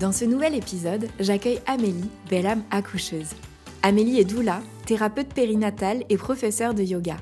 Dans 0.00 0.12
ce 0.12 0.24
nouvel 0.24 0.54
épisode, 0.54 1.08
j'accueille 1.18 1.60
Amélie, 1.66 2.08
belle 2.30 2.46
âme 2.46 2.62
accoucheuse. 2.70 3.30
Amélie 3.82 4.20
est 4.20 4.24
doula, 4.24 4.60
thérapeute 4.86 5.34
périnatale 5.34 6.04
et 6.08 6.16
professeure 6.16 6.72
de 6.72 6.84
yoga. 6.84 7.16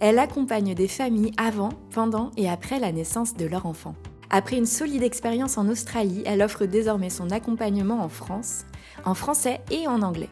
Elle 0.00 0.18
accompagne 0.18 0.74
des 0.74 0.88
familles 0.88 1.32
avant, 1.36 1.74
pendant 1.90 2.30
et 2.38 2.48
après 2.48 2.80
la 2.80 2.90
naissance 2.90 3.34
de 3.34 3.44
leur 3.44 3.66
enfant. 3.66 3.94
Après 4.30 4.56
une 4.56 4.64
solide 4.64 5.02
expérience 5.02 5.58
en 5.58 5.68
Australie, 5.68 6.22
elle 6.24 6.40
offre 6.40 6.64
désormais 6.64 7.10
son 7.10 7.30
accompagnement 7.30 8.00
en 8.02 8.08
France, 8.08 8.64
en 9.04 9.12
français 9.12 9.60
et 9.70 9.86
en 9.86 10.00
anglais. 10.00 10.30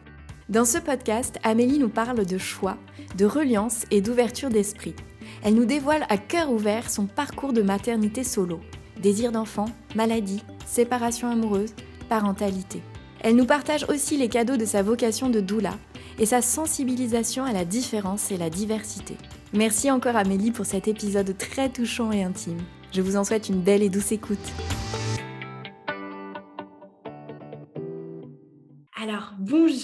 Dans 0.49 0.65
ce 0.65 0.79
podcast, 0.79 1.39
Amélie 1.43 1.79
nous 1.79 1.91
parle 1.91 2.25
de 2.25 2.39
choix, 2.39 2.79
de 3.19 3.27
reliance 3.27 3.85
et 3.91 4.01
d'ouverture 4.01 4.49
d'esprit. 4.49 4.95
Elle 5.43 5.55
nous 5.55 5.67
dévoile 5.67 6.07
à 6.09 6.17
cœur 6.17 6.51
ouvert 6.51 6.89
son 6.89 7.05
parcours 7.05 7.53
de 7.53 7.61
maternité 7.61 8.25
solo, 8.25 8.61
désir 9.03 9.33
d'enfant, 9.33 9.67
maladie, 9.95 10.43
séparation 10.67 11.31
amoureuse, 11.31 11.75
parentalité. 12.09 12.83
Elle 13.21 13.37
nous 13.37 13.47
partage 13.47 13.87
aussi 13.89 14.17
les 14.17 14.29
cadeaux 14.29 14.57
de 14.57 14.65
sa 14.65 14.83
vocation 14.83 15.31
de 15.31 15.41
doula 15.41 15.79
et 16.19 16.27
sa 16.27 16.43
sensibilisation 16.43 17.45
à 17.45 17.53
la 17.53 17.65
différence 17.65 18.31
et 18.31 18.37
la 18.37 18.51
diversité. 18.51 19.17
Merci 19.53 19.91
encore 19.91 20.17
Amélie 20.17 20.51
pour 20.51 20.67
cet 20.67 20.89
épisode 20.89 21.37
très 21.39 21.71
touchant 21.71 22.13
et 22.13 22.23
intime. 22.23 22.61
Je 22.93 23.01
vous 23.01 23.17
en 23.17 23.25
souhaite 23.25 23.49
une 23.49 23.61
belle 23.61 23.83
et 23.83 23.89
douce 23.89 24.13
écoute. 24.13 24.53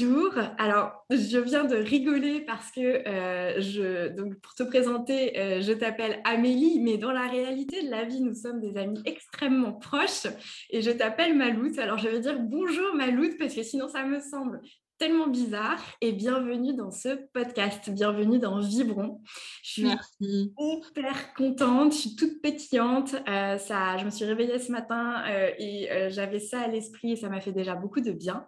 Bonjour. 0.05 0.35
Alors, 0.59 1.05
je 1.11 1.39
viens 1.39 1.65
de 1.65 1.77
rigoler 1.77 2.41
parce 2.41 2.71
que, 2.71 2.81
euh, 2.81 3.61
je, 3.61 4.09
donc, 4.09 4.35
pour 4.37 4.55
te 4.55 4.63
présenter, 4.63 5.39
euh, 5.39 5.61
je 5.61 5.73
t'appelle 5.73 6.21
Amélie, 6.25 6.81
mais 6.81 6.97
dans 6.97 7.13
la 7.13 7.27
réalité 7.27 7.83
de 7.83 7.91
la 7.91 8.05
vie, 8.05 8.21
nous 8.21 8.35
sommes 8.35 8.61
des 8.61 8.77
amis 8.77 9.01
extrêmement 9.05 9.73
proches 9.73 10.27
et 10.71 10.83
je 10.83 10.91
t'appelle 10.91 11.37
Maloute. 11.37 11.79
Alors, 11.79 11.99
je 11.99 12.09
vais 12.09 12.21
dire 12.21 12.39
bonjour 12.39 12.95
Maloute 12.95 13.37
parce 13.39 13.55
que 13.55 13.63
sinon, 13.63 13.89
ça 13.89 14.05
me 14.05 14.21
semble 14.21 14.61
tellement 15.01 15.29
bizarre 15.29 15.81
et 16.03 16.13
bienvenue 16.13 16.75
dans 16.75 16.91
ce 16.91 17.09
podcast, 17.33 17.89
bienvenue 17.89 18.39
dans 18.39 18.61
Vibron. 18.61 19.23
Je 19.63 19.71
suis 19.71 19.85
Merci. 19.85 20.53
hyper 20.59 21.33
contente, 21.33 21.95
je 21.95 21.99
suis 22.01 22.17
toute 22.17 22.43
pétillante. 22.43 23.15
Euh, 23.27 23.57
ça, 23.57 23.97
je 23.97 24.05
me 24.05 24.11
suis 24.11 24.27
réveillée 24.27 24.59
ce 24.59 24.71
matin 24.71 25.23
euh, 25.27 25.53
et 25.59 25.91
euh, 25.91 26.11
j'avais 26.11 26.39
ça 26.39 26.61
à 26.61 26.69
l'esprit 26.69 27.13
et 27.13 27.17
ça 27.17 27.31
m'a 27.31 27.41
fait 27.41 27.53
déjà 27.53 27.77
beaucoup 27.77 28.03
de 28.03 28.13
bien. 28.13 28.47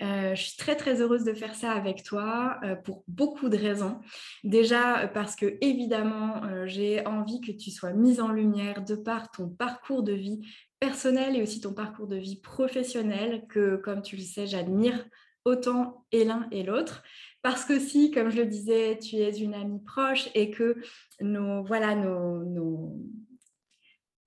je 0.00 0.34
suis 0.34 0.56
très 0.56 0.74
très 0.74 1.00
heureuse 1.00 1.22
de 1.22 1.32
faire 1.32 1.54
ça 1.54 1.70
avec 1.70 2.02
toi 2.02 2.58
pour 2.82 3.04
beaucoup 3.06 3.48
de 3.48 3.56
raisons. 3.56 4.00
Déjà 4.42 5.06
parce 5.06 5.36
que 5.36 5.58
évidemment 5.60 6.66
j'ai 6.66 7.06
envie 7.06 7.40
que 7.40 7.52
tu 7.52 7.70
sois 7.70 7.92
mise 7.92 8.20
en 8.20 8.32
lumière 8.32 8.84
de 8.84 8.96
par 8.96 9.30
ton 9.30 9.48
parcours 9.48 10.02
de 10.02 10.12
vie 10.12 10.40
personnel 10.80 11.36
et 11.36 11.42
aussi 11.42 11.60
ton 11.60 11.72
parcours 11.72 12.08
de 12.08 12.16
vie 12.16 12.40
professionnel 12.40 13.44
que 13.48 13.76
comme 13.76 14.02
tu 14.02 14.16
le 14.16 14.22
sais 14.22 14.48
j'admire 14.48 15.04
autant 15.44 16.06
et 16.12 16.24
l'un 16.24 16.48
et 16.50 16.62
l'autre. 16.62 17.02
Parce 17.42 17.64
que 17.64 17.78
si, 17.78 18.10
comme 18.10 18.30
je 18.30 18.38
le 18.38 18.46
disais, 18.46 18.98
tu 18.98 19.16
es 19.16 19.36
une 19.36 19.54
amie 19.54 19.82
proche 19.84 20.28
et 20.34 20.50
que 20.50 20.76
nos, 21.20 21.62
voilà, 21.64 21.94
nos, 21.94 22.96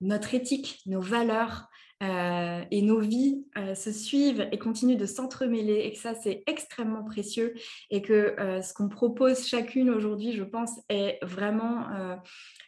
notre 0.00 0.34
éthique, 0.34 0.80
nos 0.86 1.00
valeurs 1.00 1.68
euh, 2.00 2.62
et 2.70 2.80
nos 2.82 3.00
vies 3.00 3.44
euh, 3.56 3.74
se 3.74 3.90
suivent 3.90 4.48
et 4.52 4.58
continuent 4.58 4.96
de 4.96 5.06
s'entremêler 5.06 5.80
et 5.80 5.92
que 5.92 5.98
ça, 5.98 6.14
c'est 6.14 6.44
extrêmement 6.46 7.02
précieux 7.02 7.54
et 7.90 8.02
que 8.02 8.36
euh, 8.38 8.62
ce 8.62 8.72
qu'on 8.72 8.88
propose 8.88 9.48
chacune 9.48 9.90
aujourd'hui, 9.90 10.32
je 10.32 10.44
pense, 10.44 10.78
est 10.88 11.18
vraiment, 11.22 11.86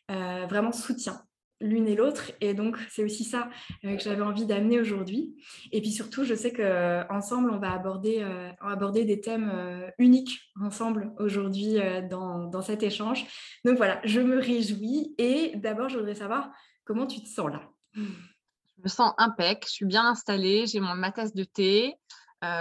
vraiment 0.08 0.72
soutien 0.72 1.22
l'une 1.60 1.88
et 1.88 1.94
l'autre. 1.94 2.32
Et 2.40 2.54
donc, 2.54 2.78
c'est 2.88 3.04
aussi 3.04 3.24
ça 3.24 3.50
euh, 3.84 3.96
que 3.96 4.02
j'avais 4.02 4.22
envie 4.22 4.46
d'amener 4.46 4.80
aujourd'hui. 4.80 5.36
Et 5.72 5.80
puis 5.80 5.90
surtout, 5.90 6.24
je 6.24 6.34
sais 6.34 6.52
qu'ensemble, 6.52 7.50
on 7.50 7.58
va 7.58 7.72
aborder, 7.72 8.18
euh, 8.20 8.50
aborder 8.60 9.04
des 9.04 9.20
thèmes 9.20 9.50
euh, 9.52 9.90
uniques 9.98 10.40
ensemble 10.60 11.12
aujourd'hui 11.18 11.76
dans, 12.08 12.44
dans, 12.44 12.62
cet 12.62 12.82
échange. 12.82 13.24
Donc 13.64 13.76
voilà, 13.76 14.00
je 14.04 14.20
me 14.20 14.38
réjouis. 14.38 15.14
Et 15.18 15.52
d'abord, 15.56 15.88
je 15.88 15.98
voudrais 15.98 16.14
savoir 16.14 16.50
comment 16.84 17.06
tu 17.06 17.22
te 17.22 17.28
sens 17.28 17.50
là? 17.50 17.62
Je 17.94 18.82
me 18.82 18.88
sens 18.88 19.12
impec, 19.18 19.64
je 19.66 19.72
suis 19.72 19.86
bien 19.86 20.06
installée, 20.06 20.66
j'ai 20.66 20.80
mon, 20.80 20.94
ma 20.94 21.12
tasse 21.12 21.34
de 21.34 21.44
thé, 21.44 21.94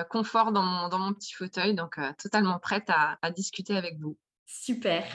confort 0.10 0.52
dans 0.52 0.64
mon, 0.64 0.90
dans 0.90 1.00
mon, 1.00 1.14
petit 1.14 1.34
fauteuil, 1.34 1.74
donc 1.74 1.98
totalement 2.18 2.60
prête 2.60 2.90
à, 2.90 3.18
à 3.22 3.32
discuter 3.32 3.76
avec 3.78 3.98
vous. 4.00 4.18
Super. 4.46 5.06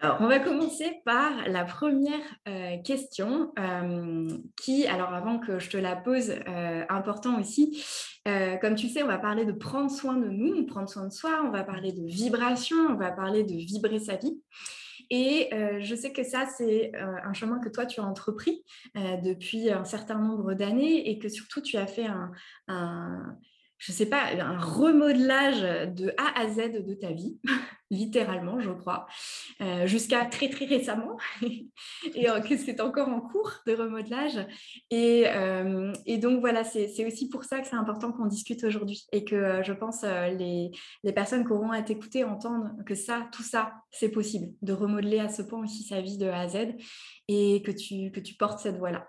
Alors, 0.00 0.18
on 0.20 0.26
va 0.26 0.38
commencer 0.38 1.00
par 1.04 1.48
la 1.48 1.64
première 1.64 2.20
euh, 2.48 2.76
question 2.82 3.52
euh, 3.58 4.28
qui, 4.56 4.86
alors 4.86 5.14
avant 5.14 5.38
que 5.38 5.58
je 5.58 5.70
te 5.70 5.76
la 5.76 5.96
pose, 5.96 6.30
euh, 6.30 6.84
important 6.88 7.40
aussi, 7.40 7.84
comme 8.60 8.74
tu 8.74 8.88
sais, 8.88 9.04
on 9.04 9.06
va 9.06 9.18
parler 9.18 9.44
de 9.44 9.52
prendre 9.52 9.88
soin 9.88 10.16
de 10.16 10.28
nous, 10.28 10.66
prendre 10.66 10.88
soin 10.88 11.06
de 11.06 11.12
soi, 11.12 11.42
on 11.44 11.50
va 11.50 11.62
parler 11.62 11.92
de 11.92 12.04
vibration, 12.04 12.76
on 12.76 12.96
va 12.96 13.12
parler 13.12 13.44
de 13.44 13.54
vibrer 13.54 14.00
sa 14.00 14.16
vie. 14.16 14.42
Et 15.10 15.48
je 15.78 15.94
sais 15.94 16.12
que 16.12 16.24
ça, 16.24 16.44
c'est 16.44 16.90
un 16.96 17.32
chemin 17.34 17.60
que 17.60 17.68
toi, 17.68 17.86
tu 17.86 18.00
as 18.00 18.04
entrepris 18.04 18.64
depuis 18.96 19.70
un 19.70 19.84
certain 19.84 20.18
nombre 20.18 20.54
d'années 20.54 21.08
et 21.08 21.20
que 21.20 21.28
surtout, 21.28 21.60
tu 21.60 21.76
as 21.76 21.86
fait 21.86 22.08
un 22.66 23.36
je 23.78 23.92
ne 23.92 23.96
sais 23.96 24.06
pas, 24.06 24.24
un 24.38 24.58
remodelage 24.58 25.60
de 25.94 26.12
A 26.16 26.40
à 26.40 26.48
Z 26.48 26.84
de 26.84 26.94
ta 26.94 27.12
vie, 27.12 27.38
littéralement, 27.90 28.60
je 28.60 28.70
crois, 28.70 29.06
euh, 29.60 29.86
jusqu'à 29.86 30.24
très 30.26 30.48
très 30.48 30.64
récemment, 30.64 31.16
et 32.14 32.28
euh, 32.28 32.40
que 32.40 32.56
c'est 32.56 32.80
encore 32.80 33.08
en 33.08 33.20
cours 33.20 33.52
de 33.66 33.74
remodelage. 33.74 34.46
Et, 34.90 35.24
euh, 35.28 35.92
donc 36.18 36.40
voilà, 36.40 36.64
c'est 36.64 37.06
aussi 37.06 37.28
pour 37.28 37.44
ça 37.44 37.60
que 37.60 37.66
c'est 37.66 37.76
important 37.76 38.12
qu'on 38.12 38.26
discute 38.26 38.64
aujourd'hui 38.64 39.06
et 39.12 39.24
que 39.24 39.62
je 39.62 39.72
pense 39.72 40.02
les, 40.02 40.70
les, 41.04 41.12
personnes 41.12 41.44
qui 41.44 41.52
auront 41.52 41.70
à 41.70 41.82
t'écouter 41.82 42.24
entendent 42.24 42.84
que 42.84 42.94
ça, 42.94 43.28
tout 43.32 43.42
ça, 43.42 43.72
c'est 43.90 44.10
possible, 44.10 44.52
de 44.62 44.72
remodeler 44.72 45.18
à 45.18 45.28
ce 45.28 45.42
point 45.42 45.62
aussi 45.62 45.82
sa 45.82 46.00
vie 46.00 46.18
de 46.18 46.26
A 46.26 46.40
à 46.40 46.48
Z 46.48 46.74
et 47.28 47.62
que 47.62 47.70
tu, 47.70 48.10
que 48.12 48.20
tu 48.20 48.34
portes 48.34 48.58
cette 48.58 48.78
voie-là. 48.78 49.08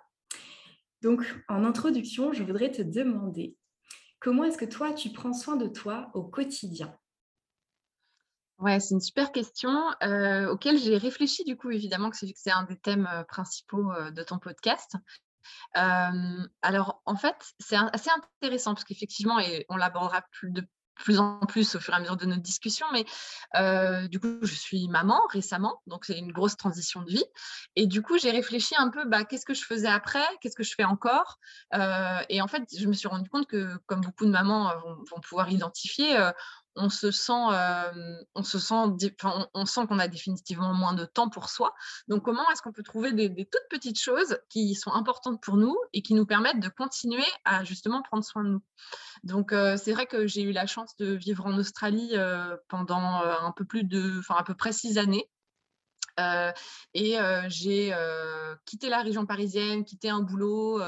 Donc, 1.01 1.23
en 1.47 1.63
introduction, 1.63 2.33
je 2.33 2.43
voudrais 2.43 2.71
te 2.71 2.81
demander 2.81 3.55
Comment 4.19 4.45
est-ce 4.45 4.57
que 4.57 4.65
toi, 4.65 4.93
tu 4.93 5.09
prends 5.09 5.33
soin 5.33 5.55
de 5.55 5.67
toi 5.67 6.09
au 6.13 6.23
quotidien? 6.23 6.93
Ouais, 8.59 8.79
c'est 8.79 8.95
une 8.95 9.01
super 9.01 9.31
question 9.31 9.69
auquel 10.49 10.77
j'ai 10.79 10.97
réfléchi 10.97 11.43
du 11.43 11.55
coup, 11.55 11.69
évidemment, 11.69 12.09
que 12.09 12.17
c'est 12.17 12.51
un 12.51 12.63
des 12.63 12.77
thèmes 12.77 13.07
principaux 13.27 13.91
de 14.11 14.23
ton 14.23 14.39
podcast. 14.39 14.95
alors, 15.73 17.01
en 17.05 17.15
fait, 17.15 17.35
c'est 17.59 17.75
assez 17.75 18.09
intéressant 18.41 18.73
parce 18.73 18.83
qu'effectivement, 18.83 19.39
et 19.39 19.65
on 19.69 19.75
l'abordera 19.75 20.23
plus 20.31 20.51
de 20.51 20.67
plus 20.95 21.19
en 21.19 21.39
plus 21.41 21.75
au 21.75 21.79
fur 21.79 21.93
et 21.93 21.97
à 21.97 21.99
mesure 21.99 22.17
de 22.17 22.25
notre 22.25 22.41
discussion. 22.41 22.87
Mais 22.91 23.05
du 24.07 24.19
coup, 24.19 24.39
je 24.41 24.55
suis 24.55 24.87
maman 24.87 25.21
récemment, 25.29 25.81
donc 25.85 26.05
c'est 26.05 26.17
une 26.17 26.31
grosse 26.31 26.57
transition 26.57 27.03
de 27.03 27.11
vie. 27.11 27.25
Et 27.75 27.85
du 27.85 28.01
coup, 28.01 28.17
j'ai 28.17 28.31
réfléchi 28.31 28.73
un 28.75 28.89
peu, 28.89 29.05
bah, 29.07 29.23
qu'est-ce 29.23 29.45
que 29.45 29.53
je 29.53 29.63
faisais 29.63 29.87
après, 29.87 30.25
qu'est-ce 30.41 30.55
que 30.55 30.63
je 30.63 30.73
fais 30.75 30.83
encore. 30.85 31.37
Et 32.29 32.41
en 32.41 32.47
fait, 32.47 32.63
je 32.75 32.87
me 32.87 32.93
suis 32.93 33.07
rendu 33.07 33.29
compte 33.29 33.45
que, 33.47 33.77
comme 33.85 34.01
beaucoup 34.01 34.25
de 34.25 34.31
mamans 34.31 34.73
vont, 34.79 35.21
pouvoir 35.21 35.51
identifier, 35.51 36.17
on 36.77 36.89
se 36.89 37.11
sent, 37.11 37.33
on 38.35 38.43
se 38.43 38.59
sent, 38.59 38.75
on, 39.53 39.65
sent 39.65 39.87
qu'on 39.87 39.99
a 39.99 40.07
définitivement 40.07 40.73
moins 40.73 40.93
de 40.93 41.05
temps 41.05 41.29
pour 41.29 41.49
soi. 41.49 41.73
Donc, 42.07 42.23
comment 42.23 42.49
est-ce 42.51 42.61
qu'on 42.61 42.71
peut 42.71 42.83
trouver 42.83 43.13
des, 43.13 43.29
toutes 43.29 43.67
petites 43.69 43.99
choses 43.99 44.37
qui 44.49 44.75
sont 44.75 44.93
importantes 44.93 45.41
pour 45.41 45.57
nous 45.57 45.75
et 45.93 46.01
qui 46.01 46.13
nous 46.13 46.25
permettent 46.25 46.59
de 46.59 46.69
continuer 46.69 47.25
à 47.45 47.63
justement 47.63 48.01
prendre 48.01 48.23
soin 48.23 48.43
de 48.43 48.49
nous? 48.49 48.63
Donc, 49.23 49.51
c'est 49.51 49.93
vrai 49.93 50.05
que 50.05 50.27
j'ai 50.27 50.41
eu 50.41 50.51
la 50.51 50.67
chance 50.67 50.95
de 50.97 51.13
vivre 51.13 51.45
en 51.45 51.57
Australie 51.57 52.13
pendant 52.69 53.21
un 53.23 53.51
peu 53.51 53.65
plus 53.65 53.83
de, 53.83 54.19
enfin 54.19 54.35
à 54.35 54.43
peu 54.43 54.55
près 54.55 54.71
six 54.71 54.97
années. 54.97 55.29
Euh, 56.19 56.51
et 56.93 57.19
euh, 57.19 57.43
j'ai 57.47 57.93
euh, 57.93 58.55
quitté 58.65 58.89
la 58.89 59.01
région 59.01 59.25
parisienne, 59.25 59.85
quitté 59.85 60.09
un 60.09 60.21
boulot 60.21 60.81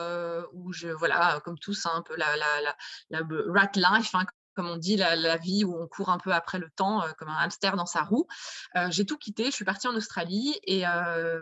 où 0.53 0.74
je, 0.74 0.89
voilà, 0.89 1.41
comme 1.44 1.59
tous, 1.59 1.86
hein, 1.86 1.91
un 1.95 2.01
peu 2.01 2.15
la, 2.15 2.36
la, 2.36 2.75
la, 3.09 3.19
rat 3.47 3.71
life, 3.75 4.15
hein, 4.15 4.25
comme 4.60 4.68
on 4.68 4.76
dit, 4.76 4.98
la, 4.98 5.38
vie 5.38 5.64
où 5.64 5.74
on 5.82 5.88
court 5.88 6.10
un 6.10 6.18
peu 6.18 6.34
après 6.34 6.60
le 6.60 6.70
temps, 6.70 7.02
euh, 7.02 7.12
comme 7.18 7.30
un 7.30 7.38
hamster 7.38 7.78
dans 7.78 7.86
sa 7.86 8.02
roue. 8.02 8.28
Euh, 8.76 8.88
j'ai 8.90 9.06
tout 9.06 9.18
quitté, 9.18 9.46
je 9.46 9.52
suis 9.52 9.64
partie 9.64 9.88
en 9.88 9.96
Australie 9.96 10.60
et, 10.66 10.86
euh, 10.86 11.40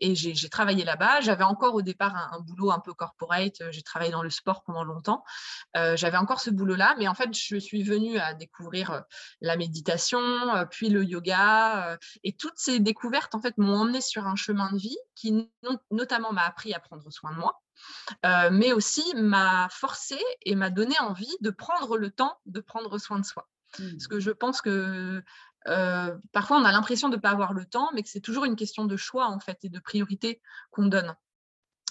j'ai 0.00 0.48
travaillé 0.48 0.84
là-bas. 0.84 1.20
J'avais 1.20 1.42
encore 1.42 1.74
au 1.74 1.82
départ 1.82 2.14
un, 2.14 2.38
boulot 2.38 2.70
un 2.70 2.78
peu 2.78 2.94
corporate, 2.94 3.60
j'ai 3.72 3.82
travaillé 3.82 4.12
dans 4.12 4.22
le 4.22 4.30
sport 4.30 4.62
pendant 4.62 4.84
longtemps. 4.84 5.24
J'avais 5.74 6.16
encore 6.16 6.40
ce 6.40 6.50
boulot-là, 6.50 6.94
mais 6.96 7.08
en 7.08 7.14
fait, 7.14 7.34
je 7.34 7.56
suis 7.56 7.82
venue 7.82 8.18
à 8.18 8.34
découvrir 8.34 9.02
la 9.40 9.56
méditation, 9.56 10.20
puis 10.70 10.90
le 10.90 11.04
yoga, 11.04 11.98
et 12.22 12.34
toutes 12.34 12.56
ces 12.56 12.78
découvertes, 12.78 13.34
en 13.34 13.40
fait, 13.40 13.58
m'ont 13.58 13.80
emmenée 13.80 14.00
sur 14.00 14.28
un 14.28 14.36
chemin 14.36 14.70
de 14.72 14.78
vie 14.78 14.98
qui 15.16 15.50
notamment 15.90 16.32
m'a 16.32 16.44
appris 16.44 16.72
à 16.72 16.78
prendre 16.78 17.10
soin 17.10 17.32
de 17.32 17.38
moi. 17.38 17.60
Euh, 18.24 18.50
mais 18.50 18.72
aussi 18.72 19.04
m'a 19.14 19.68
forcé 19.70 20.18
et 20.42 20.54
m'a 20.54 20.70
donné 20.70 20.98
envie 21.00 21.36
de 21.40 21.50
prendre 21.50 21.96
le 21.96 22.10
temps 22.10 22.38
de 22.46 22.60
prendre 22.60 22.98
soin 22.98 23.18
de 23.18 23.24
soi. 23.24 23.48
Parce 23.76 24.08
que 24.08 24.18
je 24.18 24.32
pense 24.32 24.60
que 24.60 25.22
euh, 25.68 26.18
parfois 26.32 26.56
on 26.56 26.64
a 26.64 26.72
l'impression 26.72 27.08
de 27.08 27.16
ne 27.16 27.20
pas 27.20 27.30
avoir 27.30 27.52
le 27.52 27.64
temps, 27.64 27.90
mais 27.94 28.02
que 28.02 28.08
c'est 28.08 28.20
toujours 28.20 28.44
une 28.44 28.56
question 28.56 28.84
de 28.84 28.96
choix 28.96 29.28
en 29.28 29.38
fait 29.38 29.58
et 29.62 29.68
de 29.68 29.78
priorité 29.78 30.42
qu'on 30.70 30.86
donne. 30.86 31.14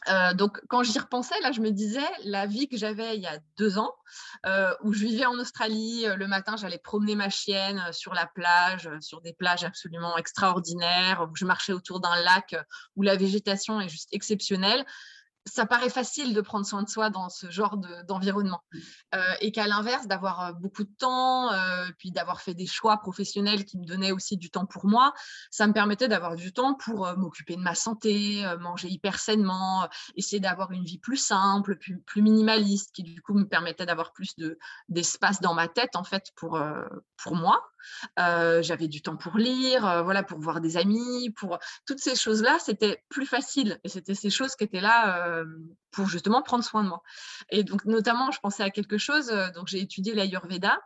Euh, 0.07 0.33
donc, 0.33 0.61
quand 0.69 0.81
j'y 0.81 0.97
repensais, 0.97 1.37
là, 1.41 1.51
je 1.51 1.59
me 1.59 1.71
disais, 1.71 2.07
la 2.23 2.45
vie 2.45 2.69
que 2.69 2.77
j'avais 2.77 3.17
il 3.17 3.21
y 3.21 3.27
a 3.27 3.37
deux 3.57 3.77
ans, 3.77 3.93
où 4.83 4.93
je 4.93 5.05
vivais 5.05 5.25
en 5.25 5.37
Australie, 5.39 6.05
le 6.15 6.27
matin, 6.27 6.55
j'allais 6.57 6.77
promener 6.79 7.15
ma 7.15 7.29
chienne 7.29 7.81
sur 7.91 8.13
la 8.13 8.25
plage, 8.25 8.89
sur 9.01 9.21
des 9.21 9.33
plages 9.33 9.63
absolument 9.65 10.17
extraordinaires, 10.17 11.27
où 11.29 11.35
je 11.35 11.45
marchais 11.45 11.73
autour 11.73 11.99
d'un 11.99 12.15
lac 12.23 12.55
où 12.95 13.03
la 13.03 13.15
végétation 13.15 13.79
est 13.81 13.89
juste 13.89 14.09
exceptionnelle 14.11 14.85
ça 15.45 15.65
paraît 15.65 15.89
facile 15.89 16.33
de 16.33 16.41
prendre 16.41 16.65
soin 16.65 16.83
de 16.83 16.89
soi 16.89 17.09
dans 17.09 17.29
ce 17.29 17.49
genre 17.49 17.77
d'environnement. 18.07 18.61
Euh, 19.15 19.21
et 19.41 19.51
qu'à 19.51 19.67
l'inverse, 19.67 20.07
d'avoir 20.07 20.41
euh, 20.41 20.53
beaucoup 20.53 20.83
de 20.83 20.93
temps, 20.97 21.51
euh, 21.51 21.87
puis 21.97 22.11
d'avoir 22.11 22.41
fait 22.41 22.53
des 22.53 22.65
choix 22.65 22.97
professionnels 22.97 23.65
qui 23.65 23.77
me 23.77 23.85
donnaient 23.85 24.11
aussi 24.11 24.37
du 24.37 24.49
temps 24.49 24.65
pour 24.65 24.85
moi, 24.85 25.13
ça 25.51 25.67
me 25.67 25.73
permettait 25.73 26.07
d'avoir 26.07 26.35
du 26.35 26.53
temps 26.53 26.75
pour 26.75 27.11
m'occuper 27.17 27.55
de 27.55 27.61
ma 27.61 27.75
santé, 27.75 28.43
manger 28.59 28.89
hyper 28.89 29.19
sainement, 29.19 29.87
essayer 30.15 30.39
d'avoir 30.39 30.71
une 30.71 30.83
vie 30.83 30.99
plus 30.99 31.17
simple, 31.17 31.77
plus, 31.77 32.21
minimaliste, 32.21 32.93
qui 32.93 33.03
du 33.03 33.21
coup 33.21 33.33
me 33.33 33.47
permettait 33.47 33.85
d'avoir 33.85 34.11
plus 34.11 34.35
d'espace 34.89 35.41
dans 35.41 35.53
ma 35.53 35.67
tête, 35.67 35.95
en 35.95 36.03
fait, 36.03 36.31
pour 36.35 36.59
moi. 37.35 37.61
J'avais 38.17 38.87
du 38.87 39.01
temps 39.01 39.17
pour 39.17 39.37
lire, 39.37 40.03
voilà, 40.03 40.23
pour 40.23 40.39
voir 40.39 40.61
des 40.61 40.77
amis, 40.77 41.31
pour 41.31 41.59
toutes 41.85 41.99
ces 41.99 42.15
choses-là, 42.15 42.57
c'était 42.59 43.03
plus 43.09 43.25
facile. 43.25 43.79
Et 43.83 43.89
c'était 43.89 44.15
ces 44.15 44.29
choses 44.29 44.55
qui 44.55 44.63
étaient 44.63 44.81
là 44.81 45.43
pour 45.91 46.07
justement 46.07 46.41
prendre 46.41 46.63
soin 46.63 46.83
de 46.83 46.89
moi. 46.89 47.01
Et 47.49 47.63
donc, 47.63 47.85
notamment, 47.85 48.31
je 48.31 48.39
pensais 48.39 48.63
à 48.63 48.69
quelque 48.69 48.97
chose, 48.97 49.27
donc 49.55 49.67
j'ai 49.67 49.79
étudié 49.79 50.13
l'Ayurveda 50.13 50.79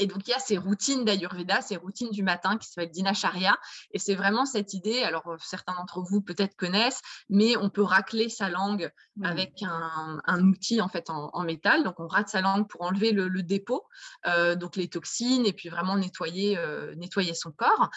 et 0.00 0.06
donc, 0.06 0.26
il 0.26 0.30
y 0.30 0.34
a 0.34 0.38
ces 0.38 0.58
routines 0.58 1.04
d'Ayurveda, 1.04 1.60
ces 1.60 1.76
routines 1.76 2.10
du 2.10 2.22
matin 2.22 2.58
qui 2.58 2.68
s'appellent 2.68 2.90
Dinacharya. 2.90 3.56
Et 3.92 3.98
c'est 3.98 4.14
vraiment 4.14 4.44
cette 4.44 4.74
idée, 4.74 5.02
alors 5.02 5.26
euh, 5.28 5.36
certains 5.40 5.74
d'entre 5.74 6.00
vous 6.00 6.20
peut-être 6.20 6.56
connaissent, 6.56 7.00
mais 7.28 7.56
on 7.56 7.70
peut 7.70 7.82
racler 7.82 8.28
sa 8.28 8.48
langue 8.48 8.90
avec 9.22 9.62
un, 9.62 10.42
outil 10.42 10.80
en 10.80 10.88
fait 10.88 11.08
en, 11.10 11.44
métal. 11.44 11.84
Donc, 11.84 12.00
on 12.00 12.08
rate 12.08 12.28
sa 12.28 12.40
langue 12.40 12.68
pour 12.68 12.82
enlever 12.82 13.12
le, 13.12 13.30
dépôt, 13.42 13.84
euh, 14.26 14.56
donc 14.56 14.76
les 14.76 14.88
toxines, 14.88 15.46
et 15.46 15.52
puis 15.52 15.68
vraiment 15.68 15.96
nettoyer, 15.96 16.58
euh, 16.58 16.94
nettoyer 16.96 17.34
son 17.34 17.52
corps. 17.52 17.90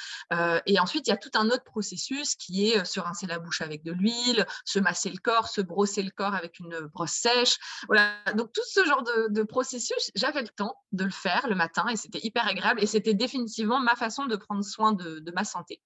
et 0.66 0.80
ensuite, 0.80 1.08
il 1.08 1.10
y 1.10 1.14
a 1.14 1.18
tout 1.18 1.32
un 1.34 1.48
autre 1.48 1.64
processus 1.64 2.36
qui 2.36 2.70
est 2.70 2.86
se 2.86 3.00
rincer 3.00 3.26
la 3.26 3.40
bouche 3.40 3.62
avec 3.62 3.84
de 3.84 3.92
l'huile, 3.92 4.46
se 4.66 4.80
masser 4.80 5.10
le 5.10 5.18
corps, 5.18 5.48
se 5.48 5.62
brosser 5.62 6.04
le 6.04 6.12
corps 6.12 6.36
avec 6.36 6.60
une 6.60 6.80
brosse 6.94 7.14
sèche. 7.14 7.58
Voilà. 7.88 8.18
Donc, 8.36 8.52
tout 8.54 8.62
ce 8.68 8.86
genre 8.86 9.04
de, 9.04 9.28
de 9.30 9.44
processus, 9.44 10.12
j'avais 10.16 10.42
le 10.42 10.50
temps 10.50 10.76
de 10.92 11.04
le 11.04 11.12
faire 11.12 11.48
le 11.48 11.56
matin 11.56 11.87
et 11.90 11.96
c'était 11.96 12.20
hyper 12.24 12.48
agréable 12.48 12.82
et 12.82 12.86
c'était 12.86 13.14
définitivement 13.14 13.80
ma 13.80 13.96
façon 13.96 14.26
de 14.26 14.36
prendre 14.36 14.64
soin 14.64 14.94
de, 14.94 15.32
ma 15.34 15.44
santé. 15.44 15.82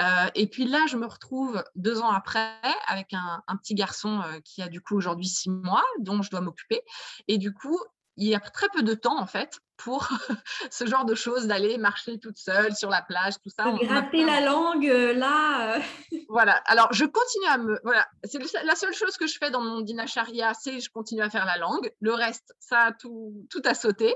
Euh, 0.00 0.26
et 0.34 0.46
puis 0.46 0.66
là, 0.66 0.84
je 0.88 0.96
me 0.96 1.06
retrouve 1.06 1.62
deux 1.74 2.00
ans 2.00 2.10
après 2.10 2.54
avec 2.86 3.14
un, 3.14 3.56
petit 3.56 3.74
garçon 3.74 4.20
euh, 4.20 4.40
qui 4.44 4.60
a 4.60 4.68
du 4.68 4.80
coup 4.80 4.94
aujourd'hui 4.94 5.26
six 5.26 5.48
mois, 5.48 5.84
dont 6.00 6.20
je 6.22 6.30
dois 6.30 6.40
m'occuper. 6.40 6.82
Et 7.28 7.38
du 7.38 7.54
coup, 7.54 7.78
il 8.16 8.28
y 8.28 8.34
a 8.34 8.40
très 8.40 8.68
peu 8.70 8.82
de 8.82 8.94
temps 8.94 9.18
en 9.18 9.26
fait 9.26 9.60
pour 9.76 10.08
ce 10.70 10.86
genre 10.86 11.04
de 11.04 11.14
choses, 11.14 11.46
d'aller 11.46 11.76
marcher 11.78 12.18
toute 12.18 12.38
seule 12.38 12.74
sur 12.74 12.88
la 12.88 13.02
plage, 13.02 13.34
tout 13.42 13.50
ça. 13.50 13.70
Grapper 13.82 14.24
la 14.24 14.40
langue 14.40 14.88
euh, 14.88 15.12
là. 15.12 15.76
Euh. 15.76 15.80
Voilà. 16.28 16.54
Alors 16.66 16.92
je 16.92 17.04
continue 17.04 17.46
à 17.46 17.58
me. 17.58 17.78
Voilà. 17.84 18.06
C'est 18.24 18.40
la 18.64 18.74
seule 18.74 18.94
chose 18.94 19.16
que 19.16 19.26
je 19.26 19.36
fais 19.38 19.50
dans 19.50 19.60
mon 19.60 19.80
dinacharya, 19.80 20.54
c'est 20.54 20.80
je 20.80 20.90
continue 20.90 21.22
à 21.22 21.30
faire 21.30 21.46
la 21.46 21.58
langue. 21.58 21.92
Le 22.00 22.14
reste, 22.14 22.54
ça 22.58 22.80
a 22.80 22.92
tout, 22.92 23.46
tout 23.50 23.62
a 23.64 23.74
sauté. 23.74 24.14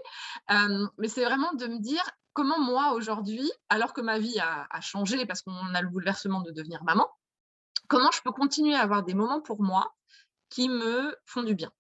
Euh, 0.50 0.86
mais 0.98 1.08
c'est 1.08 1.24
vraiment 1.24 1.52
de 1.54 1.66
me 1.66 1.78
dire 1.78 2.02
comment 2.32 2.60
moi 2.60 2.92
aujourd'hui, 2.92 3.50
alors 3.68 3.92
que 3.92 4.00
ma 4.00 4.18
vie 4.18 4.38
a, 4.38 4.66
a 4.70 4.80
changé 4.80 5.26
parce 5.26 5.42
qu'on 5.42 5.74
a 5.74 5.82
le 5.82 5.88
bouleversement 5.88 6.40
de 6.40 6.52
devenir 6.52 6.82
maman, 6.84 7.08
comment 7.88 8.10
je 8.12 8.22
peux 8.22 8.32
continuer 8.32 8.74
à 8.74 8.80
avoir 8.80 9.02
des 9.02 9.14
moments 9.14 9.40
pour 9.40 9.62
moi 9.62 9.94
qui 10.48 10.68
me 10.68 11.14
font 11.26 11.42
du 11.42 11.54
bien. 11.54 11.70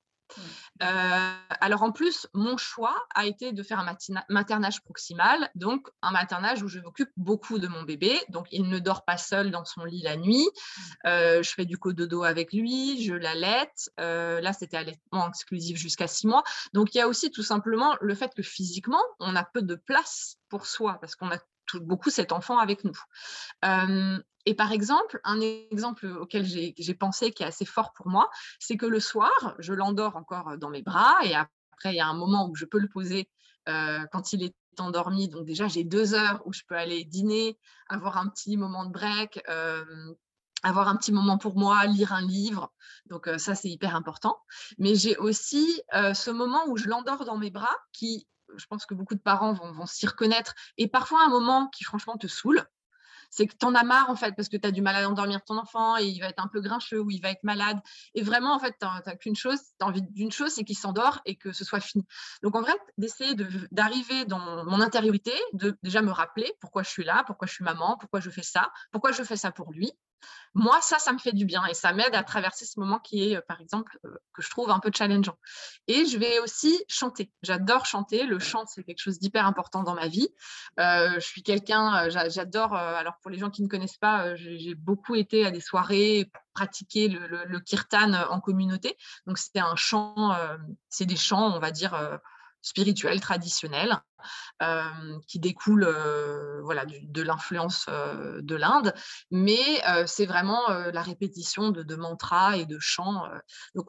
Euh, 0.82 1.34
alors 1.60 1.82
en 1.82 1.92
plus, 1.92 2.26
mon 2.34 2.56
choix 2.56 2.96
a 3.14 3.26
été 3.26 3.52
de 3.52 3.62
faire 3.62 3.78
un 3.78 3.96
maternage 4.28 4.82
proximal, 4.82 5.50
donc 5.54 5.88
un 6.02 6.10
maternage 6.10 6.62
où 6.62 6.68
je 6.68 6.80
m'occupe 6.80 7.10
beaucoup 7.16 7.58
de 7.58 7.68
mon 7.68 7.82
bébé. 7.82 8.18
Donc 8.28 8.46
il 8.50 8.68
ne 8.68 8.78
dort 8.78 9.04
pas 9.04 9.16
seul 9.16 9.50
dans 9.50 9.64
son 9.64 9.84
lit 9.84 10.02
la 10.02 10.16
nuit. 10.16 10.48
Euh, 11.06 11.42
je 11.42 11.50
fais 11.50 11.64
du 11.64 11.78
cododo 11.78 12.22
avec 12.22 12.52
lui, 12.52 13.02
je 13.04 13.14
l'allaite. 13.14 13.90
Euh, 14.00 14.40
là, 14.40 14.52
c'était 14.52 14.76
allaitement 14.76 15.28
exclusif 15.28 15.76
jusqu'à 15.76 16.06
six 16.06 16.26
mois. 16.26 16.42
Donc 16.72 16.94
il 16.94 16.98
y 16.98 17.00
a 17.00 17.08
aussi 17.08 17.30
tout 17.30 17.42
simplement 17.42 17.96
le 18.00 18.14
fait 18.14 18.32
que 18.34 18.42
physiquement, 18.42 19.02
on 19.18 19.36
a 19.36 19.44
peu 19.44 19.62
de 19.62 19.74
place 19.74 20.36
pour 20.48 20.66
soi 20.66 20.98
parce 21.00 21.14
qu'on 21.14 21.30
a 21.30 21.38
beaucoup 21.78 22.10
cet 22.10 22.32
enfant 22.32 22.58
avec 22.58 22.84
nous. 22.84 22.98
et 24.46 24.54
par 24.54 24.72
exemple, 24.72 25.20
un 25.24 25.40
exemple 25.40 26.06
auquel 26.06 26.44
j'ai 26.44 26.94
pensé 26.94 27.30
qui 27.30 27.42
est 27.42 27.46
assez 27.46 27.64
fort 27.64 27.92
pour 27.92 28.08
moi, 28.08 28.30
c'est 28.58 28.76
que 28.76 28.86
le 28.86 29.00
soir, 29.00 29.54
je 29.58 29.72
l'endors 29.74 30.16
encore 30.16 30.56
dans 30.58 30.70
mes 30.70 30.82
bras 30.82 31.16
et 31.24 31.34
après, 31.34 31.92
il 31.92 31.96
y 31.96 32.00
a 32.00 32.06
un 32.06 32.14
moment 32.14 32.48
où 32.48 32.54
je 32.54 32.64
peux 32.64 32.78
le 32.78 32.88
poser 32.88 33.28
quand 33.66 34.32
il 34.32 34.42
est 34.42 34.54
endormi. 34.78 35.28
Donc 35.28 35.44
déjà, 35.44 35.68
j'ai 35.68 35.84
deux 35.84 36.14
heures 36.14 36.42
où 36.46 36.52
je 36.52 36.62
peux 36.66 36.76
aller 36.76 37.04
dîner, 37.04 37.58
avoir 37.88 38.16
un 38.18 38.28
petit 38.28 38.56
moment 38.56 38.84
de 38.84 38.92
break. 38.92 39.42
avoir 40.62 40.88
un 40.88 40.96
petit 40.96 41.12
moment 41.12 41.38
pour 41.38 41.56
moi, 41.56 41.86
lire 41.86 42.12
un 42.12 42.20
livre. 42.20 42.72
Donc 43.06 43.30
ça, 43.38 43.54
c'est 43.54 43.70
hyper 43.70 43.94
important. 43.96 44.38
Mais 44.78 44.94
j'ai 44.94 45.16
aussi 45.16 45.82
ce 45.92 46.30
moment 46.30 46.66
où 46.68 46.76
je 46.76 46.88
l'endors 46.88 47.24
dans 47.24 47.38
mes 47.38 47.50
bras 47.50 47.76
qui 47.92 48.26
je 48.56 48.66
pense 48.66 48.86
que 48.86 48.94
beaucoup 48.94 49.14
de 49.14 49.20
parents 49.20 49.52
vont, 49.52 49.86
s'y 49.86 50.06
reconnaître. 50.06 50.54
Et 50.76 50.88
parfois, 50.88 51.24
un 51.24 51.28
moment 51.28 51.68
qui, 51.68 51.84
franchement, 51.84 52.16
te 52.16 52.26
saoule, 52.26 52.64
c'est 53.30 53.46
que 53.46 53.54
tu 53.56 53.64
en 53.64 53.74
as 53.74 53.84
marre, 53.84 54.10
en 54.10 54.16
fait, 54.16 54.34
parce 54.34 54.48
que 54.48 54.56
tu 54.56 54.66
as 54.66 54.72
du 54.72 54.82
mal 54.82 54.96
à 54.96 55.08
endormir 55.08 55.44
ton 55.44 55.56
enfant 55.56 55.96
et 55.96 56.04
il 56.04 56.18
va 56.20 56.28
être 56.28 56.42
un 56.42 56.48
peu 56.48 56.60
grincheux 56.60 57.00
ou 57.00 57.10
il 57.10 57.20
va 57.22 57.30
être 57.30 57.44
malade. 57.44 57.78
Et 58.14 58.22
vraiment, 58.22 58.54
en 58.54 58.58
fait, 58.58 58.74
tu 58.80 58.86
n'as 58.86 59.16
qu'une 59.16 59.36
chose, 59.36 59.58
tu 59.58 59.84
as 59.84 59.86
envie 59.86 60.02
d'une 60.02 60.32
chose, 60.32 60.50
c'est 60.50 60.64
qu'il 60.64 60.76
s'endort 60.76 61.20
et 61.24 61.36
que 61.36 61.52
ce 61.52 61.64
soit 61.64 61.80
fini. 61.80 62.04
Donc, 62.42 62.56
en 62.56 62.60
vrai, 62.60 62.72
d'essayer 62.98 63.36
d'arriver 63.70 64.24
dans 64.24 64.64
mon 64.64 64.80
intériorité, 64.80 65.32
de 65.52 65.78
déjà 65.82 66.02
me 66.02 66.10
rappeler 66.10 66.52
pourquoi 66.60 66.82
je 66.82 66.90
suis 66.90 67.04
là, 67.04 67.22
pourquoi 67.26 67.46
je 67.46 67.52
suis 67.52 67.64
maman, 67.64 67.96
pourquoi 67.98 68.20
je 68.20 68.30
fais 68.30 68.42
ça, 68.42 68.72
pourquoi 68.90 69.12
je 69.12 69.22
fais 69.22 69.36
ça 69.36 69.52
pour 69.52 69.72
lui. 69.72 69.92
Moi, 70.54 70.78
ça, 70.82 70.98
ça 70.98 71.12
me 71.12 71.18
fait 71.18 71.32
du 71.32 71.44
bien 71.44 71.64
et 71.66 71.74
ça 71.74 71.92
m'aide 71.92 72.14
à 72.14 72.24
traverser 72.24 72.64
ce 72.64 72.80
moment 72.80 72.98
qui 72.98 73.30
est, 73.30 73.36
euh, 73.36 73.40
par 73.46 73.60
exemple, 73.60 73.98
euh, 74.04 74.16
que 74.34 74.42
je 74.42 74.50
trouve 74.50 74.70
un 74.70 74.80
peu 74.80 74.90
challengeant. 74.92 75.38
Et 75.86 76.06
je 76.06 76.18
vais 76.18 76.40
aussi 76.40 76.84
chanter. 76.88 77.30
J'adore 77.42 77.86
chanter. 77.86 78.24
Le 78.24 78.38
chant, 78.40 78.64
c'est 78.66 78.82
quelque 78.82 79.00
chose 79.00 79.20
d'hyper 79.20 79.46
important 79.46 79.84
dans 79.84 79.94
ma 79.94 80.08
vie. 80.08 80.28
Euh, 80.80 81.14
je 81.14 81.20
suis 81.20 81.42
quelqu'un, 81.42 82.08
j'adore, 82.08 82.74
alors 82.74 83.18
pour 83.22 83.30
les 83.30 83.38
gens 83.38 83.50
qui 83.50 83.62
ne 83.62 83.68
connaissent 83.68 83.98
pas, 83.98 84.34
j'ai 84.34 84.74
beaucoup 84.74 85.14
été 85.14 85.46
à 85.46 85.50
des 85.50 85.60
soirées 85.60 86.30
pratiquer 86.52 87.08
le, 87.08 87.60
kirtan 87.60 88.12
en 88.12 88.40
communauté. 88.40 88.96
Donc, 89.26 89.38
c'est 89.38 89.58
un 89.58 89.76
chant, 89.76 90.36
c'est 90.88 91.06
des 91.06 91.16
chants, 91.16 91.54
on 91.54 91.60
va 91.60 91.70
dire, 91.70 91.94
spirituelle, 92.62 93.20
traditionnelle, 93.20 94.02
qui 95.26 95.38
découle 95.38 95.88
voilà, 96.62 96.84
de 96.84 97.22
l'influence 97.22 97.86
de 97.88 98.54
l'Inde. 98.54 98.94
Mais 99.30 99.82
c'est 100.06 100.26
vraiment 100.26 100.68
la 100.68 101.02
répétition 101.02 101.70
de, 101.70 101.96
mantras 101.96 102.56
et 102.56 102.66
de 102.66 102.78
chants 102.78 103.24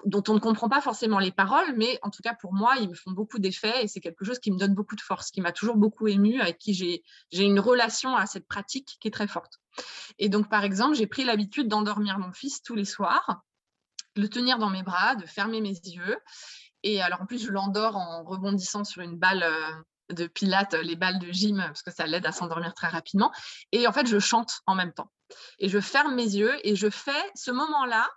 dont 0.06 0.24
on 0.28 0.34
ne 0.34 0.40
comprend 0.40 0.70
pas 0.70 0.82
forcément 0.82 1.20
les 1.20 1.32
paroles, 1.32 1.76
mais 1.76 2.00
en 2.02 2.10
tout 2.10 2.22
cas 2.22 2.34
pour 2.34 2.54
moi, 2.54 2.76
ils 2.80 2.90
me 2.90 2.96
font 2.96 3.12
beaucoup 3.12 3.40
d'effet 3.40 3.84
et 3.84 3.88
c'est 3.88 4.00
quelque 4.00 4.24
chose 4.24 4.40
qui 4.40 4.52
me 4.52 4.58
donne 4.58 4.74
beaucoup 4.74 4.96
de 4.96 5.02
force, 5.02 5.32
qui 5.32 5.42
m'a 5.42 5.52
toujours 5.52 5.76
beaucoup 5.76 6.08
ému, 6.08 6.40
avec 6.40 6.58
qui 6.58 6.74
j'ai 6.74 7.04
une 7.44 7.60
relation 7.60 8.16
à 8.16 8.26
cette 8.26 8.48
pratique 8.48 8.98
qui 9.02 9.08
est 9.08 9.12
très 9.12 9.28
forte. 9.28 9.60
Et 10.20 10.30
donc, 10.30 10.50
par 10.50 10.64
exemple, 10.64 10.96
j'ai 10.96 11.08
pris 11.08 11.24
l'habitude 11.24 11.68
d'endormir 11.68 12.20
mon 12.20 12.32
fils 12.32 12.62
tous 12.62 12.76
les 12.76 12.86
soirs 12.86 13.44
le 14.16 14.28
tenir 14.28 14.58
dans 14.58 14.70
mes 14.70 14.84
bras, 14.84 15.16
de 15.16 15.26
fermer 15.26 15.62
mes 15.62 15.70
yeux 15.70 16.18
et 16.84 17.02
alors, 17.02 17.22
en 17.22 17.26
plus, 17.26 17.46
je 17.46 17.52
l'endors 17.52 17.96
en 17.96 18.24
rebondissant 18.24 18.84
sur 18.84 19.02
une 19.02 19.18
balle 19.18 19.44
euh, 19.44 19.72
de 20.14 20.28
pilates, 20.28 20.74
les 20.74 20.96
balles 20.96 21.20
de 21.20 21.32
gym, 21.32 21.58
parce 21.58 21.84
que 21.84 21.92
ça 21.92 22.06
l'aide 22.08 22.26
à 22.26 22.32
s'endormir 22.32 22.74
très 22.74 22.88
rapidement. 22.88 23.32
Et 23.72 23.88
en 23.88 23.92
fait, 23.92 24.08
je 24.08 24.20
chante 24.20 24.62
en 24.66 24.76
même 24.76 24.94
temps. 24.94 25.12
Et 25.60 25.70
je 25.70 25.80
ferme 25.80 26.16
mes 26.16 26.36
yeux 26.36 26.56
et 26.68 26.76
je 26.76 26.90
fais 26.90 27.32
ce 27.36 27.52
moment-là, 27.52 28.10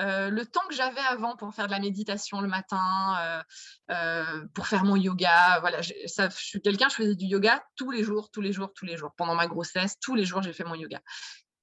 euh, 0.00 0.30
le 0.30 0.46
temps 0.46 0.66
que 0.68 0.74
j'avais 0.74 1.00
avant 1.00 1.36
pour 1.36 1.54
faire 1.54 1.66
de 1.66 1.72
la 1.72 1.78
méditation 1.78 2.40
le 2.40 2.48
matin, 2.48 3.44
euh, 3.90 4.46
pour 4.54 4.66
faire 4.66 4.84
mon 4.84 4.96
yoga. 4.96 5.60
Voilà, 5.60 5.82
je, 5.82 5.92
ça, 6.06 6.28
je 6.30 6.42
suis 6.42 6.60
quelqu'un, 6.62 6.88
je 6.88 6.94
faisais 6.94 7.14
du 7.14 7.26
yoga 7.26 7.62
tous 7.76 7.90
les 7.90 8.02
jours, 8.02 8.30
tous 8.30 8.40
les 8.40 8.52
jours, 8.52 8.72
tous 8.74 8.86
les 8.86 8.96
jours. 8.96 9.12
Pendant 9.16 9.34
ma 9.34 9.46
grossesse, 9.46 9.98
tous 10.00 10.14
les 10.14 10.24
jours, 10.24 10.42
j'ai 10.42 10.52
fait 10.52 10.64
mon 10.64 10.74
yoga. 10.74 11.00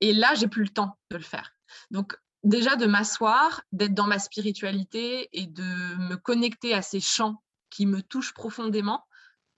Et 0.02 0.14
là, 0.14 0.36
j'ai 0.36 0.48
plus 0.48 0.64
le 0.64 0.70
temps 0.70 0.98
de 1.10 1.18
le 1.18 1.24
faire. 1.24 1.52
Donc, 1.90 2.16
déjà 2.48 2.78
de 2.78 2.86
m'asseoir, 2.86 3.62
d'être 3.74 3.94
dans 3.94 4.08
ma 4.08 4.20
spiritualité 4.20 5.28
et 5.34 5.48
de 5.48 5.64
me 6.10 6.16
connecter 6.16 6.74
à 6.74 6.82
ces 6.82 7.02
chants 7.02 7.44
qui 7.70 7.86
me 7.86 8.02
touchent 8.02 8.34
profondément, 8.34 9.06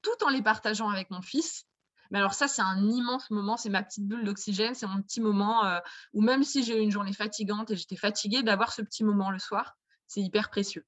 tout 0.01 0.24
en 0.25 0.29
les 0.29 0.41
partageant 0.41 0.89
avec 0.89 1.12
mon 1.12 1.22
fils. 1.22 1.65
Mais 2.10 2.17
alors 2.17 2.34
ça, 2.34 2.48
c'est 2.48 2.63
un 2.63 2.89
immense 2.89 3.29
moment, 3.29 3.58
c'est 3.58 3.69
ma 3.69 3.84
petite 3.84 4.08
bulle 4.08 4.24
d'oxygène, 4.25 4.74
c'est 4.74 4.88
mon 4.88 5.03
petit 5.03 5.22
moment 5.22 5.63
euh, 5.65 5.77
où 6.13 6.22
même 6.22 6.43
si 6.43 6.63
j'ai 6.63 6.77
eu 6.77 6.81
une 6.81 6.89
journée 6.89 7.13
fatigante 7.13 7.69
et 7.69 7.75
j'étais 7.75 7.96
fatiguée, 7.96 8.41
d'avoir 8.41 8.74
ce 8.74 8.81
petit 8.81 9.03
moment 9.03 9.29
le 9.29 9.38
soir, 9.38 9.77
c'est 10.08 10.22
hyper 10.22 10.50
précieux. 10.50 10.86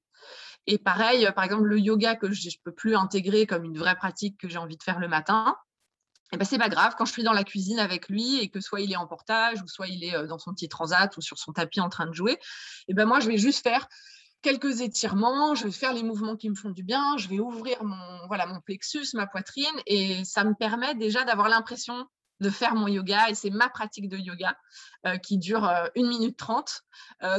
Et 0.65 0.79
pareil, 0.79 1.27
par 1.35 1.43
exemple, 1.43 1.65
le 1.65 1.79
yoga 1.79 2.15
que 2.15 2.31
je 2.31 2.47
ne 2.47 2.53
peux 2.63 2.71
plus 2.71 2.95
intégrer 2.95 3.45
comme 3.45 3.63
une 3.63 3.77
vraie 3.77 3.95
pratique 3.95 4.39
que 4.39 4.49
j'ai 4.49 4.57
envie 4.57 4.77
de 4.77 4.83
faire 4.83 4.97
le 4.97 5.07
matin, 5.07 5.55
eh 6.31 6.37
ben, 6.37 6.45
c'est 6.45 6.57
pas 6.57 6.69
grave 6.69 6.95
quand 6.97 7.05
je 7.05 7.11
suis 7.11 7.23
dans 7.23 7.33
la 7.33 7.43
cuisine 7.43 7.79
avec 7.79 8.07
lui 8.07 8.39
et 8.39 8.49
que 8.49 8.61
soit 8.61 8.81
il 8.81 8.91
est 8.91 8.95
en 8.95 9.07
portage 9.07 9.61
ou 9.61 9.67
soit 9.67 9.87
il 9.87 10.03
est 10.03 10.15
euh, 10.15 10.27
dans 10.27 10.39
son 10.39 10.53
petit 10.53 10.69
transat 10.69 11.15
ou 11.17 11.21
sur 11.21 11.37
son 11.37 11.51
tapis 11.51 11.81
en 11.81 11.89
train 11.89 12.05
de 12.05 12.13
jouer, 12.13 12.37
eh 12.87 12.93
ben 12.93 13.05
moi 13.05 13.19
je 13.19 13.27
vais 13.27 13.37
juste 13.37 13.63
faire 13.63 13.87
quelques 14.41 14.81
étirements, 14.81 15.55
je 15.55 15.65
vais 15.65 15.71
faire 15.71 15.93
les 15.93 16.03
mouvements 16.03 16.37
qui 16.37 16.49
me 16.49 16.55
font 16.55 16.69
du 16.69 16.83
bien, 16.83 17.17
je 17.17 17.27
vais 17.27 17.39
ouvrir 17.39 17.83
mon 17.83 18.27
voilà 18.27 18.45
mon 18.45 18.61
plexus, 18.61 19.07
ma 19.13 19.27
poitrine 19.27 19.65
et 19.85 20.23
ça 20.23 20.43
me 20.43 20.53
permet 20.53 20.95
déjà 20.95 21.25
d'avoir 21.25 21.49
l'impression 21.49 22.07
de 22.39 22.49
faire 22.49 22.73
mon 22.73 22.87
yoga 22.87 23.29
et 23.29 23.35
c'est 23.35 23.51
ma 23.51 23.69
pratique 23.69 24.09
de 24.09 24.17
yoga 24.17 24.57
euh, 25.05 25.17
qui 25.17 25.37
dure 25.37 25.67
euh, 25.67 25.85
une 25.93 26.07
minute 26.07 26.37
trente, 26.37 26.81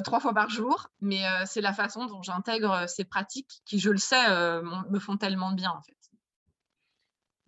trois 0.05 0.21
fois 0.21 0.33
par 0.33 0.49
jour. 0.49 0.87
Mais 1.01 1.25
c'est 1.45 1.61
la 1.61 1.73
façon 1.73 2.07
dont 2.07 2.23
j'intègre 2.23 2.89
ces 2.89 3.05
pratiques 3.05 3.63
qui, 3.65 3.81
je 3.81 3.91
le 3.91 3.99
sais, 3.99 4.29
me 4.63 5.01
font 5.01 5.17
tellement 5.17 5.51
de 5.51 5.57
bien 5.57 5.73
en 5.73 5.83
fait. 5.83 5.97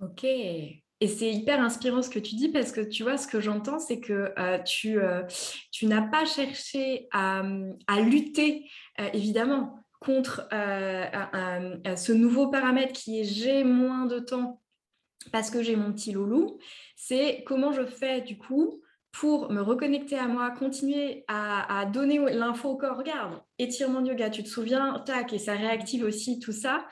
Ok, 0.00 0.26
et 1.00 1.08
c'est 1.08 1.30
hyper 1.30 1.60
inspirant 1.60 2.02
ce 2.02 2.10
que 2.10 2.18
tu 2.18 2.34
dis 2.34 2.48
parce 2.48 2.72
que 2.72 2.80
tu 2.80 3.02
vois, 3.02 3.16
ce 3.16 3.26
que 3.26 3.40
j'entends, 3.40 3.78
c'est 3.78 4.00
que 4.00 4.32
euh, 4.38 4.58
tu, 4.58 5.00
euh, 5.00 5.22
tu 5.72 5.86
n'as 5.86 6.02
pas 6.02 6.24
cherché 6.24 7.08
à, 7.12 7.42
lutter, 8.00 8.70
euh, 9.00 9.08
évidemment, 9.12 9.78
contre 10.00 10.46
ce 10.50 12.12
nouveau 12.12 12.48
paramètre 12.48 12.92
qui 12.92 13.20
est 13.20 13.24
j'ai 13.24 13.64
moins 13.64 14.04
de 14.04 14.18
temps 14.18 14.60
parce 15.32 15.50
que 15.50 15.62
j'ai 15.62 15.76
mon 15.76 15.92
petit 15.92 16.12
loulou. 16.12 16.58
C'est 16.96 17.42
comment 17.46 17.72
je 17.72 17.86
fais 17.86 18.20
du 18.20 18.36
coup 18.36 18.82
pour 19.12 19.50
me 19.50 19.62
reconnecter 19.62 20.18
à 20.18 20.26
moi, 20.26 20.50
continuer 20.50 21.24
à, 21.28 21.80
à 21.80 21.86
donner 21.86 22.18
l'info 22.18 22.70
au 22.70 22.76
corps. 22.76 22.98
Regarde, 22.98 23.40
étirement 23.58 24.04
yoga, 24.04 24.28
tu 24.28 24.42
te 24.42 24.48
souviens, 24.48 24.98
tac, 25.06 25.32
et 25.32 25.38
ça 25.38 25.54
réactive 25.54 26.04
aussi 26.04 26.38
tout 26.38 26.52
ça 26.52 26.86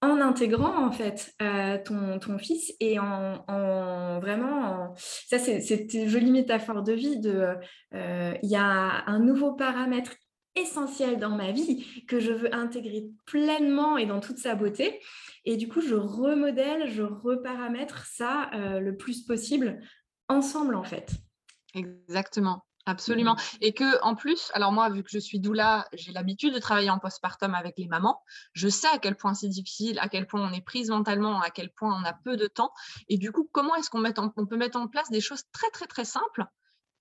en 0.00 0.20
intégrant 0.20 0.86
en 0.86 0.92
fait 0.92 1.34
euh, 1.42 1.78
ton, 1.84 2.38
fils 2.38 2.72
et 2.78 2.98
en, 2.98 4.20
vraiment 4.20 4.94
ça 4.96 5.38
c'est 5.38 5.92
une 5.92 6.08
jolie 6.08 6.30
métaphore 6.30 6.82
de 6.82 6.92
vie 6.92 7.18
de 7.18 7.54
euh, 7.94 8.34
il 8.42 8.48
y 8.48 8.56
a 8.56 9.04
un 9.06 9.18
nouveau 9.18 9.54
paramètre 9.54 10.12
essentiel 10.54 11.18
dans 11.18 11.36
ma 11.36 11.52
vie 11.52 12.04
que 12.06 12.20
je 12.20 12.32
veux 12.32 12.54
intégrer 12.54 13.08
pleinement 13.26 13.96
et 13.96 14.06
dans 14.06 14.20
toute 14.20 14.38
sa 14.38 14.54
beauté. 14.54 15.00
Et 15.44 15.56
du 15.56 15.68
coup 15.68 15.80
je 15.80 15.94
remodèle 15.94 16.90
je 16.90 17.02
reparamètre 17.02 18.06
ça 18.06 18.50
euh, 18.54 18.80
le 18.80 18.96
plus 18.96 19.24
possible 19.24 19.80
ensemble 20.28 20.74
en 20.74 20.84
fait. 20.84 21.10
Exactement 21.74 22.62
Absolument. 22.88 23.34
Mmh. 23.34 23.56
Et 23.60 23.74
que 23.74 24.02
en 24.02 24.14
plus, 24.14 24.50
alors 24.54 24.72
moi, 24.72 24.88
vu 24.88 25.02
que 25.02 25.10
je 25.10 25.18
suis 25.18 25.40
doula, 25.40 25.86
j'ai 25.92 26.10
l'habitude 26.10 26.54
de 26.54 26.58
travailler 26.58 26.88
en 26.88 26.98
postpartum 26.98 27.54
avec 27.54 27.74
les 27.76 27.86
mamans. 27.86 28.22
Je 28.54 28.66
sais 28.68 28.88
à 28.88 28.96
quel 28.96 29.14
point 29.14 29.34
c'est 29.34 29.48
difficile, 29.48 29.98
à 29.98 30.08
quel 30.08 30.26
point 30.26 30.40
on 30.40 30.52
est 30.54 30.64
prise 30.64 30.88
mentalement, 30.88 31.38
à 31.42 31.50
quel 31.50 31.70
point 31.70 31.94
on 31.94 32.04
a 32.04 32.14
peu 32.14 32.38
de 32.38 32.46
temps. 32.46 32.72
Et 33.10 33.18
du 33.18 33.30
coup, 33.30 33.46
comment 33.52 33.74
est-ce 33.74 33.90
qu'on 33.90 34.02
on 34.36 34.46
peut 34.46 34.56
mettre 34.56 34.78
en 34.78 34.88
place 34.88 35.10
des 35.10 35.20
choses 35.20 35.42
très 35.52 35.68
très 35.70 35.86
très 35.86 36.06
simples 36.06 36.46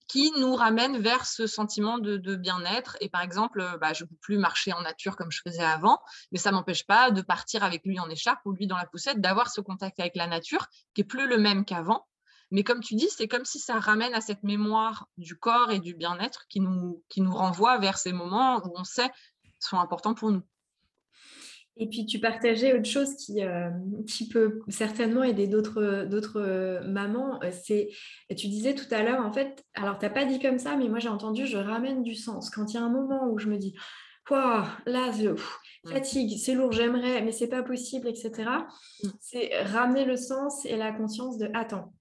qui 0.10 0.32
nous 0.40 0.56
ramènent 0.56 0.98
vers 0.98 1.26
ce 1.26 1.48
sentiment 1.48 2.00
de, 2.00 2.36
bien-être? 2.36 2.98
Et 3.00 3.08
par 3.08 3.22
exemple, 3.22 3.78
bah, 3.80 3.94
je 3.94 4.04
ne 4.04 4.10
peux 4.10 4.18
plus 4.18 4.38
marcher 4.38 4.74
en 4.74 4.82
nature 4.82 5.16
comme 5.16 5.32
je 5.32 5.40
faisais 5.42 5.64
avant, 5.64 6.02
mais 6.34 6.38
ça 6.38 6.52
ne 6.52 6.58
m'empêche 6.58 6.86
pas 6.86 7.12
de 7.12 7.22
partir 7.22 7.64
avec 7.64 7.86
lui 7.86 7.98
en 7.98 8.10
écharpe 8.10 8.42
ou 8.44 8.52
lui 8.52 8.68
dans 8.68 8.78
la 8.78 8.88
poussette, 8.88 9.22
d'avoir 9.22 9.50
ce 9.50 9.62
contact 9.62 10.02
avec 10.02 10.18
la 10.18 10.28
nature 10.28 10.68
qui 10.94 11.02
est 11.02 11.06
plus 11.06 11.30
le 11.30 11.38
même 11.38 11.64
qu'avant 11.64 12.06
mais 12.52 12.64
comme 12.64 12.82
tu 12.82 12.96
dis, 12.96 13.10
c'est 13.10 13.28
comme 13.28 13.46
si 13.46 13.60
ça 13.60 13.80
ramène 13.80 14.14
à 14.14 14.22
cette 14.22 14.44
mémoire 14.44 15.10
du 15.18 15.36
corps 15.36 15.72
et 15.72 15.80
du 15.80 15.94
bien-être 15.94 16.48
qui 16.48 16.60
nous, 16.60 17.04
qui 17.10 17.22
nous 17.22 17.34
renvoie 17.34 17.78
vers 17.78 17.98
ces 17.98 18.14
moments 18.14 18.58
où 18.66 18.72
on 18.76 18.84
sait 18.84 19.10
sont 19.60 19.78
importants 19.78 20.14
pour 20.14 20.32
nous. 20.32 20.44
Et 21.80 21.88
puis 21.88 22.06
tu 22.06 22.20
partageais 22.20 22.74
autre 22.74 22.90
chose 22.90 23.16
qui, 23.16 23.44
euh, 23.44 23.70
qui 24.08 24.28
peut 24.28 24.62
certainement 24.68 25.24
aider 25.24 25.48
d'autres, 25.48 26.06
d'autres 26.06 26.82
mamans. 26.86 27.40
Euh, 27.44 27.52
c'est, 27.52 27.90
tu 28.30 28.48
disais 28.48 28.74
tout 28.74 28.88
à 28.92 29.04
l'heure, 29.04 29.24
en 29.24 29.32
fait, 29.32 29.64
alors 29.76 30.00
tu 30.00 30.06
n'as 30.06 30.12
pas 30.12 30.26
dit 30.26 30.40
comme 30.40 30.58
ça, 30.58 30.76
mais 30.76 30.90
moi 30.90 31.00
j'ai 31.00 31.10
entendu, 31.10 31.46
je 31.46 31.58
ramène 31.58 32.02
du 32.02 32.16
sens. 32.16 32.50
Quand 32.50 32.72
il 32.72 32.76
y 32.76 32.78
a 32.78 32.84
un 32.84 32.90
moment 32.90 33.28
où 33.30 33.38
je 33.38 33.48
me 33.48 33.58
dis, 33.58 33.76
quoi, 34.28 34.68
là, 34.88 35.12
je, 35.12 35.30
mmh. 35.30 35.92
fatigue, 35.92 36.38
c'est 36.40 36.56
lourd, 36.56 36.72
j'aimerais, 36.72 37.22
mais 37.22 37.32
c'est 37.32 37.48
pas 37.48 37.64
possible, 37.64 38.08
etc. 38.08 38.32
Mmh. 39.04 39.08
C'est 39.20 39.62
ramener 39.64 40.06
le 40.06 40.18
sens 40.18 40.66
et 40.66 40.78
la 40.78 40.92
conscience 40.92 41.38
de, 41.38 41.50
attends, 41.54 41.94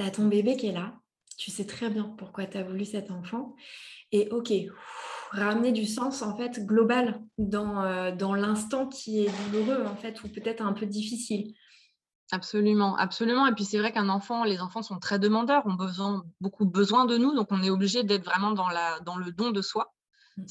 tu 0.00 0.06
as 0.06 0.10
ton 0.10 0.26
bébé 0.26 0.56
qui 0.56 0.68
est 0.68 0.72
là, 0.72 0.94
tu 1.36 1.50
sais 1.50 1.66
très 1.66 1.90
bien 1.90 2.14
pourquoi 2.18 2.46
tu 2.46 2.56
as 2.56 2.62
voulu 2.62 2.84
cet 2.84 3.10
enfant. 3.10 3.54
Et 4.12 4.28
ok, 4.30 4.52
ramener 5.30 5.72
du 5.72 5.86
sens 5.86 6.22
en 6.22 6.36
fait 6.36 6.64
global 6.64 7.20
dans, 7.38 7.82
euh, 7.82 8.10
dans 8.10 8.34
l'instant 8.34 8.86
qui 8.88 9.24
est 9.24 9.50
douloureux 9.50 9.84
en 9.86 9.96
fait, 9.96 10.22
ou 10.24 10.28
peut-être 10.28 10.62
un 10.62 10.72
peu 10.72 10.86
difficile. 10.86 11.54
Absolument, 12.32 12.96
absolument. 12.96 13.46
Et 13.46 13.52
puis 13.52 13.64
c'est 13.64 13.78
vrai 13.78 13.92
qu'un 13.92 14.08
enfant, 14.08 14.44
les 14.44 14.60
enfants 14.60 14.82
sont 14.82 14.98
très 14.98 15.18
demandeurs, 15.18 15.66
ont 15.66 15.74
besoin, 15.74 16.24
beaucoup 16.40 16.64
besoin 16.64 17.04
de 17.04 17.18
nous, 17.18 17.34
donc 17.34 17.48
on 17.50 17.62
est 17.62 17.70
obligé 17.70 18.04
d'être 18.04 18.24
vraiment 18.24 18.52
dans, 18.52 18.68
la, 18.68 19.00
dans 19.00 19.16
le 19.16 19.30
don 19.32 19.50
de 19.50 19.62
soi. 19.62 19.92
Mmh. 20.36 20.44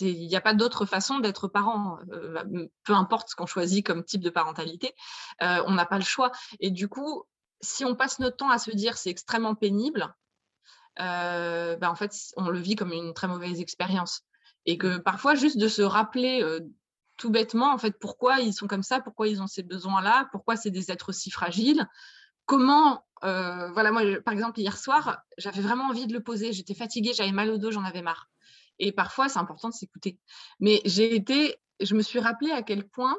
Il 0.00 0.26
n'y 0.26 0.36
a 0.36 0.40
pas 0.40 0.54
d'autre 0.54 0.86
façon 0.86 1.18
d'être 1.18 1.48
parent, 1.48 1.98
euh, 2.12 2.68
peu 2.84 2.94
importe 2.94 3.28
ce 3.28 3.36
qu'on 3.36 3.46
choisit 3.46 3.84
comme 3.84 4.04
type 4.04 4.22
de 4.22 4.30
parentalité, 4.30 4.94
euh, 5.42 5.62
on 5.66 5.72
n'a 5.72 5.86
pas 5.86 5.98
le 5.98 6.04
choix. 6.04 6.32
Et 6.60 6.70
du 6.70 6.88
coup, 6.88 7.24
si 7.62 7.84
on 7.84 7.94
passe 7.94 8.18
notre 8.18 8.36
temps 8.36 8.50
à 8.50 8.58
se 8.58 8.70
dire 8.70 8.96
c'est 8.96 9.10
extrêmement 9.10 9.54
pénible, 9.54 10.14
euh, 11.00 11.76
ben, 11.76 11.88
en 11.88 11.94
fait, 11.94 12.14
on 12.36 12.48
le 12.48 12.58
vit 12.58 12.76
comme 12.76 12.92
une 12.92 13.14
très 13.14 13.28
mauvaise 13.28 13.60
expérience. 13.60 14.22
Et 14.66 14.78
que 14.78 14.98
parfois, 14.98 15.34
juste 15.34 15.58
de 15.58 15.68
se 15.68 15.82
rappeler 15.82 16.42
euh, 16.42 16.60
tout 17.16 17.30
bêtement, 17.30 17.72
en 17.72 17.78
fait, 17.78 17.98
pourquoi 17.98 18.40
ils 18.40 18.52
sont 18.52 18.66
comme 18.66 18.82
ça, 18.82 19.00
pourquoi 19.00 19.28
ils 19.28 19.40
ont 19.40 19.46
ces 19.46 19.62
besoins-là, 19.62 20.28
pourquoi 20.32 20.56
c'est 20.56 20.70
des 20.70 20.90
êtres 20.90 21.12
si 21.12 21.30
fragiles, 21.30 21.88
comment, 22.46 23.04
euh, 23.24 23.70
voilà, 23.72 23.92
moi, 23.92 24.02
par 24.24 24.34
exemple, 24.34 24.60
hier 24.60 24.76
soir, 24.76 25.22
j'avais 25.38 25.62
vraiment 25.62 25.84
envie 25.84 26.06
de 26.06 26.12
le 26.12 26.22
poser, 26.22 26.52
j'étais 26.52 26.74
fatiguée, 26.74 27.12
j'avais 27.14 27.32
mal 27.32 27.50
au 27.50 27.58
dos, 27.58 27.70
j'en 27.70 27.84
avais 27.84 28.02
marre. 28.02 28.28
Et 28.78 28.92
parfois, 28.92 29.28
c'est 29.28 29.38
important 29.38 29.68
de 29.68 29.74
s'écouter. 29.74 30.18
Mais 30.60 30.80
j'ai 30.84 31.14
été, 31.14 31.56
je 31.80 31.94
me 31.94 32.02
suis 32.02 32.18
rappelé 32.18 32.50
à 32.50 32.62
quel 32.62 32.88
point, 32.88 33.16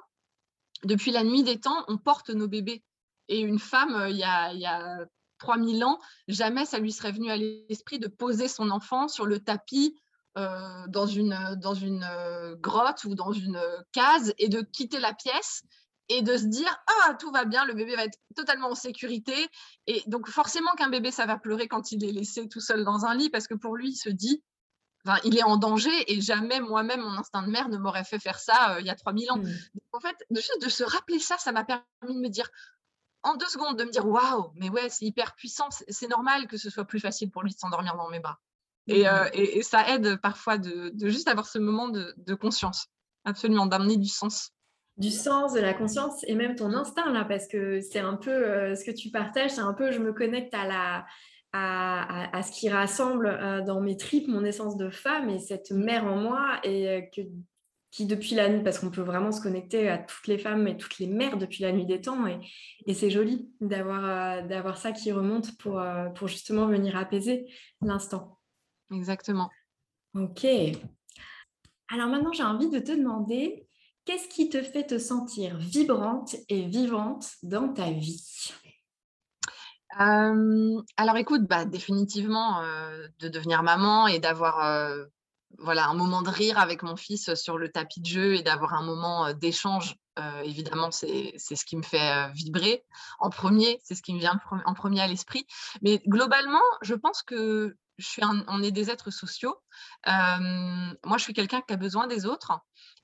depuis 0.83 1.11
la 1.11 1.23
nuit 1.23 1.43
des 1.43 1.59
temps, 1.59 1.85
on 1.87 1.97
porte 1.97 2.29
nos 2.29 2.47
bébés 2.47 2.83
et 3.27 3.39
une 3.39 3.59
femme, 3.59 3.95
euh, 3.95 4.09
il 4.09 4.17
y 4.17 4.23
a, 4.23 4.53
il 4.53 4.59
y 4.59 4.65
a 4.65 5.05
3000 5.39 5.83
ans, 5.83 5.99
jamais 6.27 6.65
ça 6.65 6.79
lui 6.79 6.91
serait 6.91 7.11
venu 7.11 7.29
à 7.29 7.37
l'esprit 7.37 7.99
de 7.99 8.07
poser 8.07 8.47
son 8.47 8.69
enfant 8.69 9.07
sur 9.07 9.25
le 9.25 9.39
tapis 9.39 9.99
euh, 10.37 10.87
dans 10.87 11.05
une, 11.05 11.37
dans 11.61 11.73
une 11.73 12.05
euh, 12.09 12.55
grotte 12.55 13.03
ou 13.03 13.15
dans 13.15 13.31
une 13.31 13.61
case 13.91 14.33
et 14.37 14.49
de 14.49 14.61
quitter 14.61 14.99
la 14.99 15.13
pièce 15.13 15.63
et 16.09 16.21
de 16.21 16.35
se 16.37 16.45
dire 16.45 16.75
ah 16.87 17.13
tout 17.15 17.31
va 17.31 17.45
bien 17.45 17.65
le 17.65 17.73
bébé 17.73 17.95
va 17.95 18.05
être 18.05 18.17
totalement 18.35 18.71
en 18.71 18.75
sécurité 18.75 19.33
et 19.87 20.03
donc 20.07 20.27
forcément 20.27 20.71
qu'un 20.73 20.89
bébé 20.89 21.11
ça 21.11 21.25
va 21.25 21.37
pleurer 21.37 21.69
quand 21.69 21.93
il 21.93 22.03
est 22.03 22.11
laissé 22.11 22.49
tout 22.49 22.59
seul 22.59 22.83
dans 22.83 23.05
un 23.05 23.15
lit 23.15 23.29
parce 23.29 23.47
que 23.47 23.53
pour 23.53 23.77
lui 23.77 23.91
il 23.91 23.95
se 23.95 24.09
dit 24.09 24.43
Enfin, 25.05 25.19
il 25.25 25.37
est 25.37 25.43
en 25.43 25.57
danger 25.57 25.91
et 26.07 26.21
jamais 26.21 26.61
moi-même, 26.61 27.01
mon 27.01 27.17
instinct 27.17 27.43
de 27.43 27.49
mère 27.49 27.67
ne 27.67 27.77
m'aurait 27.77 28.05
fait 28.05 28.19
faire 28.19 28.39
ça 28.39 28.77
il 28.79 28.85
y 28.85 28.89
a 28.89 28.95
3000 28.95 29.31
ans. 29.31 29.37
Mmh. 29.37 29.49
en 29.91 29.99
fait, 29.99 30.15
juste 30.31 30.61
de 30.61 30.69
se 30.69 30.83
rappeler 30.83 31.19
ça, 31.19 31.37
ça 31.37 31.51
m'a 31.51 31.65
permis 31.65 31.83
de 32.03 32.19
me 32.21 32.29
dire, 32.29 32.49
en 33.23 33.35
deux 33.35 33.47
secondes, 33.47 33.77
de 33.77 33.83
me 33.83 33.91
dire, 33.91 34.05
waouh, 34.05 34.51
mais 34.55 34.69
ouais, 34.69 34.89
c'est 34.89 35.05
hyper 35.05 35.35
puissant, 35.35 35.69
c'est 35.69 36.09
normal 36.09 36.47
que 36.47 36.57
ce 36.57 36.69
soit 36.69 36.85
plus 36.85 36.99
facile 36.99 37.31
pour 37.31 37.43
lui 37.43 37.51
de 37.51 37.57
s'endormir 37.57 37.95
dans 37.95 38.09
mes 38.09 38.19
bras. 38.19 38.39
Et, 38.87 39.05
mmh. 39.05 39.61
ça 39.61 39.89
aide 39.89 40.17
parfois 40.17 40.57
de, 40.57 40.93
juste 41.07 41.29
avoir 41.29 41.47
ce 41.47 41.57
moment 41.57 41.87
de, 41.87 42.13
de 42.17 42.35
conscience, 42.35 42.87
absolument, 43.25 43.65
d'amener 43.65 43.97
du 43.97 44.09
sens 44.09 44.51
du 44.97 45.09
sens, 45.09 45.53
de 45.53 45.59
la 45.59 45.73
conscience 45.73 46.23
et 46.27 46.35
même 46.35 46.55
ton 46.55 46.71
instinct 46.71 47.11
là, 47.11 47.25
parce 47.25 47.47
que 47.47 47.81
c'est 47.81 47.99
un 47.99 48.15
peu 48.15 48.75
ce 48.75 48.85
que 48.85 48.91
tu 48.91 49.09
partages, 49.09 49.49
c'est 49.49 49.61
un 49.61 49.73
peu 49.73 49.91
je 49.91 49.97
me 49.97 50.13
connecte 50.13 50.53
à 50.53 50.67
la 50.67 51.05
à, 51.53 52.41
ce 52.41 52.51
qui 52.51 52.69
rassemble 52.69 53.27
euh, 53.27 53.61
dans 53.61 53.79
mes 53.79 53.95
tripes 53.95 54.27
mon 54.27 54.43
essence 54.43 54.75
de 54.75 54.89
femme 54.89 55.29
et 55.29 55.39
cette 55.39 55.71
mère 55.71 56.05
en 56.05 56.17
moi 56.17 56.59
et 56.63 56.89
euh, 56.89 57.01
que, 57.15 57.21
qui 57.93 58.07
depuis 58.07 58.33
la 58.33 58.49
nuit, 58.49 58.63
parce 58.63 58.79
qu'on 58.79 58.89
peut 58.89 59.03
vraiment 59.03 59.31
se 59.31 59.39
connecter 59.39 59.87
à 59.87 59.99
toutes 59.99 60.25
les 60.25 60.39
femmes 60.39 60.67
et 60.67 60.75
toutes 60.75 60.97
les 60.97 61.05
mères 61.05 61.37
depuis 61.37 61.61
la 61.61 61.71
nuit 61.71 61.85
des 61.85 62.01
temps 62.01 62.25
et, 62.25 62.39
et 62.87 62.95
c'est 62.95 63.11
joli 63.11 63.47
d'avoir 63.61 64.03
euh, 64.03 64.41
d'avoir 64.47 64.77
ça 64.77 64.91
qui 64.91 65.11
remonte 65.11 65.55
pour, 65.59 65.79
pour 66.15 66.27
justement 66.27 66.65
venir 66.65 66.97
apaiser 66.97 67.53
l'instant. 67.81 68.39
Exactement. 68.91 69.51
Ok. 70.15 70.45
Alors 71.89 72.07
maintenant, 72.07 72.31
j'ai 72.33 72.43
envie 72.43 72.69
de 72.69 72.79
te 72.79 72.91
demander, 72.91 73.67
qu'est-ce 74.05 74.27
qui 74.27 74.49
te 74.49 74.63
fait 74.63 74.87
te 74.87 74.97
sentir 74.97 75.57
vibrante 75.57 76.35
et 76.49 76.65
vivante 76.65 77.27
dans 77.43 77.69
ta 77.69 77.91
vie? 77.91 78.53
Alors 79.95 81.17
écoute, 81.17 81.43
bah, 81.43 81.65
définitivement, 81.65 82.63
de 83.19 83.27
devenir 83.27 83.61
maman 83.61 84.07
et 84.07 84.17
d'avoir, 84.17 84.59
voilà, 85.59 85.87
un 85.87 85.93
moment 85.93 86.21
de 86.21 86.29
rire 86.29 86.57
avec 86.57 86.83
mon 86.83 86.95
fils 86.95 87.33
sur 87.35 87.57
le 87.57 87.69
tapis 87.69 88.01
de 88.01 88.05
jeu 88.05 88.35
et 88.35 88.43
d'avoir 88.43 88.73
un 88.73 88.83
moment, 88.83 89.33
d'échange, 89.33 89.95
évidemment, 90.43 90.91
c'est 90.91 91.37
ce 91.37 91.65
qui 91.65 91.75
me 91.75 91.83
fait, 91.83 92.31
vibrer 92.33 92.83
en 93.19 93.29
premier, 93.29 93.79
c'est 93.83 93.95
ce 93.95 94.01
qui 94.01 94.13
me 94.13 94.19
vient 94.19 94.39
en 94.65 94.73
premier 94.73 95.01
à 95.01 95.07
l'esprit. 95.07 95.45
Mais 95.81 96.01
globalement, 96.07 96.61
je 96.81 96.93
pense 96.95 97.23
que 97.23 97.75
je 97.97 98.07
suis 98.07 98.21
on 98.47 98.63
est 98.63 98.71
des 98.71 98.89
êtres 98.89 99.11
sociaux. 99.11 99.55
moi, 100.05 101.17
je 101.17 101.23
suis 101.23 101.33
quelqu'un 101.33 101.61
qui 101.61 101.73
a 101.73 101.77
besoin 101.77 102.07
des 102.07 102.25
autres 102.25 102.51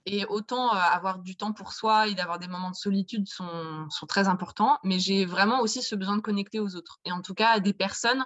et 0.06 0.25
autant 0.25 0.70
avoir 0.70 1.20
du 1.20 1.36
temps 1.36 1.53
pour 1.53 1.74
soi 1.74 2.08
et 2.08 2.15
d'avoir 2.15 2.39
des 2.39 2.48
moments 2.48 2.72
de 2.72 2.75
solitude 2.75 3.27
sont, 3.27 3.88
sont 3.89 4.06
très 4.08 4.27
importants, 4.27 4.79
mais 4.84 4.98
j'ai 4.98 5.25
vraiment 5.25 5.62
aussi 5.62 5.82
ce 5.82 5.96
besoin 5.96 6.15
de 6.15 6.22
connecter 6.22 6.60
aux 6.60 6.75
autres. 6.75 7.00
Et 7.06 7.12
en 7.12 7.22
tout 7.22 7.34
cas, 7.34 7.50
à 7.50 7.60
des 7.60 7.74
personnes 7.74 8.25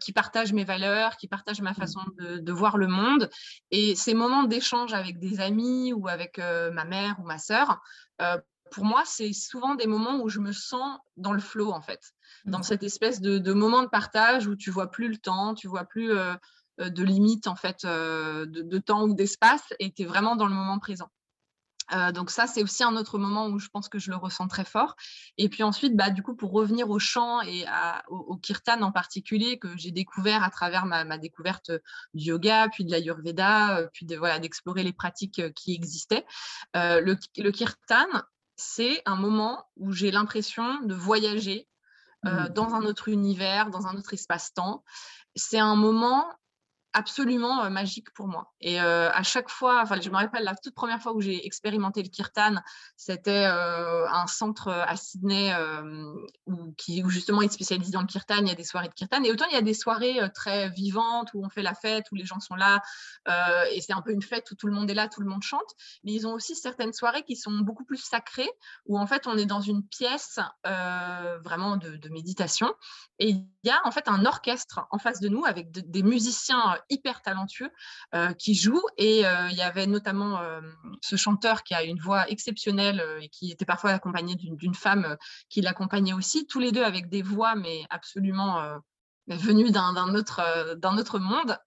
qui 0.00 0.12
partagent 0.12 0.54
mes 0.54 0.64
valeurs, 0.64 1.18
qui 1.18 1.28
partagent 1.28 1.60
ma 1.60 1.72
mmh. 1.72 1.74
façon 1.74 2.00
de, 2.18 2.52
voir 2.52 2.78
le 2.78 2.86
monde. 2.86 3.28
Et 3.70 3.94
ces 3.94 4.14
moments 4.14 4.44
d'échange 4.44 4.94
avec 4.94 5.18
des 5.18 5.40
amis 5.40 5.92
ou 5.92 6.08
avec 6.08 6.38
ma 6.38 6.84
mère 6.86 7.16
ou 7.20 7.24
ma 7.24 7.36
sœur, 7.36 7.82
pour 8.70 8.86
moi, 8.86 9.02
c'est 9.04 9.34
souvent 9.34 9.74
des 9.74 9.86
moments 9.86 10.22
où 10.22 10.30
je 10.30 10.40
me 10.40 10.52
sens 10.52 10.98
dans 11.18 11.32
le 11.32 11.40
flow, 11.40 11.70
en 11.70 11.82
fait, 11.82 12.00
dans 12.46 12.60
mmh. 12.60 12.62
cette 12.62 12.82
espèce 12.82 13.20
de, 13.20 13.36
de, 13.36 13.52
moment 13.52 13.82
de 13.82 13.88
partage 13.88 14.46
où 14.46 14.56
tu 14.56 14.70
vois 14.70 14.90
plus 14.90 15.08
le 15.08 15.18
temps, 15.18 15.52
tu 15.54 15.68
vois 15.68 15.84
plus 15.84 16.12
euh, 16.80 16.88
de 16.88 17.02
limite 17.02 17.48
en 17.48 17.54
fait 17.54 17.84
euh, 17.84 18.46
de, 18.46 18.78
temps 18.78 19.04
ou 19.04 19.14
d'espace 19.14 19.74
et 19.78 19.92
tu 19.92 20.02
es 20.02 20.04
vraiment 20.06 20.36
dans 20.36 20.46
le 20.46 20.54
moment 20.54 20.78
présent. 20.78 21.10
Euh, 21.92 22.12
donc 22.12 22.30
ça, 22.30 22.46
c'est 22.46 22.62
aussi 22.62 22.84
un 22.84 22.96
autre 22.96 23.18
moment 23.18 23.48
où 23.48 23.58
je 23.58 23.68
pense 23.68 23.88
que 23.88 23.98
je 23.98 24.10
le 24.10 24.16
ressens 24.16 24.48
très 24.48 24.64
fort. 24.64 24.94
Et 25.36 25.48
puis 25.48 25.62
ensuite, 25.62 25.96
bah, 25.96 26.10
du 26.10 26.22
coup, 26.22 26.34
pour 26.34 26.52
revenir 26.52 26.90
au 26.90 26.98
chant 26.98 27.40
et 27.42 27.64
au, 28.08 28.36
kirtan 28.36 28.82
en 28.82 28.92
particulier, 28.92 29.58
que 29.58 29.76
j'ai 29.76 29.90
découvert 29.90 30.42
à 30.42 30.50
travers 30.50 30.86
ma, 30.86 31.18
découverte 31.18 31.70
du 32.14 32.26
yoga, 32.26 32.68
puis 32.68 32.84
de 32.84 32.90
l'ayurveda, 32.90 33.88
puis 33.92 34.06
de, 34.06 34.16
voilà, 34.16 34.38
d'explorer 34.38 34.82
les 34.82 34.92
pratiques 34.92 35.52
qui 35.54 35.74
existaient, 35.74 36.24
le, 36.74 37.16
le, 37.36 37.50
kirtan, 37.50 38.06
c'est 38.56 39.02
un 39.06 39.16
moment 39.16 39.66
où 39.76 39.92
j'ai 39.92 40.10
l'impression 40.10 40.80
de 40.82 40.94
voyager 40.94 41.68
mmh. 42.22 42.48
dans 42.50 42.74
un 42.74 42.82
autre 42.82 43.08
univers, 43.08 43.70
dans 43.70 43.86
un 43.86 43.96
autre 43.96 44.14
espace-temps. 44.14 44.84
C'est 45.34 45.58
un 45.58 45.76
moment 45.76 46.26
absolument 46.92 47.68
magique 47.70 48.12
pour 48.14 48.28
moi. 48.28 48.52
Et 48.60 48.78
à 48.78 49.22
chaque 49.22 49.48
fois, 49.48 49.80
enfin, 49.82 50.00
je 50.00 50.10
me 50.10 50.16
rappelle 50.16 50.44
la 50.44 50.54
toute 50.54 50.74
première 50.74 51.00
fois 51.00 51.12
où 51.12 51.20
j'ai 51.20 51.46
expérimenté 51.46 52.02
le 52.02 52.08
kirtan, 52.08 52.56
c'était 52.96 53.44
un 53.44 54.26
centre 54.26 54.68
à 54.68 54.96
Sydney 54.96 55.54
où, 56.46 56.74
justement 57.08 57.42
il 57.42 57.46
est 57.46 57.52
spécialisé 57.52 57.92
dans 57.92 58.00
le 58.00 58.06
kirtan, 58.06 58.38
il 58.40 58.48
y 58.48 58.50
a 58.50 58.54
des 58.54 58.64
soirées 58.64 58.88
de 58.88 58.94
kirtan. 58.94 59.22
Et 59.24 59.30
autant 59.30 59.46
il 59.50 59.54
y 59.54 59.58
a 59.58 59.62
des 59.62 59.74
soirées 59.74 60.20
très 60.34 60.70
vivantes 60.70 61.30
où 61.34 61.44
on 61.44 61.48
fait 61.48 61.62
la 61.62 61.74
fête, 61.74 62.06
où 62.12 62.14
les 62.14 62.24
gens 62.24 62.40
sont 62.40 62.54
là, 62.54 62.82
et 63.70 63.80
c'est 63.80 63.92
un 63.92 64.02
peu 64.02 64.12
une 64.12 64.22
fête 64.22 64.50
où 64.50 64.54
tout 64.54 64.66
le 64.66 64.74
monde 64.74 64.90
est 64.90 64.94
là, 64.94 65.08
tout 65.08 65.20
le 65.20 65.28
monde 65.28 65.42
chante. 65.42 65.74
Mais 66.04 66.12
ils 66.12 66.26
ont 66.26 66.32
aussi 66.32 66.54
certaines 66.54 66.92
soirées 66.92 67.22
qui 67.22 67.36
sont 67.36 67.52
beaucoup 67.52 67.84
plus 67.84 68.02
sacrées, 68.02 68.50
où 68.86 68.98
en 68.98 69.06
fait 69.06 69.26
on 69.26 69.36
est 69.36 69.46
dans 69.46 69.60
une 69.60 69.86
pièce 69.86 70.38
vraiment 70.64 71.76
de, 71.76 72.08
méditation. 72.12 72.74
Et 73.18 73.30
il 73.30 73.46
y 73.64 73.70
a 73.70 73.80
en 73.84 73.90
fait 73.90 74.08
un 74.08 74.26
orchestre 74.26 74.86
en 74.90 74.98
face 74.98 75.20
de 75.20 75.28
nous 75.28 75.44
avec 75.46 75.70
des 75.70 76.02
musiciens 76.02 76.76
hyper 76.90 77.22
talentueux 77.22 77.70
euh, 78.14 78.32
qui 78.34 78.54
joue. 78.54 78.82
Et 78.96 79.26
euh, 79.26 79.48
il 79.50 79.56
y 79.56 79.62
avait 79.62 79.86
notamment 79.86 80.40
euh, 80.40 80.60
ce 81.00 81.16
chanteur 81.16 81.62
qui 81.62 81.74
a 81.74 81.82
une 81.82 81.98
voix 81.98 82.28
exceptionnelle 82.28 83.04
et 83.20 83.28
qui 83.28 83.50
était 83.50 83.64
parfois 83.64 83.90
accompagné 83.90 84.36
d'une 84.36 84.74
femme 84.74 85.16
qui 85.48 85.60
l'accompagnait 85.60 86.12
aussi, 86.12 86.46
tous 86.46 86.60
les 86.60 86.72
deux 86.72 86.84
avec 86.84 87.08
des 87.08 87.22
voix, 87.22 87.54
mais 87.54 87.84
absolument 87.90 88.80
venues 89.28 89.70
d'un 89.70 90.14
autre, 90.14 90.74
d'un 90.76 90.98
autre 90.98 91.18
monde 91.18 91.58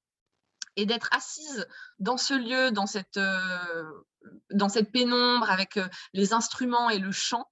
et 0.75 0.85
d'être 0.85 1.09
assise 1.11 1.67
dans 1.99 2.17
ce 2.17 2.33
lieu, 2.33 2.71
dans 2.71 2.85
cette, 2.85 3.19
dans 4.51 4.69
cette 4.69 4.91
pénombre, 4.91 5.49
avec 5.49 5.79
les 6.13 6.33
instruments 6.33 6.89
et 6.89 6.99
le 6.99 7.11
chant, 7.11 7.49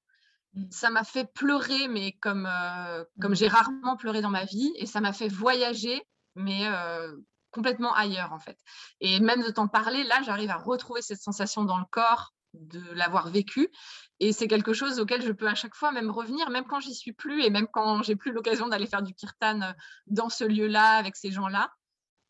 mmh. 0.54 0.63
ça 0.71 0.89
m'a 0.89 1.04
fait 1.04 1.32
pleurer, 1.34 1.88
mais 1.88 2.13
comme, 2.13 2.49
comme 3.21 3.32
mmh. 3.32 3.36
j'ai 3.36 3.47
rarement 3.47 3.95
pleuré 3.95 4.21
dans 4.21 4.30
ma 4.30 4.45
vie, 4.45 4.73
et 4.76 4.86
ça 4.86 4.99
m'a 4.99 5.13
fait 5.13 5.30
voyager, 5.30 6.02
mais 6.36 6.67
complètement 7.54 7.94
ailleurs 7.94 8.34
en 8.34 8.39
fait. 8.39 8.58
Et 9.00 9.20
même 9.20 9.44
de 9.44 9.52
t'en 9.52 9.68
parler, 9.68 10.04
là, 10.04 10.22
j'arrive 10.24 10.50
à 10.50 10.58
retrouver 10.58 11.02
cette 11.02 11.22
sensation 11.22 11.63
dans 11.63 11.78
le 11.78 11.86
corps 11.89 12.34
de 12.54 12.82
l'avoir 12.94 13.30
vécu. 13.30 13.70
Et 14.20 14.32
c'est 14.32 14.48
quelque 14.48 14.74
chose 14.74 15.00
auquel 15.00 15.22
je 15.22 15.32
peux 15.32 15.48
à 15.48 15.56
chaque 15.56 15.76
fois 15.76 15.92
même 15.92 16.12
revenir, 16.12 16.50
même 16.50 16.66
quand 16.66 16.80
j'y 16.80 16.94
suis 16.94 17.13
plus 17.13 17.44
et 17.44 17.50
même 17.50 17.68
quand 17.72 18.04
j'ai 18.04 18.16
plus 18.16 18.32
l'occasion 18.32 18.68
d'aller 18.68 18.88
faire 18.88 19.02
du 19.02 19.13
kirtan 19.13 19.62
euh, 19.62 19.74
dans 20.08 20.30
ce 20.30 20.44
lieu-là, 20.44 20.98
avec 20.98 21.16
ces 21.16 21.32
gens-là. 21.32 21.72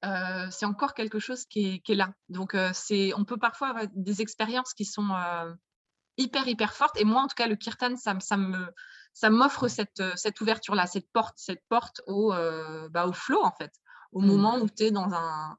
Euh, 0.06 0.48
c'est 0.52 0.66
encore 0.66 0.94
quelque 0.94 1.20
chose 1.20 1.46
qui 1.46 1.82
est, 1.88 1.96
là. 1.96 2.14
Donc, 2.30 2.56
euh, 2.56 2.72
c'est, 2.74 3.14
on 3.16 3.24
peut 3.24 3.38
parfois 3.38 3.70
avoir 3.70 3.86
des 3.94 4.22
expériences 4.22 4.74
qui 4.74 4.86
sont 4.86 5.10
hyper, 6.18 6.48
hyper 6.48 6.74
fortes. 6.74 7.00
Et 7.00 7.06
moi, 7.06 7.22
en 7.22 7.28
tout 7.28 7.36
cas, 7.36 7.48
le 7.48 7.56
kirtan, 7.56 7.96
ça, 7.96 8.18
ça 8.20 8.36
me, 8.36 8.68
ça 9.14 9.30
m'offre 9.30 9.68
cette, 9.70 10.04
cette 10.16 10.42
ouverture-là, 10.42 10.88
cette 10.88 11.10
porte, 11.14 11.36
cette 11.38 11.64
porte 11.70 12.02
au, 12.08 12.34
bah, 12.92 13.08
au 13.08 13.14
flow, 13.14 13.42
en 13.44 13.52
fait 13.52 13.72
au 14.14 14.22
mmh. 14.22 14.26
moment 14.26 14.58
où 14.60 14.70
tu 14.70 14.84
es 14.84 14.92
dans 14.92 15.14
un, 15.14 15.58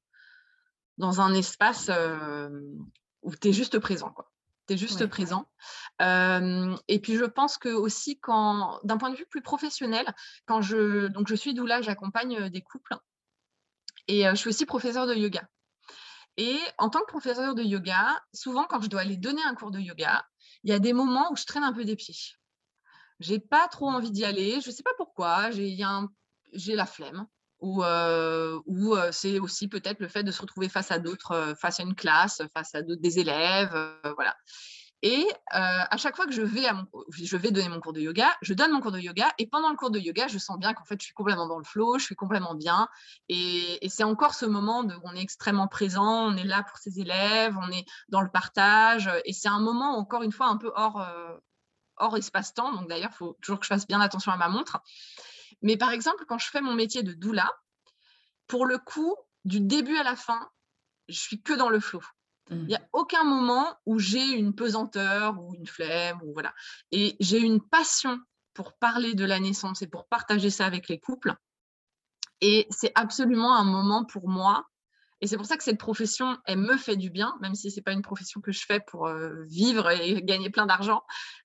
dans 0.99 1.21
un 1.21 1.35
espace 1.35 1.91
où 3.23 3.35
tu 3.35 3.49
es 3.49 3.53
juste 3.53 3.79
présent. 3.79 4.11
Quoi. 4.11 4.31
Tu 4.67 4.75
es 4.75 4.77
juste 4.77 5.07
présent. 5.07 5.47
et 6.01 6.99
puis, 7.01 7.17
je 7.17 7.25
pense 7.25 7.59
que 7.59 7.69
aussi, 7.69 8.19
quand, 8.19 8.81
d'un 8.85 8.97
point 8.97 9.11
de 9.11 9.17
vue 9.17 9.27
plus 9.27 9.43
professionnel, 9.43 10.07
quand 10.47 10.63
je, 10.63 11.09
donc 11.09 11.29
je 11.29 11.35
suis 11.35 11.55
doula, 11.55 11.83
j'accompagne 11.83 12.49
des 12.49 12.63
couples 12.63 12.97
et 14.09 14.25
je 14.25 14.35
suis 14.35 14.49
aussi 14.49 14.67
professeur 14.67 15.07
de 15.07 15.15
yoga. 15.15 15.49
Et 16.37 16.59
en 16.79 16.91
tant 16.91 17.01
que 17.01 17.07
professeur 17.07 17.55
de 17.55 17.63
yoga, 17.63 18.21
souvent, 18.33 18.65
quand 18.65 18.81
je 18.81 18.89
dois 18.89 19.03
aller 19.03 19.17
donner 19.17 19.43
un 19.45 19.55
cours 19.55 19.71
de 19.71 19.79
yoga, 19.79 20.27
il 20.65 20.71
y 20.71 20.73
a 20.73 20.79
des 20.79 20.93
moments 20.93 21.31
où 21.31 21.37
je 21.37 21.45
traîne 21.45 21.63
un 21.63 21.73
peu 21.73 21.85
des 21.85 21.97
pieds. 21.97 22.17
J'ai 23.21 23.39
pas 23.39 23.69
trop 23.69 23.89
envie 23.89 24.11
d'y 24.11 24.25
aller. 24.25 24.61
Je 24.61 24.71
sais 24.71 24.83
pas 24.83 24.95
pourquoi. 24.97 25.51
J'ai 25.51 26.75
la 26.75 26.87
flemme 26.87 27.27
ou, 27.65 27.83
ou 28.67 28.97
c'est 29.11 29.39
aussi 29.39 29.69
peut-être 29.69 30.01
le 30.01 30.09
fait 30.09 30.23
de 30.23 30.31
se 30.31 30.41
retrouver 30.41 30.69
face 30.69 30.91
à 30.91 30.99
d'autres, 30.99 31.55
face 31.61 31.81
à 31.81 31.83
une 31.83 31.95
classe, 31.95 32.43
face 32.53 32.75
à 32.75 32.83
des 32.83 33.19
élèves, 33.19 33.75
voilà. 34.15 34.37
Et 35.07 35.27
à 35.51 35.99
chaque 35.99 36.17
fois 36.17 36.25
que 36.25 36.33
je 36.33 36.41
vais, 36.41 36.65
à 36.65 36.73
mon, 36.73 36.87
je 37.11 37.37
vais 37.37 37.51
donner 37.51 37.69
mon 37.69 37.79
cours 37.79 37.93
de 37.93 38.01
yoga, 38.01 38.35
je 38.41 38.55
donne 38.55 38.73
mon 38.73 38.81
cours 38.81 38.91
de 38.91 38.99
yoga 38.99 39.31
et 39.37 39.47
pendant 39.47 39.69
le 39.69 39.77
cours 39.77 39.91
de 39.91 39.99
yoga, 39.99 40.29
je 40.29 40.39
sens 40.39 40.59
bien 40.59 40.73
qu'en 40.73 40.87
fait, 40.87 40.99
je 40.99 41.05
suis 41.05 41.13
complètement 41.13 41.47
dans 41.47 41.59
le 41.59 41.65
flow, 41.65 41.99
je 41.99 42.05
suis 42.05 42.15
complètement 42.15 42.55
bien. 42.55 42.89
Et, 43.29 43.87
c'est 43.91 44.03
encore 44.03 44.35
ce 44.35 44.47
moment 44.47 44.81
où 44.81 44.91
on 45.03 45.15
est 45.15 45.21
extrêmement 45.21 45.69
présent, 45.69 46.33
on 46.33 46.37
est 46.39 46.45
là 46.45 46.63
pour 46.63 46.79
ses 46.79 47.01
élèves, 47.01 47.55
on 47.61 47.71
est 47.71 47.85
dans 48.09 48.23
le 48.23 48.31
partage. 48.31 49.11
Et 49.27 49.35
c'est 49.35 49.49
un 49.49 49.61
moment, 49.61 49.99
encore 49.99 50.23
une 50.23 50.33
fois, 50.33 50.47
un 50.47 50.57
peu 50.57 50.73
hors, 50.75 51.07
hors 51.99 52.17
espace-temps. 52.17 52.73
Donc 52.73 52.89
d'ailleurs, 52.89 53.11
il 53.13 53.17
faut 53.17 53.37
toujours 53.43 53.61
que 53.61 53.67
je 53.67 53.75
fasse 53.75 53.87
bien 53.87 54.01
attention 54.01 54.33
à 54.33 54.39
ma 54.39 54.49
montre. 54.49 54.79
Mais 55.65 55.77
par 55.77 55.91
exemple, 55.91 56.25
quand 56.29 56.39
je 56.39 56.51
fais 56.51 56.61
mon 56.61 56.75
métier 56.75 57.03
de 57.03 57.15
doula, 57.15 57.51
pour 58.47 58.67
le 58.67 58.79
coup, 58.79 59.17
du 59.45 59.61
début 59.61 59.97
à 59.97 60.03
la 60.03 60.15
fin, 60.15 60.49
je 61.09 61.19
suis 61.19 61.43
que 61.43 61.55
dans 61.55 61.71
le 61.71 61.81
flot. 61.81 62.03
Il 62.51 62.67
n'y 62.67 62.75
a 62.75 62.81
mmh. 62.81 62.89
aucun 62.93 63.25
moment 63.25 63.75
où 63.87 63.99
j'ai 63.99 64.33
une 64.33 64.55
pesanteur 64.55 65.41
ou 65.41 65.55
une 65.55 65.67
flemme 65.67 66.21
ou 66.23 66.35
voilà. 66.35 66.55
Et 66.93 67.17
j'ai 67.19 67.39
une 67.39 67.63
passion 67.63 68.21
pour 68.53 68.75
parler 68.75 69.15
de 69.15 69.25
la 69.25 69.41
naissance 69.41 69.81
et 69.81 69.87
pour 69.87 70.07
partager 70.07 70.51
ça 70.51 70.67
avec 70.67 70.89
les 70.89 71.01
couples. 71.01 71.35
Et 72.43 72.67
c'est 72.69 72.93
absolument 72.95 73.57
un 73.57 73.65
moment 73.65 74.05
pour 74.05 74.29
moi 74.29 74.69
Et 75.21 75.27
c'est 75.27 75.37
pour 75.37 75.47
ça 75.47 75.57
que 75.57 75.65
cette 75.65 75.79
profession, 75.79 76.37
elle 76.45 76.59
me 76.59 76.77
fait 76.77 76.97
du 76.97 77.11
bien, 77.11 77.35
même 77.41 77.55
si 77.55 77.71
ce 77.71 77.77
n'est 77.77 77.83
pas 77.83 77.93
une 77.93 78.03
profession 78.03 78.41
que 78.41 78.53
je 78.53 78.65
fais 78.67 78.81
pour 78.81 79.09
vivre 79.47 79.91
et 79.91 80.23
gagner 80.23 80.51
plein 80.51 80.67
d'argent, 80.67 81.03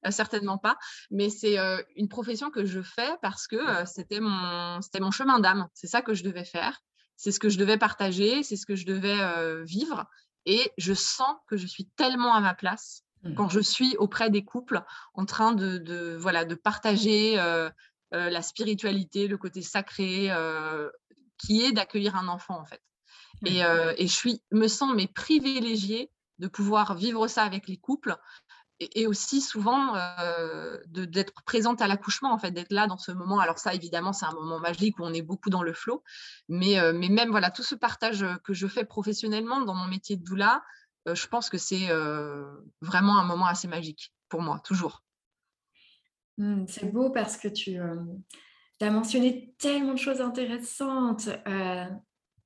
certainement 0.09 0.57
pas. 0.57 0.77
Mais 1.11 1.29
c'est 1.29 1.57
une 1.95 2.09
profession 2.09 2.49
que 2.49 2.65
je 2.65 2.81
fais 2.81 3.11
parce 3.21 3.47
que 3.47 3.85
c'était 3.85 4.19
mon, 4.19 4.79
mon 4.99 5.11
chemin 5.11 5.39
d'âme. 5.39 5.67
C'est 5.73 5.87
ça 5.87 6.01
que 6.01 6.13
je 6.13 6.23
devais 6.23 6.45
faire. 6.45 6.81
C'est 7.15 7.31
ce 7.31 7.39
que 7.39 7.49
je 7.49 7.57
devais 7.57 7.77
partager, 7.77 8.43
c'est 8.43 8.55
ce 8.55 8.65
que 8.65 8.75
je 8.75 8.85
devais 8.85 9.63
vivre. 9.63 10.05
Et 10.45 10.71
je 10.77 10.93
sens 10.93 11.35
que 11.47 11.57
je 11.57 11.67
suis 11.67 11.85
tellement 11.95 12.33
à 12.33 12.41
ma 12.41 12.55
place 12.55 13.03
mmh. 13.23 13.35
quand 13.35 13.49
je 13.49 13.59
suis 13.59 13.95
auprès 13.97 14.29
des 14.29 14.43
couples 14.43 14.81
en 15.13 15.25
train 15.25 15.53
de, 15.53 16.17
voilà, 16.19 16.43
de 16.43 16.55
partager 16.55 17.35
la 18.11 18.41
spiritualité, 18.41 19.27
le 19.27 19.37
côté 19.37 19.61
sacré, 19.61 20.29
qui 21.37 21.61
est 21.61 21.71
d'accueillir 21.71 22.15
un 22.15 22.27
enfant 22.27 22.59
en 22.59 22.65
fait. 22.65 22.81
Et, 23.45 23.59
et, 23.59 24.07
je 24.07 24.13
suis, 24.13 24.41
me 24.51 24.67
sens 24.67 24.93
mais 24.95 25.07
privilégiée 25.07 26.11
de 26.39 26.47
pouvoir 26.47 26.95
vivre 26.95 27.27
ça 27.27 27.43
avec 27.43 27.67
les 27.67 27.77
couples 27.77 28.17
et, 28.79 29.07
aussi 29.07 29.41
souvent 29.41 29.93
d'être 30.87 31.43
présente 31.43 31.81
à 31.81 31.87
l'accouchement, 31.87 32.31
en 32.31 32.39
fait, 32.39 32.51
d'être 32.51 32.71
là 32.71 32.87
dans 32.87 32.97
ce 32.97 33.11
moment. 33.11 33.39
Alors 33.39 33.59
ça, 33.59 33.73
évidemment, 33.73 34.13
c'est 34.13 34.25
un 34.25 34.33
moment 34.33 34.59
magique 34.59 34.99
où 34.99 35.03
on 35.03 35.13
est 35.13 35.21
beaucoup 35.21 35.49
dans 35.49 35.63
le 35.63 35.73
flot, 35.73 36.03
mais, 36.47 36.77
mais 36.93 37.09
même 37.09 37.29
voilà, 37.29 37.51
tout 37.51 37.63
ce 37.63 37.75
partage 37.75 38.25
que 38.43 38.53
je 38.53 38.67
fais 38.67 38.85
professionnellement 38.85 39.61
dans 39.61 39.75
mon 39.75 39.87
métier 39.87 40.15
de 40.17 40.23
doula, 40.23 40.63
je 41.05 41.27
pense 41.27 41.49
que 41.49 41.57
c'est 41.57 41.89
vraiment 42.81 43.19
un 43.19 43.25
moment 43.25 43.47
assez 43.47 43.67
magique 43.67 44.13
pour 44.29 44.41
moi, 44.41 44.61
toujours. 44.63 45.03
Mmh, 46.37 46.65
c'est 46.67 46.91
beau 46.91 47.09
parce 47.09 47.35
que 47.35 47.49
tu, 47.49 47.77
tu 48.79 48.85
as 48.85 48.91
mentionné 48.91 49.53
tellement 49.57 49.93
de 49.93 49.99
choses 49.99 50.21
intéressantes 50.21 51.27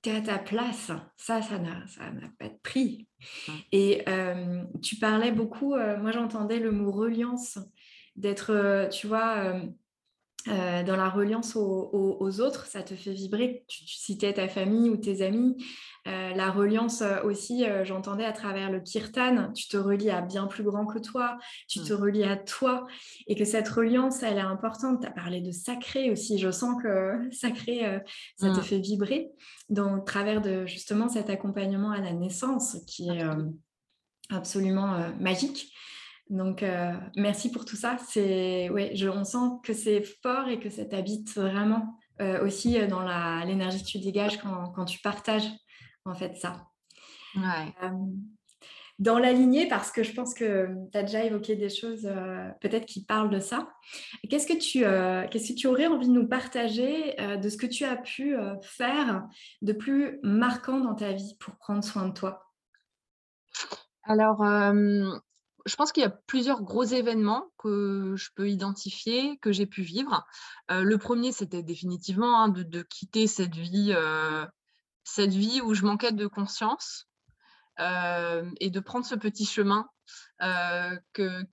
tu 0.04 0.10
es 0.10 0.16
à 0.16 0.22
ta 0.22 0.38
place. 0.38 0.92
Ça, 1.18 1.42
ça 1.42 1.58
n'a, 1.58 1.74
pas 2.38 2.50
de 2.50 2.58
prix. 2.62 3.08
Et 3.72 4.06
tu 4.82 4.98
parlais 4.98 5.32
beaucoup, 5.32 5.76
moi 5.76 6.12
j'entendais 6.12 6.60
le 6.60 6.72
mot 6.72 6.92
reliance, 6.92 7.58
d'être, 8.16 8.90
tu 8.92 9.08
vois, 9.08 9.56
euh, 10.50 10.84
dans 10.84 10.98
la 10.98 11.10
reliance 11.10 11.56
aux, 11.56 12.42
autres, 12.42 12.66
ça 12.66 12.84
te 12.84 12.96
fait 12.96 13.14
vibrer. 13.14 13.64
Tu, 13.68 13.88
citais 13.88 14.34
ta 14.34 14.50
famille 14.50 14.90
ou 14.90 14.98
tes 14.98 15.22
amis. 15.22 15.56
Euh, 16.06 16.34
la 16.34 16.52
reliance 16.52 17.02
euh, 17.02 17.24
aussi, 17.24 17.66
j'entendais 17.84 18.26
à 18.26 18.34
travers 18.34 18.70
le 18.70 18.82
kirtan, 18.82 19.54
tu 19.54 19.70
te 19.70 19.78
relis 19.78 20.10
à 20.10 20.20
bien 20.20 20.48
plus 20.48 20.64
grand 20.64 20.86
que 20.86 21.00
toi, 21.00 21.38
tu 21.70 21.80
te 21.80 21.94
mmh. 21.94 21.96
relis 21.96 22.24
à 22.26 22.36
toi, 22.36 22.86
et 23.28 23.36
que 23.36 23.46
cette 23.46 23.70
reliance, 23.70 24.22
elle 24.22 24.38
est 24.38 24.42
importante. 24.42 25.02
Tu 25.02 25.08
as 25.08 25.12
parlé 25.12 25.40
de 25.40 25.52
sacré 25.52 26.12
aussi, 26.12 26.38
je 26.40 26.52
sens 26.52 26.82
que 26.84 27.20
sacré, 27.32 28.02
ça 28.36 28.50
te 28.50 28.60
mmh. 28.60 28.64
fait 28.64 28.80
vibrer, 28.80 29.32
dans 29.70 29.96
le 29.96 30.04
travers 30.04 30.42
de 30.42 30.66
justement 30.66 31.08
cet 31.08 31.30
accompagnement 31.30 31.92
à 31.92 32.02
la 32.02 32.12
naissance 32.12 32.78
qui 32.86 33.10
est 33.10 33.24
absolument 34.30 35.10
magique. 35.22 35.74
Donc, 36.34 36.64
euh, 36.64 36.94
merci 37.16 37.52
pour 37.52 37.64
tout 37.64 37.76
ça. 37.76 37.98
C'est, 38.08 38.68
ouais, 38.72 38.96
je, 38.96 39.08
on 39.08 39.24
sent 39.24 39.60
que 39.64 39.72
c'est 39.72 40.02
fort 40.24 40.48
et 40.48 40.60
que 40.60 40.72
ça 40.72 40.84
t'habite 40.84 41.32
vraiment 41.36 41.96
euh, 42.22 42.44
aussi 42.44 42.80
euh, 42.80 42.88
dans 42.88 43.04
l'énergie 43.46 43.84
que 43.84 43.88
tu 43.88 44.00
dégages 44.00 44.42
quand, 44.42 44.72
quand, 44.72 44.86
tu 44.86 45.00
partages 45.00 45.48
en 46.06 46.16
fait 46.16 46.36
ça. 46.36 46.68
Ouais. 47.36 47.92
dans 48.98 49.20
la 49.20 49.32
lignée, 49.32 49.68
parce 49.68 49.92
que 49.92 50.02
je 50.02 50.14
pense 50.14 50.34
que 50.34 50.70
tu 50.92 50.98
as 50.98 51.04
déjà 51.04 51.24
évoqué 51.24 51.56
des 51.56 51.70
choses 51.70 52.08
peut-être 52.62 52.86
qui 52.86 53.06
parlent 53.06 53.32
de 53.32 53.40
ça. 53.40 53.70
Qu'est-ce 54.30 54.48
que, 54.48 54.54
tu, 54.54 54.80
qu'est-ce 55.30 55.54
que 55.54 55.58
tu 55.58 55.68
aurais 55.68 55.88
envie 55.88 56.08
de 56.08 56.14
nous 56.14 56.28
partager 56.28 57.16
de 57.16 57.50
ce 57.50 57.58
que 57.58 57.66
tu 57.66 57.86
as 57.86 57.96
pu 57.96 58.36
faire 58.62 59.28
de 59.64 59.74
plus 59.74 60.20
marquant 60.22 60.80
dans 60.80 60.94
ta 60.94 61.12
vie 61.12 61.36
pour 61.40 61.56
prendre 61.58 61.84
soin 61.84 62.08
de 62.08 62.14
toi? 62.14 62.44
Alors, 64.04 64.44
je 65.66 65.76
pense 65.76 65.92
qu'il 65.92 66.04
y 66.04 66.06
a 66.06 66.10
plusieurs 66.10 66.62
gros 66.62 66.84
événements 66.84 67.50
que 67.58 68.16
je 68.18 68.30
peux 68.36 68.50
identifier, 68.50 69.38
que 69.38 69.52
j'ai 69.52 69.66
pu 69.66 69.82
vivre. 69.82 70.26
Euh, 70.72 70.84
le 70.84 70.98
premier, 70.98 71.32
c'était 71.32 71.64
définitivement 71.64 72.44
hein, 72.44 72.50
de, 72.50 72.82
quitter 72.82 73.28
cette 73.28 73.56
vie, 73.56 73.94
euh, 73.96 74.46
cette 75.04 75.34
vie 75.34 75.62
où 75.62 75.74
je 75.74 75.86
manquais 75.86 76.12
de 76.12 76.28
conscience 76.28 77.08
euh, 77.80 78.50
et 78.60 78.70
de 78.70 78.80
prendre 78.80 79.06
ce 79.06 79.16
petit 79.16 79.46
chemin 79.46 79.88
que, 81.14 81.46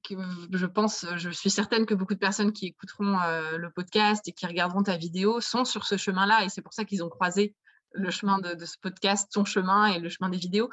je 0.52 0.66
pense, 0.66 1.06
je 1.16 1.30
suis 1.30 1.50
certaine 1.50 1.86
que 1.86 1.94
beaucoup 1.94 2.14
de 2.14 2.18
personnes 2.18 2.52
qui 2.52 2.66
écouteront 2.66 3.16
le 3.56 3.70
podcast 3.70 4.26
et 4.26 4.32
qui 4.32 4.44
regarderont 4.44 4.82
ta 4.82 4.96
vidéo 4.96 5.40
sont 5.40 5.64
sur 5.64 5.86
ce 5.86 5.96
chemin-là 5.96 6.44
et 6.44 6.48
c'est 6.48 6.60
pour 6.60 6.72
ça 6.72 6.84
qu'ils 6.84 7.04
ont 7.04 7.08
croisé 7.08 7.54
le 7.92 8.10
chemin 8.10 8.40
de, 8.40 8.54
de, 8.54 8.64
ce 8.64 8.76
podcast, 8.82 9.30
ton 9.32 9.44
chemin 9.44 9.86
et 9.86 10.00
le 10.00 10.08
chemin 10.08 10.28
des 10.28 10.36
vidéos. 10.36 10.68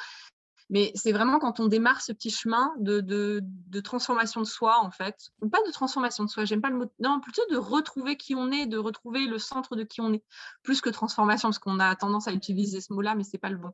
Mais 0.69 0.91
c'est 0.95 1.13
vraiment 1.13 1.39
quand 1.39 1.60
on 1.60 1.67
démarre 1.67 2.01
ce 2.01 2.12
petit 2.12 2.30
chemin 2.30 2.73
de, 2.77 3.41
transformation 3.84 4.41
de 4.41 4.45
soi, 4.45 4.80
en 4.82 4.91
fait, 4.91 5.30
pas 5.51 5.62
de 5.65 5.71
transformation 5.71 6.25
de 6.25 6.30
soi, 6.30 6.45
j'aime 6.45 6.62
pas 6.62 6.69
le 6.69 6.77
mot, 6.77 6.91
non, 6.99 7.21
plutôt 7.21 7.43
de 7.49 7.58
retrouver 7.58 8.17
qui 8.17 8.36
on 8.36 8.51
est, 8.51 8.65
de 8.65 8.77
retrouver 8.77 9.27
le 9.27 9.39
centre 9.39 9.75
de 9.75 9.84
qui 9.84 10.01
on 10.01 10.12
est, 10.13 10.23
plus 10.63 10.82
que 10.82 10.89
transformation, 10.89 11.49
parce 11.49 11.60
qu'on 11.60 11.80
a 11.80 11.95
tendance 11.95 12.27
à 12.27 12.34
utiliser 12.34 12.82
ce 12.82 12.91
mot-là, 12.91 13.15
mais 13.15 13.23
c'est 13.23 13.38
pas 13.38 13.49
le 13.49 13.58
bon. 13.58 13.71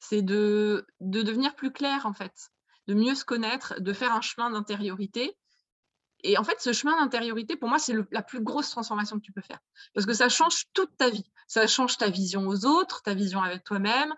C'est 0.00 0.22
de 0.22 0.84
devenir 1.00 1.54
plus 1.54 1.72
clair, 1.72 2.06
en 2.06 2.12
fait, 2.12 2.50
de 2.88 2.94
mieux 2.94 3.14
se 3.14 3.24
connaître, 3.24 3.80
de 3.80 3.92
faire 3.92 4.12
un 4.12 4.20
chemin 4.20 4.50
d'intériorité 4.50 5.36
et 6.22 6.38
en 6.38 6.44
fait, 6.44 6.60
ce 6.60 6.72
chemin 6.72 6.96
d'intériorité, 6.96 7.56
pour 7.56 7.68
moi, 7.68 7.78
c'est 7.78 7.94
la 8.10 8.22
plus 8.22 8.40
grosse 8.40 8.70
transformation 8.70 9.16
que 9.16 9.24
tu 9.24 9.32
peux 9.32 9.42
faire. 9.42 9.58
Parce 9.94 10.06
que 10.06 10.14
ça 10.14 10.28
change 10.28 10.64
toute 10.72 10.96
ta 10.96 11.10
vie. 11.10 11.30
Ça 11.46 11.66
change 11.66 11.98
ta 11.98 12.08
vision 12.08 12.46
aux 12.46 12.64
autres, 12.64 13.02
ta 13.02 13.14
vision 13.14 13.42
avec 13.42 13.64
toi-même, 13.64 14.14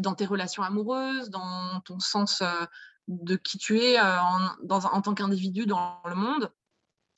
dans 0.00 0.14
tes 0.14 0.26
relations 0.26 0.62
amoureuses, 0.62 1.30
dans 1.30 1.80
ton 1.80 2.00
sens 2.00 2.42
euh, 2.42 2.64
de 3.08 3.36
qui 3.36 3.58
tu 3.58 3.80
es 3.80 3.98
euh, 3.98 4.20
en, 4.20 5.00
tant 5.00 5.14
qu'individu 5.14 5.66
dans 5.66 6.00
le 6.04 6.14
monde, 6.14 6.52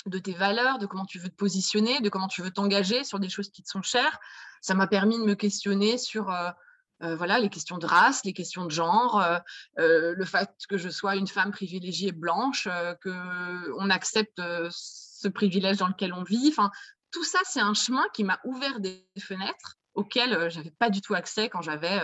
de 0.07 0.19
tes 0.19 0.35
valeurs, 0.35 0.79
de 0.79 0.87
comment 0.87 1.07
tu 1.07 1.19
veux 1.19 1.29
te 1.29 1.35
positionner, 1.35 2.01
de 2.01 2.09
comment 2.09 2.29
tu 2.29 2.43
veux 2.43 2.51
t'engager 2.51 3.05
sur 3.05 3.19
des 3.19 3.29
choses 3.29 3.51
qui 3.51 3.63
te 3.63 3.69
sont 3.69 3.83
chères. 3.83 4.21
Ça 4.61 4.75
m'a 4.75 4.87
permis 4.87 5.19
de 5.19 5.25
me 5.25 5.35
questionner 5.35 5.99
sur... 5.99 6.31
Euh, 6.31 6.51
voilà, 7.17 7.39
les 7.39 7.49
questions 7.49 7.79
de 7.79 7.87
race, 7.87 8.25
les 8.25 8.33
questions 8.33 8.65
de 8.65 8.71
genre, 8.71 9.21
euh, 9.21 9.39
euh, 9.79 10.15
le 10.17 10.25
fait 10.25 10.51
que 10.69 10.79
je 10.79 10.89
sois 10.89 11.17
une 11.17 11.27
femme 11.27 11.51
privilégiée 11.51 12.13
blanche, 12.13 12.69
qu'on 13.03 13.91
accepte 13.91 14.41
ce 14.71 15.29
privilège 15.29 15.79
dans 15.79 15.89
lequel 15.89 16.13
on 16.13 16.23
vit. 16.23 16.49
Enfin, 16.49 16.71
tout 17.11 17.25
ça, 17.25 17.39
c'est 17.45 17.61
un 17.61 17.75
chemin 17.75 18.05
qui 18.15 18.25
m'a 18.25 18.39
ouvert 18.45 18.81
des 18.81 19.07
fenêtres 19.19 19.77
auxquelles 19.95 20.51
je 20.51 20.59
n'avais 20.59 20.71
pas 20.71 20.91
du 20.91 21.01
tout 21.01 21.15
accès 21.15 21.49
quand 21.49 21.61
j'avais 21.61 22.01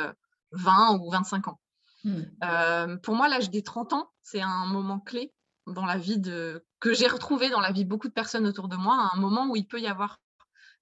20 0.53 0.99
ou 0.99 1.11
25 1.11 1.49
ans. 1.49 1.61
Mmh. 2.05 2.99
pour 3.03 3.17
moi, 3.17 3.29
l'âge 3.29 3.51
des 3.51 3.63
30 3.63 3.93
ans, 3.93 4.11
c'est 4.23 4.41
un 4.41 4.67
moment 4.67 5.01
clé 5.01 5.33
dans 5.67 5.85
la 5.85 5.99
vie 5.99 6.19
de 6.19 6.65
que 6.81 6.95
j'ai 6.95 7.09
retrouvé 7.09 7.51
dans 7.51 7.61
la 7.61 7.73
vie 7.73 7.85
de 7.85 7.89
beaucoup 7.89 8.09
de 8.09 8.13
personnes 8.13 8.47
autour 8.47 8.69
de 8.69 8.77
moi, 8.77 9.11
un 9.13 9.19
moment 9.19 9.49
où 9.49 9.57
il 9.57 9.67
peut 9.67 9.81
y 9.81 9.87
avoir 9.87 10.19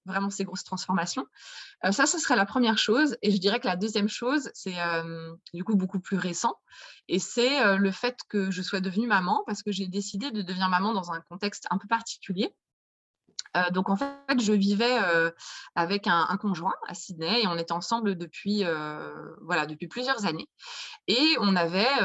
vraiment 0.07 0.29
ces 0.29 0.45
grosses 0.45 0.63
transformations. 0.63 1.27
Euh, 1.85 1.91
ça, 1.91 2.05
ce 2.05 2.17
serait 2.17 2.35
la 2.35 2.45
première 2.45 2.77
chose. 2.77 3.17
Et 3.21 3.31
je 3.31 3.37
dirais 3.37 3.59
que 3.59 3.67
la 3.67 3.75
deuxième 3.75 4.09
chose, 4.09 4.49
c'est 4.53 4.79
euh, 4.79 5.35
du 5.53 5.63
coup 5.63 5.75
beaucoup 5.75 5.99
plus 5.99 6.17
récent. 6.17 6.55
Et 7.07 7.19
c'est 7.19 7.61
euh, 7.63 7.77
le 7.77 7.91
fait 7.91 8.19
que 8.29 8.49
je 8.49 8.61
sois 8.61 8.79
devenue 8.79 9.07
maman 9.07 9.43
parce 9.45 9.61
que 9.61 9.71
j'ai 9.71 9.87
décidé 9.87 10.31
de 10.31 10.41
devenir 10.41 10.69
maman 10.69 10.93
dans 10.93 11.11
un 11.11 11.21
contexte 11.21 11.67
un 11.69 11.77
peu 11.77 11.87
particulier. 11.87 12.55
donc 13.71 13.89
en 13.89 13.95
fait, 13.95 14.39
je 14.39 14.53
vivais 14.53 14.97
avec 15.73 16.05
un, 16.05 16.37
conjoint 16.37 16.75
à 16.87 16.93
Sydney 16.93 17.41
et 17.41 17.47
on 17.47 17.57
était 17.57 17.71
ensemble 17.71 18.15
depuis, 18.15 18.63
voilà, 19.41 19.65
depuis 19.65 19.87
plusieurs 19.87 20.25
années. 20.25 20.47
Et 21.07 21.25
on 21.39 21.55
avait, 21.55 21.95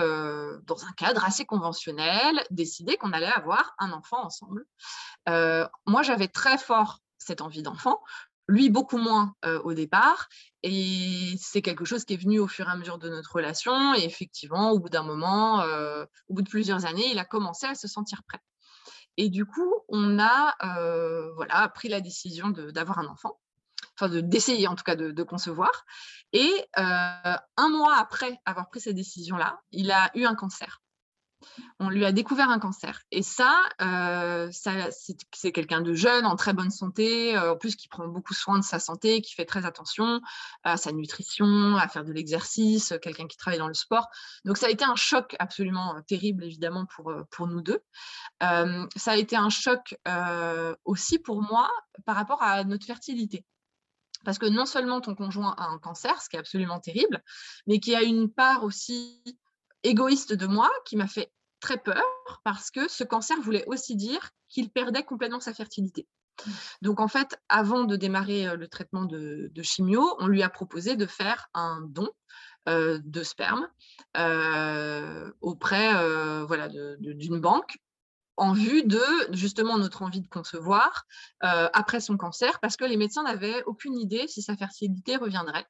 dans 0.65 0.85
un 0.87 0.93
cadre 0.97 1.25
assez 1.25 1.45
conventionnel, 1.45 2.43
décidé 2.51 2.97
qu'on 2.97 3.13
allait 3.13 3.27
avoir 3.27 3.75
un 3.79 3.93
enfant 3.93 4.25
ensemble. 4.25 4.65
moi, 5.27 6.03
j'avais 6.03 6.29
très 6.29 6.57
fort 6.57 7.01
cette 7.23 7.41
envie 7.41 7.63
d'enfant. 7.63 8.01
Lui, 8.49 8.71
beaucoup 8.71 8.99
moins 8.99 9.35
au 9.65 9.73
départ. 9.73 10.29
Et 10.63 11.35
c'est 11.39 11.63
quelque 11.63 11.85
chose 11.85 12.05
qui 12.05 12.15
est 12.15 12.23
venu 12.23 12.41
au 12.41 12.49
fur 12.49 12.69
et 12.69 12.73
à 12.73 12.77
mesure 12.77 12.99
de 12.99 13.09
notre 13.09 13.33
relation. 13.37 13.95
Et 13.95 14.05
effectivement, 14.05 14.73
au 14.73 14.81
bout 14.81 14.89
d'un 14.89 15.05
moment, 15.05 15.63
au 16.29 16.35
bout 16.35 16.43
de 16.43 16.51
plusieurs 16.51 16.85
années, 16.85 17.09
il 17.11 17.19
a 17.19 17.25
commencé 17.25 17.67
à 17.67 17.75
se 17.75 17.87
sentir 17.87 18.23
prêt. 18.29 18.41
Et 19.17 19.29
du 19.29 19.47
coup, 19.47 19.73
on 19.89 20.19
a 20.19 20.57
voilà, 21.37 21.69
pris 21.69 21.89
la 21.89 22.01
décision 22.01 22.51
d'avoir 22.51 22.99
un 22.99 23.07
enfant, 23.07 23.39
enfin 23.95 24.09
d'essayer 24.09 24.67
en 24.67 24.75
tout 24.75 24.85
cas 24.85 24.97
de, 24.97 25.13
de 25.13 25.23
concevoir. 25.23 25.85
Et 26.33 26.53
un 26.77 27.69
mois 27.71 27.97
après 27.97 28.39
avoir 28.45 28.69
pris 28.69 28.81
cette 28.81 28.97
décision-là, 28.97 29.61
il 29.71 29.93
a 29.93 30.11
eu 30.15 30.25
un 30.25 30.35
cancer 30.35 30.82
on 31.79 31.89
lui 31.89 32.05
a 32.05 32.13
découvert 32.13 32.51
un 32.51 32.59
cancer. 32.59 33.03
Et 33.11 33.23
ça, 33.23 33.61
euh, 33.81 34.51
c'est 34.53 35.53
quelqu'un 35.53 35.81
de 35.81 35.95
jeune, 35.95 36.27
en 36.27 36.37
très 36.37 36.53
bonne 36.53 36.71
santé, 36.71 37.37
euh, 37.37 37.53
en 37.53 37.57
plus 37.57 37.77
qui 37.77 37.89
prend 37.89 38.07
beaucoup 38.07 38.35
soin 38.35 38.59
de 38.59 38.65
sa 38.65 38.79
santé, 38.79 39.21
qui 39.21 39.35
fait 39.35 39.45
très 39.45 39.65
attention 39.65 40.21
à 40.65 40.77
sa 40.77 40.93
nutrition, 40.93 41.77
à 41.77 41.89
faire 41.89 42.05
de 42.05 42.13
l'exercice, 42.13 42.95
quelqu'un 43.03 43.27
qui 43.27 43.37
travaille 43.37 43.59
dans 43.59 43.69
le 43.69 43.75
sport. 43.75 44.09
Donc 44.45 44.57
ça 44.57 44.67
a 44.67 44.71
été 44.71 44.85
un 44.85 44.97
choc 44.97 45.37
absolument 45.39 45.97
euh, 45.97 46.01
terrible, 46.07 46.45
évidemment, 46.45 46.87
pour, 46.87 47.13
pour 47.31 47.47
nous 47.47 47.61
deux. 47.61 47.81
ça 48.41 49.13
a 49.13 49.17
été 49.17 49.37
un 49.37 49.51
choc 49.51 49.97
aussi 50.85 51.19
pour 51.19 51.43
moi 51.43 51.71
par 52.05 52.17
rapport 52.17 52.43
à 52.43 52.65
notre 52.65 52.87
fertilité. 52.87 53.45
Parce 54.25 54.39
que 54.39 54.47
non 54.47 54.67
seulement 54.67 55.01
ton 55.01 55.15
conjoint 55.15 55.55
a 55.59 55.67
un 55.67 55.79
cancer, 55.79 56.21
ce 56.23 56.29
qui 56.29 56.37
est 56.37 56.41
absolument 56.41 56.81
terrible, 56.81 57.23
mais 57.67 57.81
qui 57.81 57.95
a 57.95 58.03
une 58.03 58.31
part 58.31 58.65
aussi 58.65 59.23
égoïste 59.83 60.33
de 60.33 60.47
moi 60.47 60.71
qui 60.85 60.97
m'a 60.97 61.07
fait 61.07 61.33
très 61.61 61.79
peur 61.79 62.03
parce 62.45 62.71
que 62.71 62.89
ce 62.89 63.05
cancer 63.05 63.41
voulait 63.41 63.65
aussi 63.67 63.97
dire 63.97 64.31
qu'il 64.49 64.71
perdait 64.71 65.05
complètement 65.05 65.41
sa 65.41 65.55
fertilité. 65.55 66.07
Donc 66.81 66.99
en 67.01 67.09
fait, 67.09 67.39
avant 67.49 67.85
de 67.85 67.97
démarrer 67.97 68.57
le 68.57 68.67
traitement 68.69 69.05
de, 69.05 69.51
chimio, 69.63 70.17
on 70.19 70.27
lui 70.27 70.43
a 70.43 70.49
proposé 70.49 70.97
de 70.97 71.07
faire 71.07 71.49
un 71.55 71.83
don 71.83 72.11
de 72.67 73.23
sperme 73.23 73.69
auprès 75.41 76.45
voilà, 76.45 76.69
d'une 76.69 77.41
banque 77.41 77.77
en 78.43 78.53
vue 78.53 78.83
de 78.83 79.03
justement 79.31 79.79
notre 79.79 80.03
envie 80.03 80.21
de 80.21 80.29
concevoir 80.29 81.05
après 81.41 82.01
son 82.01 82.17
cancer, 82.17 82.59
parce 82.61 82.77
que 82.77 82.85
les 82.85 82.97
médecins 82.97 83.23
n'avaient 83.23 83.63
aucune 83.65 83.97
idée 83.97 84.27
si 84.27 84.43
sa 84.43 84.57
fertilité 84.57 85.17
reviendrait. 85.17 85.67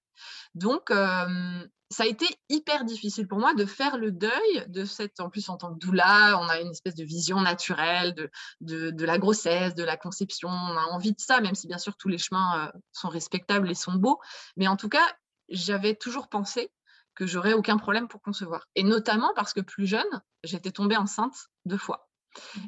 Donc, 0.54 0.90
ça 0.90 2.04
a 2.04 2.06
été 2.06 2.26
hyper 2.48 2.85
difficile 2.85 3.28
pour 3.28 3.38
moi 3.38 3.52
de 3.54 3.66
faire 3.66 3.98
le 3.98 4.11
deuil 4.11 4.64
de 4.68 4.85
cette, 4.85 5.20
en 5.20 5.28
plus 5.28 5.48
en 5.50 5.58
tant 5.58 5.74
que 5.74 5.78
doula, 5.78 6.38
on 6.40 6.48
a 6.48 6.61
une 6.61 6.70
espèce 6.70 6.94
de 6.94 7.04
vision 7.04 7.40
naturelle 7.40 8.14
de, 8.14 8.90
de, 8.90 9.04
la 9.04 9.18
grossesse, 9.18 9.74
de 9.74 9.85
la 9.85 9.98
conception, 9.98 10.48
on 10.48 10.76
a 10.76 10.87
envie 10.90 11.12
de 11.12 11.20
ça, 11.20 11.40
même 11.40 11.54
si 11.54 11.66
bien 11.66 11.78
sûr 11.78 11.96
tous 11.96 12.08
les 12.08 12.18
chemins 12.18 12.72
sont 12.92 13.08
respectables 13.08 13.70
et 13.70 13.74
sont 13.74 13.94
beaux. 13.94 14.18
Mais 14.56 14.68
en 14.68 14.76
tout 14.76 14.88
cas, 14.88 15.06
j'avais 15.50 15.94
toujours 15.94 16.28
pensé 16.28 16.70
que 17.14 17.26
j'aurais 17.26 17.52
aucun 17.52 17.76
problème 17.76 18.08
pour 18.08 18.22
concevoir. 18.22 18.66
Et 18.74 18.82
notamment 18.82 19.32
parce 19.37 19.52
que 19.52 19.61
plus 19.61 19.87
jeune, 19.87 20.22
j'étais 20.44 20.70
tombée 20.70 20.96
enceinte 20.96 21.48
deux 21.66 21.76
fois. 21.76 22.08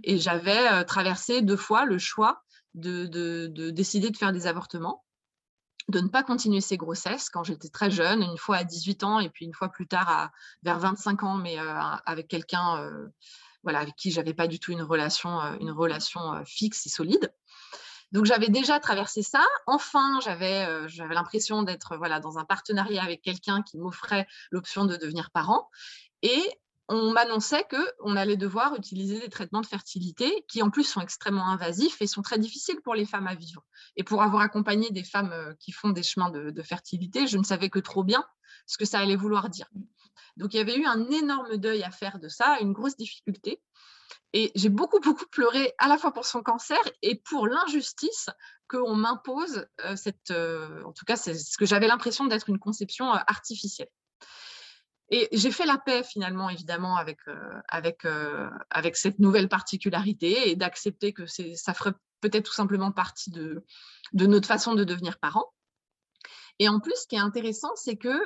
Et 0.02 0.18
j'avais 0.18 0.84
traversé 0.84 1.42
deux 1.42 1.56
fois 1.56 1.84
le 1.84 1.98
choix 1.98 2.42
de, 2.74 3.46
décider 3.70 4.10
de 4.10 4.16
faire 4.16 4.32
des 4.32 4.46
avortements, 4.46 5.04
de 5.88 6.00
ne 6.00 6.08
pas 6.08 6.22
continuer 6.22 6.60
ces 6.60 6.76
grossesses 6.76 7.28
quand 7.28 7.44
j'étais 7.44 7.68
très 7.68 7.90
jeune, 7.90 8.22
une 8.22 8.38
fois 8.38 8.56
à 8.56 8.64
18 8.64 9.04
ans 9.04 9.20
et 9.20 9.28
puis 9.30 9.44
une 9.44 9.54
fois 9.54 9.68
plus 9.68 9.86
tard 9.86 10.08
à, 10.08 10.32
vers 10.62 10.78
25 10.78 11.22
ans, 11.22 11.36
mais 11.36 11.56
avec 12.06 12.28
quelqu'un 12.28 12.90
voilà, 13.62 13.80
avec 13.80 13.96
qui 13.96 14.10
j'avais 14.10 14.34
pas 14.34 14.46
du 14.46 14.60
tout 14.60 14.72
une 14.72 14.82
relation, 14.82 15.40
une 15.60 15.70
relation 15.70 16.44
fixe 16.44 16.86
et 16.86 16.90
solide. 16.90 17.32
Donc 18.12 18.26
j'avais 18.26 18.48
déjà 18.48 18.78
traversé 18.78 19.22
ça. 19.22 19.44
Enfin, 19.66 20.20
j'avais 20.22 20.88
j'avais 20.88 21.14
l'impression 21.14 21.62
d'être 21.62 21.96
voilà 21.96 22.20
dans 22.20 22.38
un 22.38 22.44
partenariat 22.44 23.02
avec 23.02 23.22
quelqu'un 23.22 23.62
qui 23.62 23.78
m'offrait 23.78 24.26
l'option 24.50 24.84
de 24.84 24.96
devenir 24.96 25.30
parent. 25.30 25.68
Et 26.22 26.42
on 26.88 27.12
m'annonçait 27.12 27.66
qu'on 27.70 28.16
allait 28.16 28.36
devoir 28.36 28.74
utiliser 28.76 29.18
des 29.18 29.30
traitements 29.30 29.62
de 29.62 29.66
fertilité 29.66 30.44
qui, 30.48 30.62
en 30.62 30.70
plus, 30.70 30.84
sont 30.84 31.00
extrêmement 31.00 31.48
invasifs 31.48 32.00
et 32.00 32.06
sont 32.06 32.22
très 32.22 32.38
difficiles 32.38 32.80
pour 32.82 32.94
les 32.94 33.06
femmes 33.06 33.26
à 33.26 33.34
vivre. 33.34 33.64
Et 33.96 34.04
pour 34.04 34.22
avoir 34.22 34.42
accompagné 34.42 34.90
des 34.90 35.04
femmes 35.04 35.32
euh, 35.32 35.54
qui 35.60 35.72
font 35.72 35.90
des 35.90 36.02
chemins 36.02 36.30
de, 36.30 36.62
fertilité, 36.62 37.26
je 37.26 37.38
ne 37.38 37.44
savais 37.44 37.70
que 37.70 37.78
trop 37.78 38.04
bien 38.04 38.24
ce 38.66 38.76
que 38.76 38.84
ça 38.84 38.98
allait 38.98 39.16
vouloir 39.16 39.48
dire. 39.48 39.66
Donc, 40.36 40.52
il 40.52 40.58
y 40.58 40.60
avait 40.60 40.76
eu 40.76 40.84
un 40.84 41.10
énorme 41.10 41.56
deuil 41.56 41.82
à 41.82 41.90
faire 41.90 42.18
de 42.18 42.28
ça, 42.28 42.58
une 42.60 42.72
grosse 42.72 42.96
difficulté. 42.96 43.62
Et 44.32 44.52
j'ai 44.54 44.68
beaucoup, 44.68 45.00
beaucoup 45.00 45.26
pleuré 45.30 45.72
à 45.78 45.88
la 45.88 45.96
fois 45.96 46.12
pour 46.12 46.26
son 46.26 46.42
cancer 46.42 46.80
et 47.02 47.14
pour 47.14 47.46
l'injustice 47.46 48.28
qu'on 48.68 48.94
m'impose 48.94 49.66
euh, 49.84 49.96
cette. 49.96 50.32
Euh, 50.32 50.82
en 50.84 50.92
tout 50.92 51.04
cas, 51.04 51.16
c'est 51.16 51.34
ce 51.34 51.56
que 51.56 51.64
j'avais 51.64 51.86
l'impression 51.86 52.26
d'être 52.26 52.48
une 52.48 52.58
conception 52.58 53.10
artificielle. 53.10 53.88
Et 55.10 55.28
j'ai 55.32 55.50
fait 55.50 55.66
la 55.66 55.78
paix 55.78 56.02
finalement, 56.02 56.48
évidemment, 56.48 56.96
avec, 56.96 57.18
euh, 57.28 57.60
euh, 58.04 58.50
avec 58.70 58.96
cette 58.96 59.18
nouvelle 59.18 59.48
particularité 59.48 60.50
et 60.50 60.56
d'accepter 60.56 61.12
que 61.12 61.26
ça 61.26 61.74
ferait 61.74 61.92
peut-être 62.20 62.46
tout 62.46 62.54
simplement 62.54 62.90
partie 62.90 63.30
de, 63.30 63.64
de 64.12 64.26
notre 64.26 64.48
façon 64.48 64.74
de 64.74 64.84
devenir 64.84 65.18
parent. 65.18 65.52
Et 66.58 66.68
en 66.68 66.80
plus, 66.80 66.94
ce 66.96 67.06
qui 67.06 67.16
est 67.16 67.20
intéressant, 67.20 67.74
c'est 67.74 67.96
que 67.96 68.18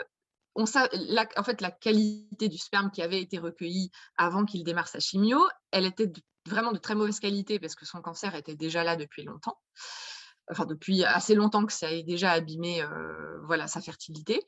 on, 0.55 0.65
la, 0.93 1.27
en 1.37 1.43
fait, 1.45 1.61
la 1.61 1.71
qualité 1.71 2.49
du 2.49 2.59
sperme 2.59 2.91
qui 2.91 3.03
avait 3.03 3.21
été 3.21 3.39
recueilli 3.39 3.91
avant 4.17 4.45
qu'il 4.45 4.65
démarre 4.65 4.89
sa 4.89 4.99
chimio, 4.99 5.39
elle 5.71 5.87
était 5.87 6.13
vraiment 6.47 6.73
de 6.73 6.79
très 6.79 6.95
mauvaise 6.95 7.21
qualité 7.21 7.59
parce 7.59 7.75
que 7.75 7.87
son 7.87 8.01
cancer 8.03 8.35
était 8.35 8.57
déjà 8.57 8.83
là 8.83 8.97
depuis 8.97 9.23
longtemps 9.23 9.59
enfin 10.51 10.67
depuis 10.67 11.05
assez 11.05 11.35
longtemps 11.35 11.67
que 11.67 11.73
ça 11.73 11.93
ait 11.93 12.03
déjà 12.03 12.33
abîmé 12.33 12.83
euh, 12.83 13.39
voilà, 13.45 13.67
sa 13.67 13.81
fertilité. 13.81 14.41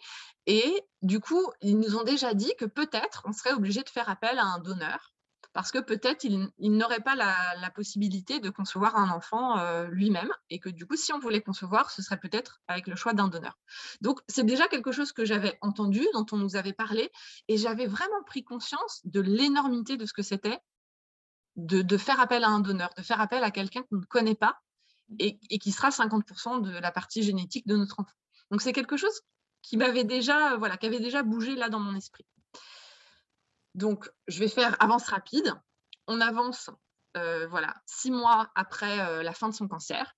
Et 0.47 0.83
du 1.03 1.21
coup, 1.21 1.51
ils 1.61 1.79
nous 1.79 1.97
ont 1.97 2.05
déjà 2.05 2.35
dit 2.35 2.53
que 2.59 2.65
peut-être 2.65 3.23
on 3.27 3.33
serait 3.33 3.53
obligé 3.53 3.83
de 3.83 3.89
faire 3.89 4.09
appel 4.09 4.39
à 4.39 4.45
un 4.45 4.59
donneur 4.59 5.13
parce 5.53 5.73
que 5.73 5.79
peut-être 5.79 6.25
il, 6.25 6.77
n'aurait 6.77 7.01
pas 7.01 7.17
la, 7.17 7.71
possibilité 7.75 8.41
de 8.41 8.51
concevoir 8.51 8.97
un 8.97 9.11
enfant 9.11 9.59
euh, 9.59 9.87
lui-même 9.89 10.31
et 10.49 10.61
que 10.61 10.69
du 10.69 10.87
coup, 10.87 10.97
si 10.97 11.13
on 11.13 11.19
voulait 11.19 11.41
concevoir, 11.41 11.91
ce 11.91 12.03
serait 12.03 12.19
peut-être 12.19 12.61
avec 12.69 12.87
le 12.87 12.95
choix 12.95 13.15
d'un 13.15 13.29
donneur. 13.29 13.59
Donc, 14.01 14.21
c'est 14.29 14.45
déjà 14.45 14.69
quelque 14.69 14.93
chose 14.93 15.13
que 15.13 15.25
j'avais 15.25 15.59
entendu, 15.61 16.07
dont 16.13 16.27
on 16.33 16.37
nous 16.37 16.57
avait 16.57 16.73
parlé, 16.73 17.11
et 17.49 17.57
j'avais 17.57 17.87
vraiment 17.87 18.23
pris 18.27 18.45
conscience 18.45 19.01
de 19.05 19.21
l'énormité 19.21 19.97
de 19.97 20.07
ce 20.07 20.13
que 20.13 20.23
c'était 20.23 20.59
de, 21.57 21.97
faire 21.97 22.21
appel 22.21 22.45
à 22.45 22.49
un 22.49 22.61
donneur, 22.61 22.91
de 22.97 23.03
faire 23.03 23.21
appel 23.21 23.43
à 23.45 23.51
quelqu'un 23.51 23.83
qu'on 23.83 23.97
ne 23.97 24.05
connaît 24.05 24.35
pas 24.35 24.61
et, 25.19 25.59
qui 25.59 25.73
sera 25.73 25.91
50% 25.91 26.63
de 26.63 26.71
la 26.79 26.93
partie 26.93 27.23
génétique 27.23 27.67
de 27.67 27.77
notre 27.77 28.01
enfant. 28.01 28.13
Donc 28.51 28.63
c'est 28.63 28.73
quelque 28.73 28.97
chose 28.97 29.21
qui 29.63 29.77
m'avait 29.77 30.05
déjà, 30.05 30.57
voilà, 30.57 30.77
qui 30.77 30.87
avait 30.87 31.01
déjà 31.01 31.23
bougé 31.23 31.55
là 31.55 31.69
dans 31.69 31.81
mon 31.81 31.95
esprit. 31.95 32.25
Donc 33.75 34.11
je 34.29 34.39
vais 34.39 34.49
faire 34.49 34.77
avance 34.83 35.09
rapide. 35.09 35.55
On 36.07 36.21
avance, 36.21 36.71
euh, 37.17 37.47
voilà, 37.49 37.75
six 37.87 38.11
mois 38.11 38.51
après 38.55 39.01
euh, 39.01 39.23
la 39.23 39.33
fin 39.33 39.49
de 39.49 39.55
son 39.55 39.69
cancer. 39.69 40.15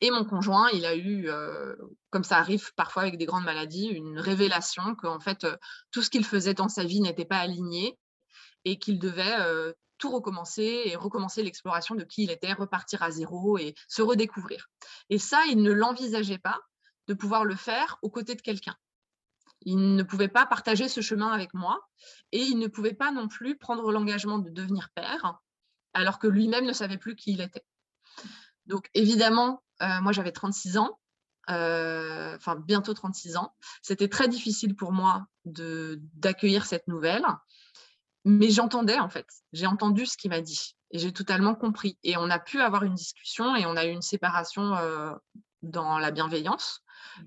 Et 0.00 0.10
mon 0.10 0.24
conjoint, 0.24 0.68
il 0.70 0.84
a 0.86 0.94
eu, 0.94 1.28
euh, 1.28 1.74
comme 2.10 2.22
ça 2.22 2.38
arrive 2.38 2.72
parfois 2.74 3.02
avec 3.02 3.18
des 3.18 3.26
grandes 3.26 3.44
maladies, 3.44 3.86
une 3.86 4.20
révélation 4.20 4.94
qu'en 4.94 5.18
fait, 5.18 5.44
tout 5.90 6.02
ce 6.02 6.10
qu'il 6.10 6.24
faisait 6.24 6.54
dans 6.54 6.68
sa 6.68 6.84
vie 6.84 7.00
n'était 7.00 7.24
pas 7.24 7.38
aligné 7.38 7.98
et 8.64 8.78
qu'il 8.78 9.00
devait 9.00 9.36
tout 9.98 10.10
recommencer 10.10 10.82
et 10.86 10.96
recommencer 10.96 11.42
l'exploration 11.42 11.94
de 11.94 12.04
qui 12.04 12.24
il 12.24 12.30
était, 12.30 12.52
repartir 12.52 13.02
à 13.02 13.10
zéro 13.10 13.58
et 13.58 13.74
se 13.88 14.02
redécouvrir. 14.02 14.68
Et 15.10 15.18
ça, 15.18 15.42
il 15.50 15.62
ne 15.62 15.72
l'envisageait 15.72 16.38
pas 16.38 16.58
de 17.06 17.14
pouvoir 17.14 17.44
le 17.44 17.56
faire 17.56 17.98
aux 18.02 18.10
côtés 18.10 18.34
de 18.34 18.42
quelqu'un. 18.42 18.76
Il 19.62 19.96
ne 19.96 20.02
pouvait 20.02 20.28
pas 20.28 20.46
partager 20.46 20.88
ce 20.88 21.00
chemin 21.00 21.32
avec 21.32 21.52
moi 21.52 21.80
et 22.32 22.40
il 22.40 22.58
ne 22.58 22.68
pouvait 22.68 22.94
pas 22.94 23.10
non 23.10 23.28
plus 23.28 23.56
prendre 23.58 23.90
l'engagement 23.90 24.38
de 24.38 24.50
devenir 24.50 24.88
père 24.94 25.40
alors 25.94 26.18
que 26.18 26.28
lui-même 26.28 26.64
ne 26.64 26.72
savait 26.72 26.98
plus 26.98 27.16
qui 27.16 27.32
il 27.32 27.40
était. 27.40 27.64
Donc 28.66 28.88
évidemment, 28.94 29.62
euh, 29.82 30.00
moi 30.00 30.12
j'avais 30.12 30.32
36 30.32 30.78
ans, 30.78 30.98
euh, 31.50 32.36
enfin 32.36 32.56
bientôt 32.56 32.94
36 32.94 33.36
ans. 33.36 33.54
C'était 33.82 34.08
très 34.08 34.28
difficile 34.28 34.76
pour 34.76 34.92
moi 34.92 35.26
d'accueillir 35.44 36.66
cette 36.66 36.86
nouvelle. 36.86 37.24
Mais 38.28 38.50
j'entendais 38.50 38.98
en 38.98 39.08
fait, 39.08 39.26
j'ai 39.54 39.66
entendu 39.66 40.04
ce 40.04 40.18
qu'il 40.18 40.30
m'a 40.30 40.42
dit 40.42 40.76
et 40.90 40.98
j'ai 40.98 41.14
totalement 41.14 41.54
compris. 41.54 41.96
Et 42.02 42.18
on 42.18 42.28
a 42.28 42.38
pu 42.38 42.60
avoir 42.60 42.82
une 42.82 42.94
discussion 42.94 43.56
et 43.56 43.64
on 43.64 43.74
a 43.74 43.86
eu 43.86 43.90
une 43.90 44.02
séparation 44.02 44.74
dans 45.62 45.98
la 45.98 46.10
bienveillance 46.10 46.82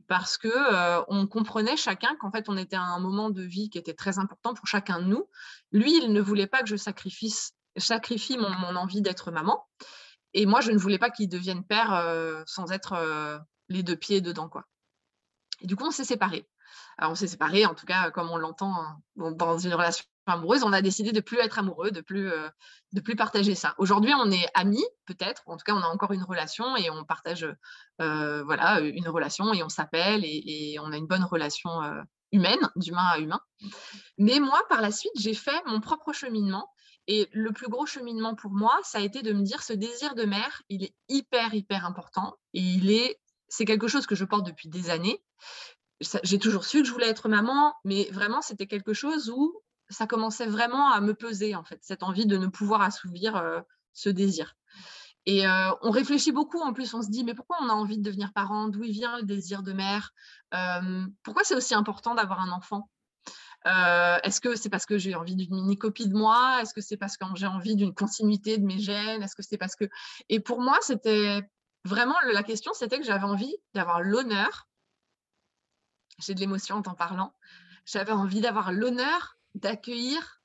parce 0.07 0.37
que 0.37 1.01
on 1.11 1.25
comprenait 1.25 1.75
chacun 1.75 2.15
qu'en 2.17 2.29
fait 2.29 2.49
on 2.49 2.55
était 2.55 2.75
à 2.75 2.83
un 2.83 2.99
moment 2.99 3.31
de 3.31 3.41
vie 3.41 3.71
qui 3.71 3.79
était 3.79 3.95
très 3.95 4.19
important 4.19 4.53
pour 4.53 4.67
chacun 4.67 4.99
de 4.99 5.05
nous. 5.05 5.27
Lui, 5.71 5.97
il 5.97 6.13
ne 6.13 6.21
voulait 6.21 6.45
pas 6.45 6.61
que 6.61 6.69
je 6.69 6.75
sacrifie, 6.75 8.37
mon, 8.37 8.75
envie 8.75 9.01
d'être 9.01 9.31
maman 9.31 9.65
et 10.35 10.45
moi 10.45 10.61
je 10.61 10.69
ne 10.69 10.77
voulais 10.77 10.99
pas 10.99 11.09
qu'il 11.09 11.29
devienne 11.29 11.63
père 11.63 12.43
sans 12.45 12.71
être 12.71 13.41
les 13.69 13.81
deux 13.81 13.95
pieds 13.95 14.21
dedans 14.21 14.49
quoi. 14.49 14.65
Et 15.61 15.65
du 15.65 15.75
coup 15.75 15.85
on 15.85 15.91
s'est 15.91 16.05
séparés. 16.05 16.47
Alors 16.99 17.13
on 17.13 17.15
s'est 17.15 17.27
séparés, 17.27 17.65
en 17.65 17.73
tout 17.73 17.87
cas 17.87 18.11
comme 18.11 18.29
on 18.29 18.37
l'entend 18.37 18.75
hein, 18.75 19.01
dans 19.15 19.57
une 19.57 19.73
relation 19.73 20.05
amoureuse, 20.25 20.63
on 20.63 20.73
a 20.73 20.81
décidé 20.81 21.11
de 21.11 21.19
plus 21.19 21.39
être 21.39 21.59
amoureux, 21.59 21.91
de 21.91 22.01
plus, 22.01 22.31
euh, 22.31 22.49
de 22.93 23.01
plus 23.01 23.15
partager 23.15 23.55
ça. 23.55 23.75
Aujourd'hui, 23.77 24.13
on 24.13 24.31
est 24.31 24.45
amis, 24.53 24.85
peut-être. 25.05 25.43
En 25.47 25.57
tout 25.57 25.63
cas, 25.65 25.73
on 25.73 25.81
a 25.81 25.87
encore 25.87 26.11
une 26.11 26.23
relation 26.23 26.75
et 26.77 26.89
on 26.89 27.03
partage 27.03 27.47
euh, 28.01 28.43
voilà, 28.43 28.79
une 28.79 29.07
relation 29.07 29.53
et 29.53 29.63
on 29.63 29.69
s'appelle 29.69 30.23
et, 30.23 30.77
on 30.79 30.91
a 30.91 30.97
une 30.97 31.07
bonne 31.07 31.23
relation 31.23 31.81
euh, 31.83 32.01
humaine, 32.31 32.69
d'humain 32.75 33.07
à 33.11 33.19
humain. 33.19 33.41
Mais 34.17 34.39
moi, 34.39 34.61
par 34.69 34.81
la 34.81 34.91
suite, 34.91 35.13
j'ai 35.17 35.33
fait 35.33 35.61
mon 35.65 35.81
propre 35.81 36.13
cheminement. 36.13 36.69
Et 37.07 37.27
le 37.33 37.51
plus 37.51 37.67
gros 37.67 37.85
cheminement 37.85 38.35
pour 38.35 38.51
moi, 38.51 38.79
ça 38.83 38.99
a 38.99 39.01
été 39.01 39.23
de 39.23 39.33
me 39.33 39.41
dire 39.41 39.63
ce 39.63 39.73
désir 39.73 40.13
de 40.13 40.23
mère, 40.23 40.61
il 40.69 40.83
est 40.83 40.95
hyper, 41.09 41.53
hyper 41.53 41.85
important. 41.85 42.37
Et 42.53 42.61
il 42.61 42.91
est, 42.91 43.19
c'est 43.47 43.65
quelque 43.65 43.87
chose 43.87 44.05
que 44.05 44.15
je 44.15 44.23
porte 44.23 44.45
depuis 44.45 44.69
des 44.69 44.91
années. 44.91 45.21
J'ai 46.23 46.39
toujours 46.39 46.65
su 46.65 46.81
que 46.81 46.87
je 46.87 46.93
voulais 46.93 47.09
être 47.09 47.27
maman, 47.27 47.75
mais 47.83 48.07
vraiment, 48.11 48.41
c'était 48.41 48.67
quelque 48.67 48.93
chose 48.93 49.29
où 49.29 49.61
ça 49.91 50.07
commençait 50.07 50.47
vraiment 50.47 50.91
à 50.91 51.01
me 51.01 51.13
peser, 51.13 51.55
en 51.55 51.63
fait, 51.63 51.79
cette 51.81 52.03
envie 52.03 52.25
de 52.25 52.37
ne 52.37 52.47
pouvoir 52.47 52.81
assouvir 52.81 53.35
euh, 53.35 53.61
ce 53.93 54.09
désir. 54.09 54.55
Et 55.25 55.45
euh, 55.45 55.71
on 55.81 55.91
réfléchit 55.91 56.31
beaucoup, 56.31 56.59
en 56.59 56.73
plus, 56.73 56.93
on 56.93 57.01
se 57.01 57.09
dit, 57.09 57.23
mais 57.23 57.35
pourquoi 57.35 57.57
on 57.61 57.69
a 57.69 57.73
envie 57.73 57.97
de 57.99 58.03
devenir 58.03 58.33
parent? 58.33 58.69
D'où 58.69 58.81
vient 58.81 59.17
le 59.17 59.23
désir 59.23 59.61
de 59.61 59.73
mère? 59.73 60.11
Euh, 60.55 61.05
Pourquoi 61.23 61.43
c'est 61.43 61.55
aussi 61.55 61.75
important 61.75 62.15
d'avoir 62.15 62.41
un 62.41 62.51
enfant? 62.51 62.89
Est-ce 63.63 64.41
que 64.41 64.55
c'est 64.55 64.69
parce 64.69 64.87
que 64.87 64.97
j'ai 64.97 65.13
envie 65.13 65.35
d'une 65.35 65.53
mini-copie 65.53 66.07
de 66.07 66.15
moi? 66.15 66.59
Est-ce 66.61 66.73
que 66.73 66.81
c'est 66.81 66.97
parce 66.97 67.15
que 67.15 67.25
j'ai 67.35 67.45
envie 67.45 67.75
d'une 67.75 67.93
continuité 67.93 68.57
de 68.57 68.65
mes 68.65 68.79
gènes? 68.79 69.21
Est-ce 69.21 69.35
que 69.35 69.43
c'est 69.43 69.59
parce 69.59 69.75
que... 69.75 69.85
Et 70.29 70.39
pour 70.39 70.61
moi, 70.61 70.79
c'était 70.81 71.43
vraiment, 71.85 72.15
la 72.33 72.41
question, 72.41 72.71
c'était 72.73 72.97
que 72.97 73.05
j'avais 73.05 73.25
envie 73.25 73.55
d'avoir 73.75 74.01
l'honneur 74.01 74.67
j'ai 76.21 76.35
de 76.35 76.39
l'émotion 76.39 76.77
en 76.77 76.81
t'en 76.81 76.93
parlant. 76.93 77.33
J'avais 77.85 78.11
envie 78.11 78.41
d'avoir 78.41 78.71
l'honneur 78.71 79.37
d'accueillir 79.55 80.41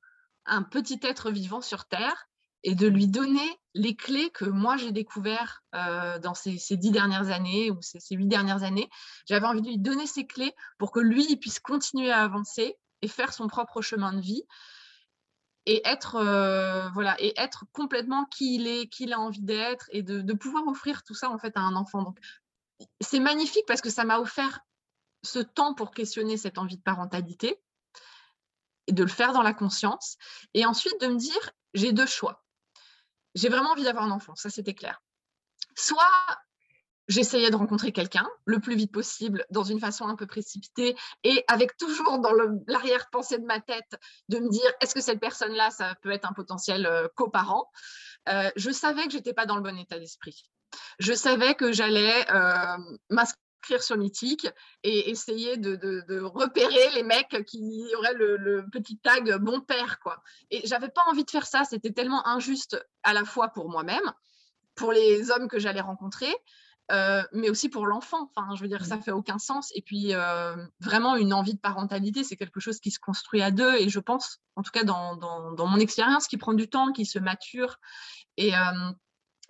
un 0.46 0.62
petit 0.62 1.00
être 1.02 1.30
vivant 1.30 1.60
sur 1.60 1.86
Terre 1.86 2.28
et 2.62 2.74
de 2.74 2.86
lui 2.86 3.06
donner 3.06 3.60
les 3.74 3.94
clés 3.94 4.30
que 4.30 4.44
moi 4.44 4.76
j'ai 4.76 4.90
découvert 4.90 5.62
euh, 5.74 6.18
dans 6.18 6.34
ces, 6.34 6.58
dix 6.76 6.90
dernières 6.90 7.28
années 7.28 7.70
ou 7.70 7.78
ces, 7.80 8.00
huit 8.10 8.26
dernières 8.26 8.62
années. 8.62 8.88
J'avais 9.28 9.46
envie 9.46 9.62
de 9.62 9.68
lui 9.68 9.78
donner 9.78 10.06
ces 10.06 10.26
clés 10.26 10.54
pour 10.78 10.90
que 10.90 11.00
lui 11.00 11.36
puisse 11.36 11.60
continuer 11.60 12.10
à 12.10 12.22
avancer 12.22 12.76
et 13.02 13.08
faire 13.08 13.32
son 13.32 13.46
propre 13.46 13.82
chemin 13.82 14.12
de 14.12 14.20
vie 14.20 14.42
et 15.66 15.86
être 15.86 16.16
euh, 16.16 16.88
voilà 16.90 17.20
et 17.20 17.38
être 17.38 17.64
complètement 17.72 18.24
qui 18.26 18.56
il 18.56 18.66
est, 18.66 18.88
qui 18.88 19.04
il 19.04 19.12
a 19.12 19.20
envie 19.20 19.42
d'être 19.42 19.88
et 19.92 20.02
de, 20.02 20.20
de, 20.20 20.32
pouvoir 20.32 20.66
offrir 20.66 21.02
tout 21.02 21.14
ça 21.14 21.30
en 21.30 21.38
fait 21.38 21.56
à 21.56 21.60
un 21.60 21.76
enfant. 21.76 22.02
Donc 22.02 22.18
c'est 23.00 23.20
magnifique 23.20 23.64
parce 23.66 23.80
que 23.80 23.90
ça 23.90 24.04
m'a 24.04 24.18
offert 24.18 24.60
ce 25.22 25.38
temps 25.38 25.74
pour 25.74 25.90
questionner 25.92 26.36
cette 26.36 26.58
envie 26.58 26.76
de 26.76 26.82
parentalité 26.82 27.60
et 28.86 28.92
de 28.92 29.02
le 29.02 29.08
faire 29.08 29.32
dans 29.32 29.42
la 29.42 29.54
conscience 29.54 30.16
et 30.54 30.66
ensuite 30.66 31.00
de 31.00 31.06
me 31.08 31.16
dire 31.16 31.50
j'ai 31.74 31.92
deux 31.92 32.06
choix 32.06 32.46
j'ai 33.36 33.50
vraiment 33.50 33.70
envie 33.70 33.84
d'avoir 33.84 34.04
un 34.04 34.10
enfant, 34.10 34.34
ça 34.34 34.50
c'était 34.50 34.74
clair. 34.74 35.00
Soit 35.76 36.02
j'essayais 37.06 37.50
de 37.50 37.56
rencontrer 37.56 37.92
quelqu'un 37.92 38.26
le 38.46 38.58
plus 38.58 38.74
vite 38.74 38.90
possible, 38.90 39.44
dans 39.50 39.62
une 39.62 39.78
façon 39.78 40.08
un 40.08 40.16
peu 40.16 40.26
précipitée, 40.26 40.96
et 41.22 41.44
avec 41.46 41.76
toujours 41.76 42.18
dans 42.18 42.32
l'arrière-pensée 42.66 43.38
de 43.38 43.44
ma 43.44 43.60
tête 43.60 44.00
de 44.28 44.38
me 44.38 44.48
dire 44.48 44.68
est-ce 44.80 44.94
que 44.94 45.02
cette 45.02 45.20
personne-là, 45.20 45.70
ça 45.70 45.94
peut 46.02 46.10
être 46.10 46.28
un 46.28 46.32
potentiel 46.32 46.86
euh, 46.86 47.08
coparent? 47.14 47.70
Euh, 48.30 48.50
Je 48.56 48.70
savais 48.70 49.04
que 49.04 49.12
j'étais 49.12 49.34
pas 49.34 49.46
dans 49.46 49.56
le 49.56 49.62
bon 49.62 49.78
état 49.78 49.98
d'esprit. 49.98 50.48
Je 50.98 51.12
savais 51.12 51.54
que 51.54 51.72
j'allais 51.72 52.28
euh, 52.32 52.76
sur 53.78 53.96
Mythique 53.96 54.48
et 54.82 55.10
essayer 55.10 55.56
de, 55.56 56.20
repérer 56.22 56.90
les 56.94 57.02
mecs 57.02 57.44
qui 57.46 57.86
auraient 57.96 58.14
le, 58.14 58.66
petit 58.72 58.98
tag 58.98 59.36
bon 59.38 59.60
père 59.60 59.98
quoi. 60.00 60.22
Et 60.50 60.66
j'avais 60.66 60.88
pas 60.88 61.02
envie 61.08 61.24
de 61.24 61.30
faire 61.30 61.46
ça, 61.46 61.64
c'était 61.64 61.92
tellement 61.92 62.26
injuste 62.26 62.84
à 63.02 63.12
la 63.12 63.24
fois 63.24 63.48
pour 63.48 63.68
moi-même, 63.68 64.12
pour 64.74 64.92
les 64.92 65.30
hommes 65.30 65.48
que 65.48 65.58
j'allais 65.58 65.80
rencontrer, 65.80 66.34
euh, 66.92 67.22
mais 67.32 67.50
aussi 67.50 67.68
pour 67.68 67.86
l'enfant. 67.86 68.30
Enfin, 68.34 68.54
je 68.54 68.62
veux 68.62 68.68
dire, 68.68 68.84
ça 68.84 68.98
fait 68.98 69.10
aucun 69.10 69.38
sens. 69.38 69.72
Et 69.74 69.82
puis, 69.82 70.14
euh, 70.14 70.54
vraiment, 70.80 71.16
une 71.16 71.32
envie 71.32 71.54
de 71.54 71.60
parentalité, 71.60 72.22
c'est 72.22 72.36
quelque 72.36 72.60
chose 72.60 72.78
qui 72.78 72.90
se 72.90 73.00
construit 73.00 73.42
à 73.42 73.50
deux. 73.50 73.74
Et 73.76 73.88
je 73.88 73.98
pense, 73.98 74.40
en 74.54 74.62
tout 74.62 74.70
cas 74.70 74.84
dans, 74.84 75.18
mon 75.58 75.78
expérience, 75.78 76.28
qui 76.28 76.36
prend 76.36 76.54
du 76.54 76.68
temps, 76.68 76.92
qui 76.92 77.04
se 77.04 77.18
mature. 77.18 77.78
Et, 78.36 78.54
euh, 78.54 78.92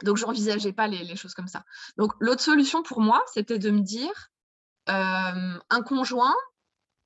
donc, 0.02 0.16
je 0.16 0.26
n'envisageais 0.26 0.72
pas 0.72 0.88
les, 0.88 1.16
choses 1.16 1.34
comme 1.34 1.48
ça. 1.48 1.64
Donc, 1.96 2.12
l'autre 2.20 2.42
solution 2.42 2.82
pour 2.82 3.00
moi, 3.00 3.22
c'était 3.32 3.58
de 3.58 3.70
me 3.70 3.80
dire 3.80 4.28
euh, 4.88 5.58
un 5.70 5.82
conjoint 5.82 6.34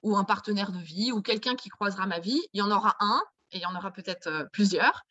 ou 0.03 0.16
un 0.16 0.24
partenaire 0.24 0.72
de 0.72 0.79
vie 0.79 1.12
ou 1.12 1.22
quelqu'un 1.22 1.55
qui 1.55 1.68
croisera 1.68 2.07
ma 2.07 2.18
vie, 2.18 2.40
il 2.53 2.59
y 2.59 2.62
en 2.62 2.70
aura 2.70 2.96
un 3.00 3.22
et 3.53 3.59
il 3.59 3.62
y 3.62 3.66
en 3.66 3.74
aura 3.76 3.92
peut-être 3.92 4.26
euh, 4.26 4.44
plusieurs. 4.53 5.03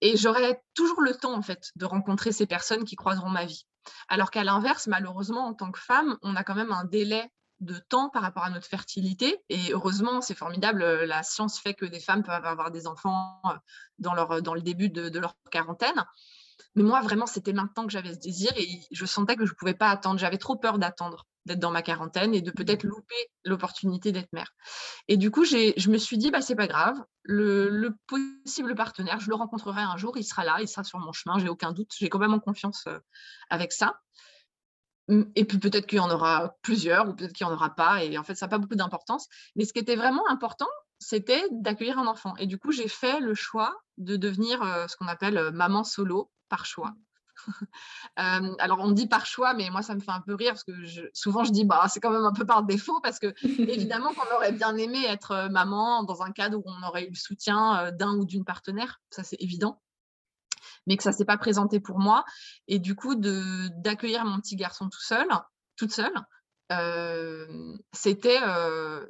Et 0.00 0.16
j'aurai 0.16 0.62
toujours 0.74 1.02
le 1.02 1.14
temps, 1.14 1.34
en 1.34 1.42
fait, 1.42 1.70
de 1.76 1.84
rencontrer 1.84 2.32
ces 2.32 2.46
personnes 2.46 2.84
qui 2.84 2.96
croiseront 2.96 3.30
ma 3.30 3.44
vie. 3.44 3.66
Alors 4.08 4.30
qu'à 4.30 4.44
l'inverse, 4.44 4.86
malheureusement, 4.86 5.46
en 5.46 5.54
tant 5.54 5.70
que 5.70 5.80
femme, 5.80 6.16
on 6.22 6.36
a 6.36 6.44
quand 6.44 6.54
même 6.54 6.72
un 6.72 6.84
délai 6.84 7.30
de 7.60 7.76
temps 7.76 8.08
par 8.08 8.22
rapport 8.22 8.44
à 8.44 8.50
notre 8.50 8.66
fertilité. 8.66 9.42
Et 9.48 9.72
heureusement, 9.72 10.20
c'est 10.20 10.34
formidable, 10.34 10.84
la 10.84 11.22
science 11.22 11.58
fait 11.58 11.74
que 11.74 11.84
des 11.84 12.00
femmes 12.00 12.22
peuvent 12.22 12.44
avoir 12.44 12.70
des 12.70 12.86
enfants 12.86 13.40
euh, 13.46 13.56
dans, 13.98 14.14
leur, 14.14 14.40
dans 14.40 14.54
le 14.54 14.62
début 14.62 14.88
de 14.88 15.18
leur 15.18 15.36
quarantaine. 15.50 16.04
Mais 16.74 16.82
moi, 16.82 17.00
vraiment, 17.00 17.26
c'était 17.26 17.52
maintenant 17.52 17.86
que 17.86 17.92
j'avais 17.92 18.14
ce 18.14 18.18
désir 18.18 18.52
et 18.56 18.68
je 18.90 19.06
sentais 19.06 19.36
que 19.36 19.46
je 19.46 19.52
ne 19.52 19.56
pouvais 19.56 19.74
pas 19.74 19.90
attendre. 19.90 20.18
J'avais 20.18 20.38
trop 20.38 20.56
peur 20.56 20.78
d'attendre, 20.78 21.26
d'être 21.46 21.58
dans 21.58 21.70
ma 21.70 21.82
quarantaine 21.82 22.34
et 22.34 22.42
de 22.42 22.50
peut-être 22.50 22.84
mmh. 22.84 22.88
louper 22.88 23.30
l'opportunité 23.44 24.12
d'être 24.12 24.32
mère. 24.32 24.52
Et 25.08 25.16
du 25.16 25.30
coup, 25.30 25.44
je 25.44 25.90
me 25.90 25.98
suis 25.98 26.18
dit, 26.18 26.30
bah, 26.30 26.40
c'est 26.40 26.56
pas 26.56 26.66
grave, 26.66 26.96
le, 27.22 27.90
possible 28.06 28.74
partenaire, 28.74 29.20
je 29.20 29.30
le 29.30 29.36
rencontrerai 29.36 29.82
un 29.82 29.96
jour, 29.96 30.16
il 30.16 30.24
sera 30.24 30.44
là, 30.44 30.58
il 30.60 30.68
sera 30.68 30.84
sur 30.84 30.98
mon 30.98 31.12
chemin, 31.12 31.38
j'ai 31.38 31.48
aucun 31.48 31.72
doute, 31.72 31.90
j'ai 31.96 32.08
quand 32.08 32.18
même 32.18 32.40
confiance 32.40 32.84
euh, 32.86 32.98
avec 33.50 33.72
ça. 33.72 34.00
Mmh, 35.08 35.22
et 35.34 35.44
puis 35.44 35.58
peut-être 35.58 35.86
qu'il 35.86 35.98
y 35.98 36.00
en 36.00 36.10
aura 36.10 36.56
plusieurs 36.62 37.08
ou 37.08 37.14
peut-être 37.14 37.32
qu'il 37.32 37.46
n'y 37.46 37.52
en 37.52 37.56
aura 37.56 37.74
pas. 37.74 38.04
Et 38.04 38.18
en 38.18 38.24
fait, 38.24 38.34
ça 38.34 38.46
n'a 38.46 38.50
pas 38.50 38.58
beaucoup 38.58 38.76
d'importance. 38.76 39.26
Mais 39.56 39.64
ce 39.64 39.72
qui 39.72 39.78
était 39.78 39.96
vraiment 39.96 40.28
important, 40.28 40.68
c'était 40.98 41.42
d'accueillir 41.50 41.98
un 41.98 42.06
enfant. 42.06 42.34
Et 42.36 42.46
du 42.46 42.58
coup, 42.58 42.72
j'ai 42.72 42.88
fait 42.88 43.20
le 43.20 43.34
choix 43.34 43.76
de 43.96 44.16
devenir 44.16 44.62
euh, 44.62 44.86
ce 44.86 44.96
qu'on 44.96 45.06
appelle 45.06 45.38
euh, 45.38 45.50
maman 45.50 45.84
solo 45.84 46.30
par 46.48 46.66
choix. 46.66 46.94
Euh, 48.18 48.54
alors 48.58 48.80
on 48.80 48.90
dit 48.90 49.06
par 49.06 49.26
choix, 49.26 49.54
mais 49.54 49.70
moi 49.70 49.82
ça 49.82 49.94
me 49.94 50.00
fait 50.00 50.10
un 50.10 50.20
peu 50.20 50.34
rire 50.34 50.50
parce 50.50 50.64
que 50.64 50.72
souvent 51.12 51.44
je 51.44 51.52
dis 51.52 51.64
bah 51.64 51.86
c'est 51.88 52.00
quand 52.00 52.10
même 52.10 52.24
un 52.24 52.32
peu 52.32 52.44
par 52.44 52.64
défaut 52.64 53.00
parce 53.00 53.20
que 53.20 53.32
évidemment 53.70 54.12
qu'on 54.12 54.34
aurait 54.34 54.50
bien 54.50 54.76
aimé 54.76 55.04
être 55.06 55.30
euh, 55.30 55.48
maman 55.48 56.02
dans 56.02 56.22
un 56.22 56.32
cadre 56.32 56.58
où 56.58 56.64
on 56.66 56.82
aurait 56.84 57.04
eu 57.04 57.10
le 57.10 57.14
soutien 57.14 57.78
euh, 57.78 57.90
d'un 57.92 58.16
ou 58.16 58.24
d'une 58.24 58.44
partenaire, 58.44 59.00
ça 59.10 59.22
c'est 59.22 59.40
évident, 59.40 59.80
mais 60.88 60.96
que 60.96 61.04
ça 61.04 61.12
s'est 61.12 61.24
pas 61.24 61.38
présenté 61.38 61.78
pour 61.78 62.00
moi 62.00 62.24
et 62.66 62.80
du 62.80 62.96
coup 62.96 63.14
de 63.14 63.68
d'accueillir 63.76 64.24
mon 64.24 64.40
petit 64.40 64.56
garçon 64.56 64.88
tout 64.88 65.02
seul, 65.02 65.28
toute 65.76 65.92
seule, 65.92 66.14
c'était 67.92 68.40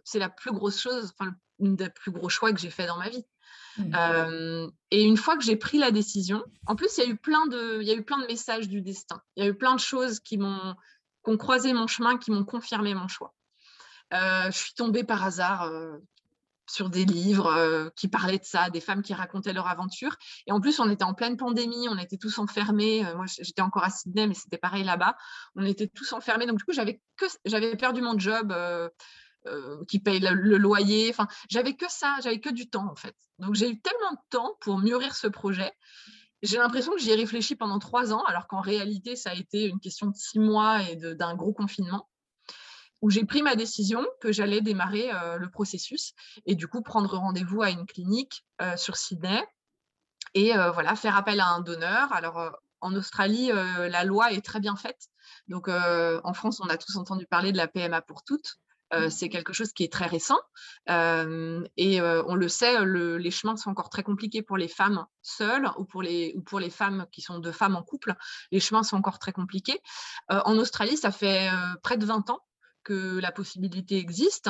c'est 0.04 0.18
la 0.18 0.28
plus 0.28 0.52
grosse 0.52 0.78
chose, 0.78 1.14
enfin 1.18 1.32
des 1.60 1.88
plus 1.88 2.10
gros 2.10 2.28
choix 2.28 2.52
que 2.52 2.60
j'ai 2.60 2.70
fait 2.70 2.86
dans 2.86 2.98
ma 2.98 3.08
vie. 3.08 3.24
Mmh. 3.76 4.70
et 4.90 5.04
une 5.04 5.16
fois 5.16 5.36
que 5.36 5.44
j'ai 5.44 5.56
pris 5.56 5.78
la 5.78 5.90
décision, 5.90 6.42
en 6.66 6.74
plus, 6.74 6.96
il 6.96 7.04
y 7.04 7.06
a 7.06 7.10
eu 7.10 7.16
plein 7.16 7.46
de, 7.46 7.80
il 7.80 7.86
y 7.86 7.90
a 7.90 7.94
eu 7.94 8.02
plein 8.02 8.18
de 8.18 8.26
messages 8.26 8.68
du 8.68 8.80
destin. 8.80 9.20
Il 9.36 9.44
y 9.44 9.46
a 9.46 9.50
eu 9.50 9.54
plein 9.54 9.74
de 9.74 9.80
choses 9.80 10.20
qui 10.20 10.38
m'ont, 10.38 10.74
qui 11.24 11.30
ont 11.30 11.36
croisé 11.36 11.72
mon 11.72 11.86
chemin, 11.86 12.18
qui 12.18 12.30
m'ont 12.30 12.44
confirmé 12.44 12.94
mon 12.94 13.08
choix. 13.08 13.34
je 14.12 14.50
suis 14.52 14.74
tombée 14.74 15.04
par 15.04 15.22
hasard 15.24 15.70
sur 16.68 16.90
des 16.90 17.04
livres 17.04 17.90
qui 17.96 18.08
parlaient 18.08 18.38
de 18.38 18.44
ça, 18.44 18.70
des 18.70 18.80
femmes 18.80 19.02
qui 19.02 19.14
racontaient 19.14 19.52
leur 19.52 19.68
aventure. 19.68 20.16
Et 20.46 20.52
en 20.52 20.60
plus, 20.60 20.80
on 20.80 20.90
était 20.90 21.04
en 21.04 21.14
pleine 21.14 21.36
pandémie, 21.36 21.88
on 21.88 21.98
était 21.98 22.18
tous 22.18 22.38
enfermés. 22.38 23.04
moi, 23.14 23.26
j'étais 23.26 23.62
encore 23.62 23.84
à 23.84 23.90
Sydney, 23.90 24.26
mais 24.26 24.34
c'était 24.34 24.58
pareil 24.58 24.84
là-bas. 24.84 25.16
On 25.56 25.64
était 25.64 25.88
tous 25.88 26.12
enfermés. 26.12 26.46
Donc, 26.46 26.58
du 26.58 26.64
coup, 26.64 26.72
j'avais 26.72 27.76
perdu 27.76 28.02
mon 28.02 28.18
job. 28.18 28.52
Euh, 29.46 29.84
qui 29.86 30.00
paye 30.00 30.18
le, 30.18 30.58
loyer. 30.58 31.08
Enfin, 31.10 31.28
j'avais 31.48 31.74
que 31.74 31.88
ça, 31.88 32.16
j'avais 32.22 32.40
que 32.40 32.50
du 32.50 32.68
temps 32.68 32.90
en 32.90 32.96
fait. 32.96 33.14
Donc 33.38 33.54
j'ai 33.54 33.70
eu 33.70 33.80
tellement 33.80 34.10
de 34.10 34.18
temps 34.30 34.56
pour 34.60 34.78
mûrir 34.78 35.14
ce 35.14 35.28
projet. 35.28 35.72
J'ai 36.42 36.58
l'impression 36.58 36.92
que 36.92 36.98
j'y 36.98 37.12
ai 37.12 37.14
réfléchi 37.14 37.54
pendant 37.54 37.78
trois 37.78 38.12
ans, 38.12 38.22
alors 38.24 38.48
qu'en 38.48 38.60
réalité, 38.60 39.14
ça 39.16 39.30
a 39.30 39.34
été 39.34 39.66
une 39.66 39.78
question 39.78 40.08
de 40.08 40.16
six 40.16 40.40
mois 40.40 40.82
et 40.82 40.96
d'un 40.96 41.34
gros 41.36 41.52
confinement, 41.52 42.08
où 43.00 43.10
j'ai 43.10 43.24
pris 43.24 43.42
ma 43.42 43.54
décision 43.54 44.04
que 44.20 44.32
j'allais 44.32 44.60
démarrer 44.60 45.10
euh, 45.12 45.36
le 45.38 45.48
processus 45.50 46.14
et 46.44 46.56
du 46.56 46.66
coup 46.66 46.82
prendre 46.82 47.16
rendez-vous 47.16 47.62
à 47.62 47.70
une 47.70 47.86
clinique 47.86 48.44
euh, 48.60 48.76
sur 48.76 48.96
Sydney 48.96 49.42
et 50.34 50.52
voilà 50.52 50.94
faire 50.94 51.16
appel 51.16 51.40
à 51.40 51.48
un 51.48 51.60
donneur. 51.60 52.12
Alors 52.12 52.58
en 52.80 52.94
Australie, 52.94 53.50
la 53.50 54.04
loi 54.04 54.32
est 54.32 54.44
très 54.44 54.60
bien 54.60 54.76
faite. 54.76 55.08
Donc 55.46 55.68
en 55.68 56.34
France, 56.34 56.60
on 56.60 56.68
a 56.68 56.76
tous 56.76 56.96
entendu 56.96 57.26
parler 57.26 57.50
de 57.50 57.56
la 57.56 57.66
PMA 57.66 58.02
pour 58.02 58.24
toutes. 58.24 58.58
C'est 59.10 59.28
quelque 59.28 59.52
chose 59.52 59.72
qui 59.72 59.84
est 59.84 59.92
très 59.92 60.06
récent. 60.06 60.38
et 60.88 62.00
on 62.00 62.34
le 62.34 62.48
sait, 62.48 62.84
les 62.84 63.30
chemins 63.30 63.56
sont 63.56 63.70
encore 63.70 63.90
très 63.90 64.02
compliqués 64.02 64.42
pour 64.42 64.56
les 64.56 64.68
femmes 64.68 65.04
seules 65.22 65.68
ou 65.76 65.84
pour 65.84 66.02
les, 66.02 66.32
ou 66.36 66.42
pour 66.42 66.60
les 66.60 66.70
femmes 66.70 67.06
qui 67.12 67.20
sont 67.20 67.38
de 67.38 67.52
femmes 67.52 67.76
en 67.76 67.82
couple. 67.82 68.14
Les 68.50 68.60
chemins 68.60 68.82
sont 68.82 68.96
encore 68.96 69.18
très 69.18 69.32
compliqués. 69.32 69.80
en 70.28 70.56
Australie, 70.58 70.96
ça 70.96 71.10
fait 71.10 71.50
près 71.82 71.96
de 71.96 72.06
20 72.06 72.30
ans 72.30 72.40
que 72.84 73.18
la 73.18 73.32
possibilité 73.32 73.98
existe 73.98 74.48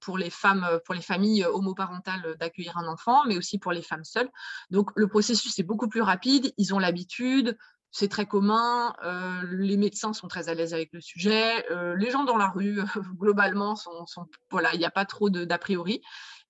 pour 0.00 0.18
les 0.18 0.30
femmes, 0.30 0.78
pour 0.84 0.94
les 0.94 1.00
familles 1.02 1.44
homoparentales 1.44 2.36
d'accueillir 2.38 2.78
un 2.78 2.86
enfant, 2.86 3.24
mais 3.26 3.36
aussi 3.36 3.58
pour 3.58 3.72
les 3.72 3.82
femmes 3.82 4.04
seules. 4.04 4.30
Donc 4.70 4.90
le 4.94 5.08
processus 5.08 5.58
est 5.58 5.64
beaucoup 5.64 5.88
plus 5.88 6.02
rapide, 6.02 6.52
ils 6.58 6.74
ont 6.74 6.78
l'habitude, 6.78 7.58
c'est 7.90 8.08
très 8.08 8.26
commun, 8.26 8.94
euh, 9.04 9.42
les 9.52 9.76
médecins 9.76 10.12
sont 10.12 10.28
très 10.28 10.48
à 10.48 10.54
l'aise 10.54 10.74
avec 10.74 10.92
le 10.92 11.00
sujet, 11.00 11.64
euh, 11.70 11.96
les 11.96 12.10
gens 12.10 12.24
dans 12.24 12.36
la 12.36 12.48
rue, 12.48 12.78
globalement, 13.16 13.76
sont, 13.76 14.04
voilà, 14.50 14.74
il 14.74 14.78
n'y 14.78 14.84
a 14.84 14.90
pas 14.90 15.04
trop 15.04 15.30
d'a 15.30 15.58
priori. 15.58 16.02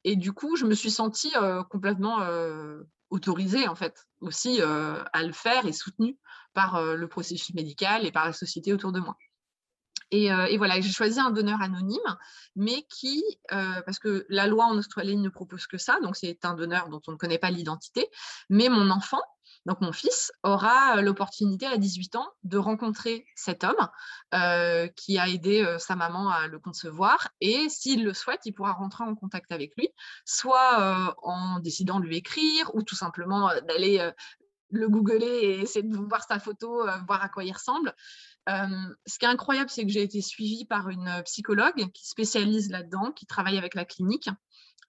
Et 0.04 0.16
du 0.16 0.32
coup, 0.32 0.56
je 0.56 0.64
me 0.64 0.74
suis 0.74 0.90
sentie 0.90 1.32
euh, 1.36 1.62
complètement 1.64 2.18
autorisée, 3.10 3.68
en 3.68 3.74
fait, 3.74 4.06
aussi 4.20 4.60
à 4.60 5.22
le 5.22 5.32
faire 5.32 5.66
et 5.66 5.72
soutenue 5.72 6.18
par 6.54 6.82
le 6.82 7.08
processus 7.08 7.54
médical 7.54 8.04
et 8.04 8.12
par 8.12 8.24
la 8.24 8.32
société 8.32 8.72
autour 8.72 8.92
de 8.92 9.00
moi. 9.00 9.16
Et, 10.12 10.26
et, 10.26 10.56
voilà, 10.56 10.80
j'ai 10.80 10.92
choisi 10.92 11.18
un 11.18 11.30
donneur 11.30 11.60
anonyme, 11.60 12.16
mais 12.54 12.84
qui, 12.88 13.24
parce 13.48 13.98
que 13.98 14.26
la 14.28 14.46
loi 14.46 14.66
en 14.66 14.76
Australie 14.76 15.16
ne 15.16 15.28
propose 15.28 15.66
que 15.66 15.78
ça, 15.78 15.98
donc 16.00 16.16
c'est 16.16 16.44
un 16.44 16.54
donneur 16.54 16.88
dont 16.88 17.02
on 17.08 17.12
ne 17.12 17.16
connaît 17.16 17.38
pas 17.38 17.50
l'identité, 17.50 18.08
mais 18.48 18.68
mon 18.68 18.90
enfant 18.90 19.22
donc 19.66 19.80
mon 19.80 19.92
fils 19.92 20.32
aura 20.42 21.02
l'opportunité 21.02 21.66
à 21.66 21.76
18 21.76 22.16
ans 22.16 22.28
de 22.44 22.56
rencontrer 22.56 23.26
cet 23.34 23.64
homme 23.64 23.88
qui 24.96 25.18
a 25.18 25.28
aidé 25.28 25.76
sa 25.78 25.96
maman 25.96 26.30
à 26.30 26.46
le 26.46 26.58
concevoir 26.58 27.28
et 27.40 27.68
s'il 27.68 28.04
le 28.04 28.14
souhaite, 28.14 28.40
il 28.44 28.52
pourra 28.52 28.72
rentrer 28.72 29.04
en 29.04 29.14
contact 29.14 29.50
avec 29.52 29.76
lui, 29.76 29.88
soit 30.24 31.14
en 31.22 31.58
décidant 31.58 32.00
de 32.00 32.06
lui 32.06 32.16
écrire 32.16 32.70
ou 32.74 32.82
tout 32.82 32.94
simplement 32.94 33.50
d'aller 33.68 34.10
le 34.70 34.88
googler 34.88 35.26
et 35.26 35.60
essayer 35.60 35.82
de 35.82 35.96
voir 35.96 36.24
sa 36.24 36.38
photo, 36.38 36.84
voir 37.06 37.22
à 37.22 37.28
quoi 37.28 37.44
il 37.44 37.52
ressemble. 37.52 37.94
ce 38.46 39.18
qui 39.18 39.24
est 39.24 39.28
incroyable, 39.28 39.70
c'est 39.70 39.84
que 39.84 39.92
j'ai 39.92 40.02
été 40.02 40.20
suivie 40.22 40.64
par 40.64 40.88
une 40.88 41.22
psychologue 41.24 41.90
qui 41.92 42.06
spécialise 42.06 42.70
là-dedans, 42.70 43.10
qui 43.12 43.26
travaille 43.26 43.58
avec 43.58 43.74
la 43.74 43.84
clinique. 43.84 44.28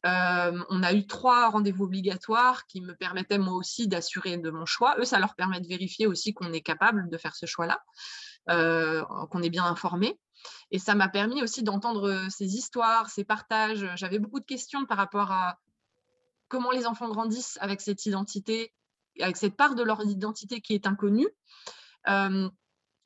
On 0.04 0.84
a 0.84 0.94
eu 0.94 1.06
trois 1.06 1.50
rendez-vous 1.50 1.86
obligatoires 1.86 2.66
qui 2.66 2.82
me 2.82 2.96
permettaient 2.96 3.38
moi 3.38 3.54
aussi 3.54 3.88
d'assurer 3.88 4.38
de 4.38 4.50
mon 4.50 4.66
choix. 4.66 4.96
Eux, 5.00 5.06
ça 5.06 5.20
leur 5.20 5.36
permet 5.36 5.60
de 5.60 5.68
vérifier 5.68 6.08
aussi 6.08 6.34
qu'on 6.34 6.54
est 6.54 6.62
capable 6.62 7.10
de 7.10 7.18
faire 7.18 7.36
ce 7.36 7.46
choix-là, 7.46 7.84
qu'on 8.48 9.42
est 9.42 9.50
bien 9.50 9.66
informé. 9.66 10.20
Et 10.72 10.80
ça 10.80 10.96
m'a 10.96 11.10
permis 11.10 11.42
aussi 11.44 11.64
d'entendre 11.64 12.28
ces 12.30 12.56
histoires, 12.56 13.10
ces 13.10 13.26
partages. 13.26 13.90
J'avais 13.96 14.20
beaucoup 14.20 14.40
de 14.40 14.46
questions 14.46 14.86
par 14.86 14.98
rapport 14.98 15.32
à 15.32 15.60
comment 16.48 16.72
les 16.72 16.86
enfants 16.86 17.10
grandissent 17.10 17.58
avec 17.60 17.82
cette 17.82 18.06
identité, 18.06 18.74
avec 19.20 19.36
cette 19.36 19.58
part 19.58 19.76
de 19.76 19.84
leur 19.84 20.02
identité 20.06 20.62
qui 20.62 20.74
est 20.74 20.88
inconnue 20.88 21.28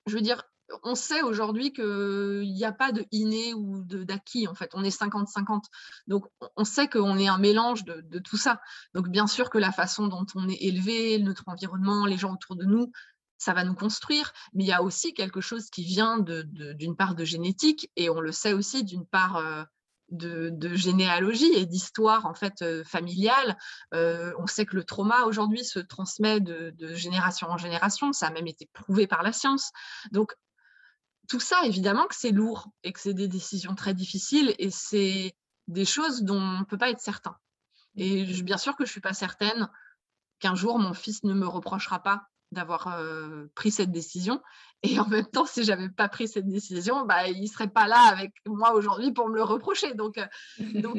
je 0.08 0.16
veux 0.16 0.22
dire, 0.22 0.44
on 0.84 0.96
sait 0.96 1.22
aujourd'hui 1.22 1.74
qu'il 1.74 2.54
n'y 2.54 2.66
a 2.66 2.72
pas 2.72 2.92
de 2.92 3.06
inné 3.12 3.54
ou 3.54 3.84
d'acquis, 3.84 4.48
en 4.48 4.54
fait. 4.54 4.72
On 4.74 4.84
est 4.84 4.98
50-50. 4.98 5.64
Donc, 6.08 6.26
on 6.56 6.64
sait 6.64 6.88
qu'on 6.88 7.18
est 7.18 7.28
un 7.28 7.38
mélange 7.38 7.84
de, 7.84 8.20
tout 8.20 8.38
ça. 8.38 8.62
Donc, 8.94 9.10
bien 9.10 9.28
sûr 9.28 9.50
que 9.50 9.58
la 9.58 9.72
façon 9.72 10.08
dont 10.08 10.26
on 10.36 10.48
est 10.50 10.62
élevé, 10.62 11.20
notre 11.20 11.44
environnement, 11.48 12.06
les 12.06 12.18
gens 12.18 12.34
autour 12.34 12.56
de 12.56 12.66
nous, 12.66 12.92
ça 13.38 13.54
va 13.54 13.64
nous 13.64 13.76
construire. 13.76 14.32
Mais 14.54 14.64
il 14.64 14.68
y 14.68 14.74
a 14.74 14.84
aussi 14.84 15.14
quelque 15.14 15.42
chose 15.42 15.70
qui 15.70 15.84
vient 15.84 16.20
d'une 16.20 16.96
part 16.96 17.16
de 17.16 17.26
génétique 17.26 17.90
et 17.96 18.10
on 18.10 18.20
le 18.20 18.32
sait 18.32 18.54
aussi 18.54 18.84
d'une 18.84 19.06
part 19.06 19.38
euh, 19.38 19.64
de, 20.12 20.76
généalogie 20.76 21.52
et 21.56 21.66
d'histoire 21.66 22.26
en 22.26 22.34
fait 22.34 22.62
euh, 22.62 22.84
familiale. 22.84 23.58
Euh, 23.94 24.34
on 24.38 24.48
sait 24.48 24.66
que 24.66 24.76
le 24.76 24.84
trauma 24.84 25.24
aujourd'hui 25.24 25.64
se 25.64 25.80
transmet 25.80 26.40
de, 26.40 26.74
génération 26.94 27.48
en 27.50 27.58
génération, 27.58 28.14
ça 28.14 28.28
a 28.28 28.32
même 28.32 28.48
été 28.48 28.70
prouvé 28.74 29.08
par 29.08 29.24
la 29.24 29.32
science. 29.32 29.72
Donc 30.12 30.36
tout 31.28 31.40
ça, 31.40 31.58
évidemment 31.64 32.08
que 32.08 32.16
c'est 32.16 32.32
lourd 32.32 32.68
et 32.84 32.92
que 32.92 33.00
c'est 33.00 33.14
des 33.14 33.28
décisions 33.28 33.76
très 33.76 33.94
difficiles 33.94 34.54
et 34.60 34.70
c'est 34.72 35.34
des 35.68 35.86
choses 35.86 36.24
dont 36.24 36.40
on 36.40 36.60
ne 36.60 36.66
peut 36.66 36.78
pas 36.78 36.90
être 36.90 37.00
certain. 37.00 37.38
Et 37.96 38.26
bien 38.44 38.58
sûr 38.58 38.76
que 38.76 38.86
je 38.86 38.90
ne 38.90 38.92
suis 38.92 39.02
pas 39.02 39.14
certaine 39.14 39.70
qu'un 40.40 40.56
jour 40.56 40.80
mon 40.80 40.94
fils 40.94 41.24
ne 41.24 41.34
me 41.34 41.48
reprochera 41.48 42.02
pas 42.02 42.24
d'avoir 42.52 43.00
pris 43.56 43.72
cette 43.72 43.92
décision. 43.92 44.42
Et 44.84 45.00
en 45.00 45.08
même 45.08 45.28
temps, 45.28 45.46
si 45.46 45.64
j'avais 45.64 45.90
pas 45.90 46.10
pris 46.10 46.28
cette 46.28 46.48
décision, 46.48 47.06
bah, 47.06 47.28
il 47.28 47.48
serait 47.48 47.70
pas 47.70 47.88
là 47.88 48.02
avec 48.10 48.34
moi 48.46 48.74
aujourd'hui 48.74 49.12
pour 49.14 49.30
me 49.30 49.36
le 49.36 49.44
reprocher. 49.44 49.94
Donc, 49.94 50.20
donc, 50.60 50.98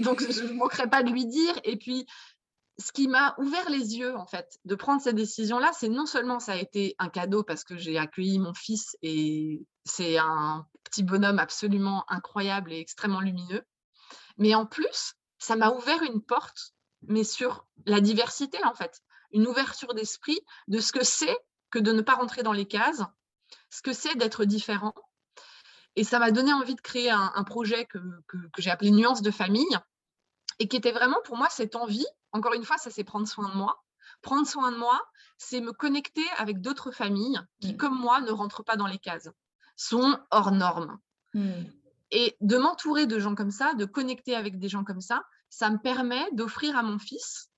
donc 0.00 0.22
je 0.30 0.42
ne 0.44 0.52
manquerai 0.54 0.88
pas 0.88 1.02
de 1.02 1.10
lui 1.10 1.26
dire. 1.26 1.54
Et 1.64 1.76
puis, 1.76 2.06
ce 2.78 2.92
qui 2.92 3.08
m'a 3.08 3.34
ouvert 3.38 3.70
les 3.70 3.96
yeux, 3.96 4.16
en 4.16 4.26
fait, 4.26 4.58
de 4.64 4.74
prendre 4.74 5.00
cette 5.00 5.16
décision-là, 5.16 5.70
c'est 5.72 5.88
non 5.88 6.06
seulement 6.06 6.40
ça 6.40 6.52
a 6.52 6.56
été 6.56 6.94
un 6.98 7.08
cadeau 7.08 7.42
parce 7.42 7.64
que 7.64 7.76
j'ai 7.76 7.98
accueilli 7.98 8.38
mon 8.38 8.52
fils 8.52 8.96
et 9.02 9.64
c'est 9.84 10.18
un 10.18 10.66
petit 10.84 11.02
bonhomme 11.02 11.38
absolument 11.38 12.04
incroyable 12.08 12.72
et 12.72 12.80
extrêmement 12.80 13.20
lumineux, 13.20 13.64
mais 14.36 14.54
en 14.54 14.66
plus, 14.66 15.14
ça 15.38 15.56
m'a 15.56 15.70
ouvert 15.70 16.02
une 16.02 16.22
porte, 16.22 16.74
mais 17.02 17.24
sur 17.24 17.66
la 17.86 18.00
diversité, 18.00 18.58
en 18.64 18.74
fait 18.74 19.02
une 19.32 19.46
ouverture 19.46 19.94
d'esprit 19.94 20.40
de 20.68 20.80
ce 20.80 20.92
que 20.92 21.04
c'est 21.04 21.36
que 21.70 21.78
de 21.78 21.92
ne 21.92 22.02
pas 22.02 22.14
rentrer 22.14 22.42
dans 22.42 22.52
les 22.52 22.66
cases, 22.66 23.02
ce 23.70 23.82
que 23.82 23.92
c'est 23.92 24.16
d'être 24.16 24.44
différent. 24.44 24.94
Et 25.96 26.04
ça 26.04 26.18
m'a 26.18 26.30
donné 26.30 26.52
envie 26.52 26.74
de 26.74 26.80
créer 26.80 27.10
un, 27.10 27.44
projet 27.44 27.86
que, 27.86 27.98
j'ai 28.58 28.70
appelé 28.70 28.90
Nuances 28.90 29.22
de 29.22 29.30
famille 29.30 29.78
et 30.58 30.68
qui 30.68 30.76
était 30.76 30.92
vraiment 30.92 31.18
pour 31.24 31.36
moi 31.36 31.48
cette 31.50 31.76
envie, 31.76 32.06
encore 32.32 32.54
une 32.54 32.64
fois, 32.64 32.78
ça 32.78 32.90
c'est 32.90 33.04
prendre 33.04 33.26
soin 33.28 33.48
de 33.48 33.56
moi. 33.56 33.82
Prendre 34.22 34.46
soin 34.46 34.72
de 34.72 34.76
moi, 34.76 35.04
c'est 35.36 35.60
me 35.60 35.72
connecter 35.72 36.24
avec 36.38 36.60
d'autres 36.60 36.90
familles 36.90 37.40
qui, 37.60 37.74
mmh. 37.74 37.76
comme 37.76 37.98
moi, 37.98 38.20
ne 38.20 38.30
rentrent 38.30 38.62
pas 38.62 38.76
dans 38.76 38.86
les 38.86 38.98
cases, 38.98 39.28
sont 39.76 40.18
hors 40.30 40.52
normes. 40.52 40.98
Mmh. 41.34 41.64
Et 42.12 42.36
de 42.40 42.56
m'entourer 42.56 43.06
de 43.06 43.18
gens 43.18 43.34
comme 43.34 43.50
ça, 43.50 43.74
de 43.74 43.84
connecter 43.84 44.34
avec 44.34 44.58
des 44.58 44.68
gens 44.68 44.84
comme 44.84 45.00
ça, 45.00 45.24
ça 45.50 45.70
me 45.70 45.78
permet 45.78 46.24
d'offrir 46.32 46.76
à 46.76 46.82
mon 46.82 46.98
fils 46.98 47.50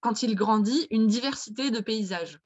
quand 0.00 0.22
il 0.22 0.34
grandit, 0.34 0.86
une 0.90 1.06
diversité 1.06 1.70
de 1.70 1.80
paysages. 1.80 2.40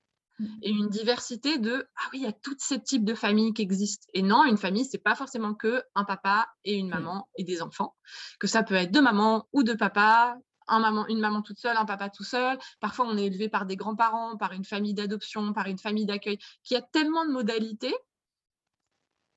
Et 0.62 0.70
une 0.70 0.89
diversité 0.89 1.59
de 1.59 1.87
ah 1.97 2.09
oui, 2.12 2.20
il 2.20 2.22
y 2.24 2.26
a 2.26 2.32
tous 2.32 2.57
ces 2.59 2.82
types 2.82 3.05
de 3.05 3.14
familles 3.14 3.53
qui 3.53 3.62
existent. 3.62 4.07
Et 4.14 4.22
non, 4.22 4.45
une 4.45 4.57
famille, 4.57 4.85
c'est 4.85 4.99
pas 4.99 5.14
forcément 5.14 5.55
que 5.55 5.82
un 5.95 6.05
papa 6.05 6.49
et 6.64 6.74
une 6.74 6.89
mmh. 6.89 6.91
maman 6.91 7.28
et 7.37 7.45
des 7.45 7.62
enfants, 7.62 7.95
que 8.41 8.47
ça 8.47 8.62
peut 8.62 8.74
être 8.74 8.91
deux 8.91 9.03
mamans 9.03 9.49
ou 9.53 9.62
deux 9.62 9.76
papas, 9.76 10.37
un 10.66 10.80
maman, 10.80 11.07
une 11.09 11.20
maman 11.20 11.43
toute 11.43 11.59
seule, 11.59 11.76
un 11.76 11.85
papa 11.85 12.09
tout 12.11 12.24
seul. 12.24 12.59
Parfois, 12.80 13.07
on 13.07 13.16
est 13.16 13.26
élevé 13.26 13.49
par 13.49 13.66
des 13.66 13.76
grands-parents, 13.76 14.37
par 14.37 14.53
une 14.53 14.64
famille 14.64 14.95
d'adoption, 14.95 15.53
par 15.53 15.66
une 15.66 15.78
famille 15.78 16.07
d'accueil, 16.07 16.39
qui 16.62 16.74
a 16.74 16.82
tellement 16.82 17.24
de 17.24 17.30
modalités 17.30 17.95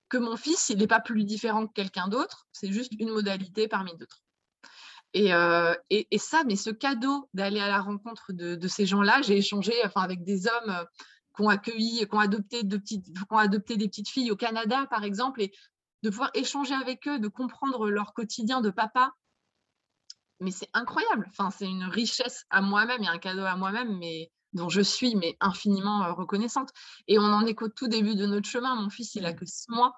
que 0.09 0.17
mon 0.17 0.37
fils, 0.37 0.69
il 0.69 0.77
n'est 0.77 0.87
pas 0.87 1.01
plus 1.01 1.25
différent 1.25 1.67
que 1.67 1.73
quelqu'un 1.73 2.07
d'autre, 2.07 2.47
c'est 2.53 2.71
juste 2.71 2.93
une 2.97 3.09
modalité 3.09 3.67
parmi 3.67 3.95
d'autres. 3.97 4.23
Euh, 5.15 5.75
et, 5.89 6.17
ça, 6.17 6.43
mais 6.45 6.55
ce 6.55 6.69
cadeau 6.69 7.29
d'aller 7.33 7.59
à 7.59 7.67
la 7.67 7.81
rencontre 7.81 8.33
de, 8.33 8.67
ces 8.67 8.85
gens-là, 8.85 9.21
j'ai 9.21 9.37
échangé 9.37 9.73
avec 9.95 10.23
des 10.23 10.47
hommes 10.47 10.69
euh, 10.69 10.83
qui 11.35 11.41
ont 11.41 11.49
accueilli, 11.49 12.07
qui 12.07 12.15
ont, 12.15 12.19
adopté 12.19 12.63
des 12.63 13.87
petites 13.87 14.09
filles 14.09 14.31
au 14.31 14.35
Canada, 14.35 14.85
par 14.89 15.03
exemple, 15.03 15.41
et 15.41 15.51
de 16.03 16.09
pouvoir 16.09 16.31
échanger 16.33 16.73
avec 16.73 17.07
eux, 17.07 17.19
de 17.19 17.27
comprendre 17.27 17.89
leur 17.89 18.13
quotidien 18.13 18.61
de 18.61 18.69
papa. 18.69 19.11
Mais 20.39 20.51
c'est 20.51 20.69
incroyable. 20.73 21.25
Enfin, 21.29 21.49
c'est 21.49 21.67
une 21.67 21.85
richesse 21.85 22.45
à 22.49 22.61
moi-même 22.61 23.03
et 23.03 23.07
un 23.07 23.17
cadeau 23.17 23.43
à 23.43 23.55
moi-même, 23.55 23.97
mais 23.97 24.31
dont 24.53 24.69
je 24.69 24.81
suis 24.81 25.15
infiniment 25.39 26.03
euh, 26.03 26.13
reconnaissante. 26.13 26.69
Et 27.07 27.17
on 27.17 27.23
en 27.23 27.45
est 27.45 27.55
qu'au 27.55 27.69
tout 27.69 27.87
début 27.87 28.15
de 28.15 28.25
notre 28.25 28.47
chemin. 28.47 28.75
Mon 28.75 28.89
fils, 28.89 29.15
il 29.15 29.25
a 29.25 29.33
que 29.33 29.45
six 29.45 29.69
mois, 29.69 29.93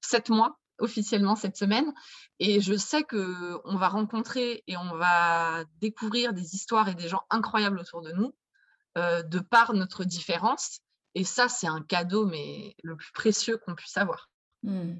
sept 0.00 0.28
mois 0.28 0.58
officiellement 0.78 1.36
cette 1.36 1.56
semaine. 1.56 1.92
Et 2.38 2.60
je 2.60 2.74
sais 2.74 3.02
qu'on 3.02 3.76
va 3.76 3.88
rencontrer 3.88 4.62
et 4.66 4.76
on 4.76 4.96
va 4.96 5.64
découvrir 5.80 6.32
des 6.32 6.54
histoires 6.54 6.88
et 6.88 6.94
des 6.94 7.08
gens 7.08 7.22
incroyables 7.30 7.78
autour 7.78 8.02
de 8.02 8.12
nous, 8.12 8.34
euh, 8.96 9.22
de 9.22 9.40
par 9.40 9.74
notre 9.74 10.04
différence. 10.04 10.80
Et 11.14 11.24
ça, 11.24 11.48
c'est 11.48 11.66
un 11.66 11.82
cadeau, 11.82 12.26
mais 12.26 12.74
le 12.82 12.96
plus 12.96 13.12
précieux 13.12 13.58
qu'on 13.58 13.74
puisse 13.74 13.96
avoir. 13.96 14.30
Mmh. 14.62 14.94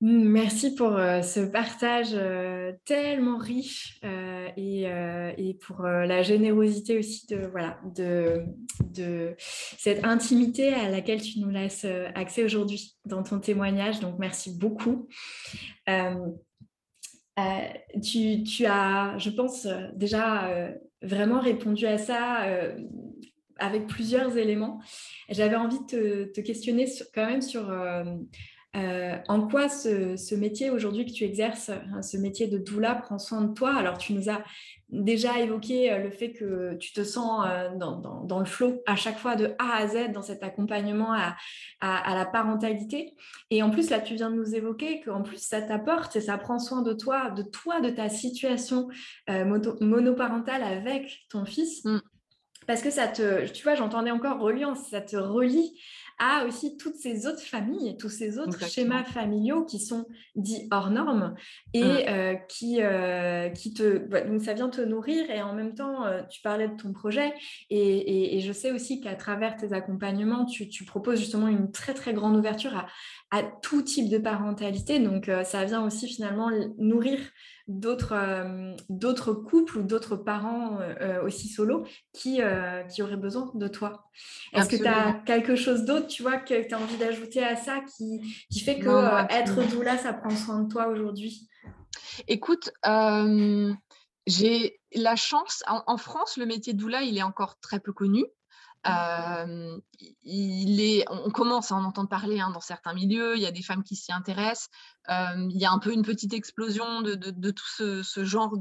Mmh, 0.00 0.28
merci 0.28 0.76
pour 0.76 0.90
ce 0.90 1.40
partage 1.40 2.16
tellement 2.84 3.38
riche 3.38 4.00
et, 4.56 5.58
pour 5.66 5.82
la 5.82 6.22
générosité 6.22 6.98
aussi 6.98 7.26
de, 7.26 7.48
voilà, 7.50 7.80
de, 7.96 8.44
cette 9.38 10.04
intimité 10.04 10.72
à 10.72 10.88
laquelle 10.88 11.20
tu 11.20 11.40
nous 11.40 11.50
laisses 11.50 11.84
accès 12.14 12.44
aujourd'hui 12.44 12.96
dans 13.06 13.24
ton 13.24 13.40
témoignage. 13.40 13.98
Donc, 13.98 14.20
merci 14.20 14.56
beaucoup. 14.56 15.08
Tu, 18.02 18.66
as, 18.66 19.18
je 19.18 19.30
pense, 19.30 19.66
déjà 19.96 20.70
vraiment 21.02 21.40
répondu 21.40 21.86
à 21.86 21.98
ça 21.98 22.44
avec 23.58 23.88
plusieurs 23.88 24.36
éléments. 24.36 24.80
J'avais 25.28 25.56
envie 25.56 25.80
de 25.90 26.30
te 26.32 26.40
questionner 26.40 26.86
quand 27.12 27.26
même 27.26 27.42
sur 27.42 27.68
euh, 28.76 29.16
en 29.28 29.48
quoi 29.48 29.68
ce, 29.70 30.34
métier 30.34 30.68
aujourd'hui 30.70 31.06
que 31.06 31.12
tu 31.12 31.24
exerces, 31.24 31.70
hein, 31.70 32.02
ce 32.02 32.18
métier 32.18 32.48
de 32.48 32.58
doula, 32.58 32.94
prend 32.94 33.18
soin 33.18 33.40
de 33.40 33.54
toi? 33.54 33.74
Alors, 33.74 33.96
tu 33.96 34.12
nous 34.12 34.28
as 34.28 34.44
déjà 34.90 35.38
évoqué 35.40 35.90
euh, 35.90 35.98
le 35.98 36.10
fait 36.10 36.32
que 36.32 36.74
tu 36.74 36.92
te 36.92 37.02
sens 37.02 37.46
euh, 37.48 37.70
dans, 37.76 38.38
le 38.38 38.44
flot 38.44 38.82
à 38.86 38.94
chaque 38.94 39.18
fois 39.18 39.36
de 39.36 39.54
A 39.58 39.76
à 39.78 39.88
Z 39.88 40.12
dans 40.12 40.22
cet 40.22 40.42
accompagnement 40.42 41.14
à, 41.14 41.34
la 41.80 42.26
parentalité. 42.26 43.14
Et 43.50 43.62
en 43.62 43.70
plus, 43.70 43.88
là, 43.88 44.00
tu 44.00 44.14
viens 44.14 44.30
de 44.30 44.36
nous 44.36 44.54
évoquer 44.54 45.00
qu'en 45.00 45.22
plus, 45.22 45.38
ça 45.38 45.62
t'apporte 45.62 46.14
et 46.16 46.20
ça 46.20 46.36
prend 46.36 46.58
soin 46.58 46.82
de 46.82 46.92
toi, 46.92 47.30
de 47.30 47.42
toi, 47.42 47.80
de 47.80 47.88
ta 47.88 48.10
situation 48.10 48.88
monoparentale 49.80 50.62
avec 50.62 51.26
ton 51.30 51.46
fils. 51.46 51.84
Mm. 51.84 52.00
Parce 52.66 52.82
que 52.82 52.90
ça 52.90 53.08
te, 53.08 53.48
tu 53.48 53.62
vois, 53.62 53.76
j'entendais 53.76 54.10
encore 54.10 54.40
reliance, 54.40 54.90
ça 54.90 55.00
te 55.00 55.16
relie 55.16 55.72
à 56.18 56.44
aussi 56.46 56.76
toutes 56.76 56.96
ces 56.96 57.26
autres 57.26 57.42
familles, 57.42 57.96
tous 57.96 58.08
ces 58.08 58.38
autres 58.38 58.68
schémas 58.68 59.04
familiaux 59.04 59.64
qui 59.64 59.78
sont 59.78 60.06
dits 60.34 60.66
hors 60.70 60.90
normes 60.90 61.34
et 61.74 61.82
mmh. 61.82 62.08
euh, 62.08 62.34
qui, 62.48 62.78
euh, 62.80 63.48
qui 63.50 63.72
te... 63.72 63.98
Bah, 63.98 64.22
donc 64.22 64.42
ça 64.42 64.52
vient 64.52 64.68
te 64.68 64.80
nourrir 64.80 65.30
et 65.30 65.42
en 65.42 65.54
même 65.54 65.74
temps, 65.74 66.04
euh, 66.06 66.22
tu 66.28 66.40
parlais 66.42 66.68
de 66.68 66.76
ton 66.76 66.92
projet 66.92 67.32
et, 67.70 68.36
et, 68.36 68.40
je 68.40 68.52
sais 68.52 68.72
aussi 68.72 69.00
qu'à 69.00 69.14
travers 69.14 69.56
tes 69.56 69.72
accompagnements, 69.72 70.44
tu, 70.44 70.68
tu, 70.68 70.84
proposes 70.84 71.18
justement 71.18 71.48
une 71.48 71.70
très 71.70 71.94
très 71.94 72.12
grande 72.14 72.36
ouverture 72.36 72.76
à, 72.76 72.86
à 73.30 73.42
tout 73.42 73.82
type 73.82 74.08
de 74.08 74.18
parentalité. 74.18 74.98
Donc 74.98 75.30
ça 75.44 75.64
vient 75.64 75.84
aussi 75.84 76.08
finalement 76.08 76.50
nourrir 76.78 77.18
d'autres 77.68 78.14
euh, 78.14 78.74
d'autres 78.88 79.32
couples 79.32 79.78
ou 79.78 79.82
d'autres 79.82 80.16
parents 80.16 80.80
euh, 80.80 80.94
euh, 81.00 81.22
aussi 81.22 81.48
solo 81.48 81.86
qui, 82.12 82.40
qui 82.90 83.02
auraient 83.02 83.16
besoin 83.16 83.50
de 83.54 83.68
toi. 83.68 84.04
Est-ce 84.54 84.68
que 84.68 84.76
tu 84.76 84.86
as 84.86 85.22
quelque 85.26 85.54
chose 85.54 85.84
d'autre, 85.84 86.06
tu 86.06 86.22
vois, 86.22 86.38
que 86.38 86.66
tu 86.66 86.74
as 86.74 86.78
envie 86.78 86.96
d'ajouter 86.96 87.44
à 87.44 87.56
ça 87.56 87.80
qui, 87.96 88.46
qui 88.50 88.60
fait 88.60 88.78
que 88.78 89.32
être 89.32 89.62
doula, 89.70 89.98
ça 89.98 90.12
prend 90.12 90.30
soin 90.30 90.62
de 90.62 90.68
toi 90.68 90.88
aujourd'hui? 90.88 91.48
Écoute, 92.26 92.70
j'ai 94.26 94.80
la 94.94 95.16
chance, 95.16 95.62
en, 95.66 95.96
France, 95.96 96.36
le 96.36 96.46
métier 96.46 96.72
de 96.72 96.78
doula, 96.78 97.02
il 97.02 97.16
est 97.18 97.22
encore 97.22 97.60
très 97.60 97.80
peu 97.80 97.92
connu. 97.92 98.24
On 98.84 99.80
commence 101.32 101.72
à 101.72 101.74
en 101.74 101.84
entendre 101.84 102.08
parler 102.08 102.40
hein, 102.40 102.50
dans 102.52 102.60
certains 102.60 102.94
milieux, 102.94 103.36
il 103.36 103.42
y 103.42 103.46
a 103.46 103.50
des 103.50 103.62
femmes 103.62 103.82
qui 103.82 103.96
s'y 103.96 104.12
intéressent, 104.12 104.68
il 105.08 105.56
y 105.56 105.64
a 105.64 105.70
un 105.70 105.78
peu 105.78 105.92
une 105.92 106.02
petite 106.02 106.34
explosion 106.34 107.02
de, 107.02 107.50
tout 107.50 108.02
ce, 108.02 108.24
genre 108.24 108.56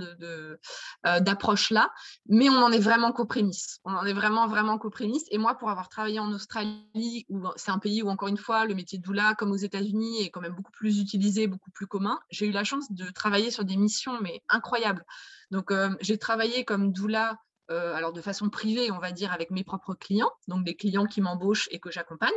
d'approche-là, 1.04 1.90
mais 2.28 2.50
on 2.50 2.58
en 2.58 2.72
est 2.72 2.80
vraiment 2.80 3.12
qu'aux 3.12 3.26
prémices. 3.26 3.80
On 3.84 3.94
en 3.94 4.06
est 4.06 4.14
vraiment, 4.14 4.48
vraiment 4.48 4.78
qu'aux. 4.78 4.92
Et 5.30 5.38
moi, 5.38 5.56
pour 5.56 5.70
avoir 5.70 5.90
travaillé 5.90 6.20
en 6.20 6.32
Australie, 6.32 7.28
c'est 7.56 7.72
un 7.72 7.80
pays 7.80 8.02
où, 8.02 8.10
encore 8.10 8.30
une 8.30 8.38
fois, 8.38 8.66
le 8.66 8.74
métier 8.74 8.98
de 8.98 9.04
doula, 9.04 9.36
comme 9.36 9.52
aux 9.52 9.58
États-Unis, 9.58 10.24
est 10.24 10.30
quand 10.30 10.42
même 10.42 10.56
beaucoup 10.56 10.72
plus 10.72 11.00
utilisé, 11.00 11.48
beaucoup 11.48 11.72
plus 11.72 11.88
commun, 11.88 12.20
j'ai 12.30 12.48
eu 12.48 12.52
la 12.52 12.64
chance 12.64 12.92
de 12.92 13.10
travailler 13.12 13.52
sur 13.52 13.64
des 13.64 13.78
missions, 13.78 14.20
mais 14.22 14.42
incroyables. 14.50 15.06
Donc, 15.52 15.72
j'ai 16.02 16.18
travaillé 16.18 16.66
comme 16.66 16.92
doula 16.92 17.38
euh, 17.70 17.94
alors 17.94 18.14
de 18.14 18.22
façon 18.22 18.50
privée, 18.50 18.92
on 18.92 19.00
va 19.00 19.12
dire, 19.12 19.32
avec 19.32 19.52
mes 19.52 19.64
propres 19.64 19.94
clients, 19.94 20.32
donc 20.48 20.64
des 20.64 20.76
clients 20.76 21.06
qui 21.06 21.22
m'embauchent 21.22 21.68
et 21.72 21.80
que 21.80 21.92
j'accompagne. 21.92 22.32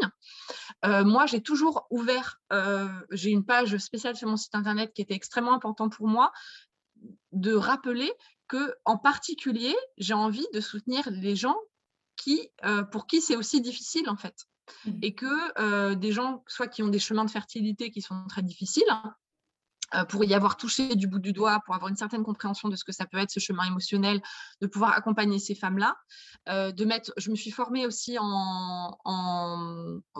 Euh, 0.84 1.04
moi, 1.04 1.26
j'ai 1.26 1.40
toujours 1.40 1.86
ouvert, 1.90 2.40
euh, 2.52 2.88
j'ai 3.10 3.30
une 3.30 3.44
page 3.44 3.76
spéciale 3.78 4.16
sur 4.16 4.28
mon 4.28 4.36
site 4.36 4.54
internet 4.54 4.92
qui 4.92 5.02
était 5.02 5.14
extrêmement 5.14 5.54
important 5.54 5.88
pour 5.88 6.08
moi, 6.08 6.32
de 7.32 7.54
rappeler 7.54 8.12
que, 8.48 8.74
en 8.84 8.98
particulier, 8.98 9.76
j'ai 9.96 10.14
envie 10.14 10.46
de 10.52 10.60
soutenir 10.60 11.08
les 11.10 11.36
gens 11.36 11.56
qui, 12.16 12.50
pour 12.90 13.06
qui 13.06 13.22
c'est 13.22 13.36
aussi 13.36 13.60
difficile 13.60 14.10
en 14.10 14.16
fait. 14.16 14.34
Mmh. 14.84 14.90
Et 15.02 15.14
que 15.14 15.94
des 15.94 16.12
gens, 16.12 16.44
soit 16.46 16.66
qui 16.66 16.82
ont 16.82 16.88
des 16.88 16.98
chemins 16.98 17.24
de 17.24 17.30
fertilité 17.30 17.90
qui 17.90 18.02
sont 18.02 18.26
très 18.28 18.42
difficiles, 18.42 18.84
pour 20.08 20.24
y 20.24 20.34
avoir 20.34 20.56
touché 20.56 20.94
du 20.94 21.06
bout 21.06 21.18
du 21.18 21.32
doigt, 21.32 21.60
pour 21.64 21.74
avoir 21.74 21.88
une 21.88 21.96
certaine 21.96 22.22
compréhension 22.22 22.68
de 22.68 22.76
ce 22.76 22.84
que 22.84 22.92
ça 22.92 23.06
peut 23.06 23.18
être 23.18 23.30
ce 23.30 23.40
chemin 23.40 23.64
émotionnel, 23.64 24.22
de 24.60 24.66
pouvoir 24.66 24.96
accompagner 24.96 25.38
ces 25.38 25.54
femmes-là, 25.54 25.96
euh, 26.48 26.72
de 26.72 26.84
mettre. 26.84 27.12
Je 27.16 27.30
me 27.30 27.36
suis 27.36 27.50
formée 27.50 27.86
aussi 27.86 28.16
en, 28.20 28.98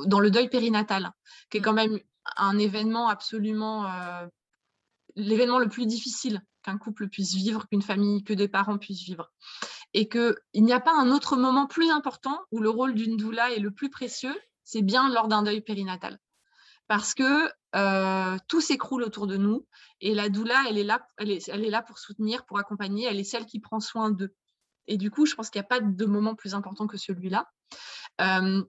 dans 0.07 0.21
le 0.21 0.31
deuil 0.31 0.49
périnatal, 0.49 1.13
qui 1.51 1.59
est 1.59 1.61
quand 1.61 1.73
même 1.73 1.99
un 2.37 2.59
événement 2.59 3.09
absolument 3.09 3.87
euh, 3.87 4.27
l'événement 5.17 5.59
le 5.59 5.69
plus 5.69 5.87
difficile 5.87 6.43
qu'un 6.63 6.79
couple 6.79 7.09
puisse 7.09 7.35
vivre, 7.35 7.67
qu'une 7.69 7.83
famille, 7.83 8.23
que 8.23 8.35
des 8.35 8.49
parents 8.49 8.79
puissent 8.79 9.05
vivre. 9.05 9.33
Et 9.95 10.09
qu'il 10.09 10.35
n'y 10.55 10.73
a 10.73 10.81
pas 10.81 10.95
un 10.95 11.11
autre 11.11 11.37
moment 11.37 11.67
plus 11.67 11.91
important 11.91 12.39
où 12.53 12.61
le 12.61 12.71
rôle 12.71 12.95
d'une 12.95 13.17
doula 13.17 13.53
est 13.53 13.59
le 13.59 13.73
plus 13.73 13.91
précieux, 13.91 14.35
c'est 14.63 14.83
bien 14.83 15.09
lors 15.11 15.27
d'un 15.27 15.43
deuil 15.43 15.63
périnatal 15.63 16.19
parce 16.91 17.15
que 17.15 17.49
euh, 17.77 18.37
tout 18.49 18.61
s'écroule 18.61 19.05
autour 19.05 19.29
de 19.29 19.37
nous 19.37 19.65
et 20.01 20.13
la 20.13 20.29
doula, 20.29 20.61
elle 20.69 20.77
est, 20.77 20.83
là, 20.83 21.07
elle, 21.19 21.31
est, 21.31 21.71
là 21.71 21.83
pour 21.83 22.01
soutenir, 22.01 22.45
pour 22.47 22.59
accompagner, 22.59 23.07
elle 23.07 23.21
est 23.21 23.25
celle 23.25 23.47
qui 23.47 23.61
prend 23.61 23.79
soin 23.79 24.11
d'eux. 24.11 24.35
Et 24.89 24.97
du 24.97 25.09
coup, 25.09 25.25
je 25.25 25.37
pense 25.37 25.51
qu'il 25.51 25.61
n'y 25.61 25.67
a 25.67 25.69
pas 25.69 25.79
de 25.79 26.05
moment 26.05 26.35
plus 26.35 26.53
important 26.53 26.89
que 26.89 26.97
celui-là. 26.97 27.49
Euh, 28.21 28.65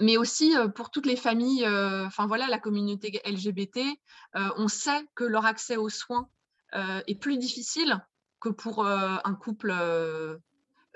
mais 0.00 0.16
aussi 0.16 0.56
euh, 0.56 0.68
pour 0.68 0.90
toutes 0.90 1.04
les 1.04 1.16
familles, 1.16 1.68
enfin 1.68 2.26
voilà, 2.26 2.48
la 2.48 2.58
communauté 2.58 3.20
LGBT, 3.26 3.80
on 4.56 4.68
sait 4.68 5.06
que 5.14 5.24
leur 5.24 5.44
accès 5.44 5.76
aux 5.76 5.90
soins 5.90 6.30
est 6.72 7.20
plus 7.20 7.36
difficile 7.36 8.02
que 8.40 8.48
pour 8.48 8.86
un 8.86 9.34
couple 9.34 9.74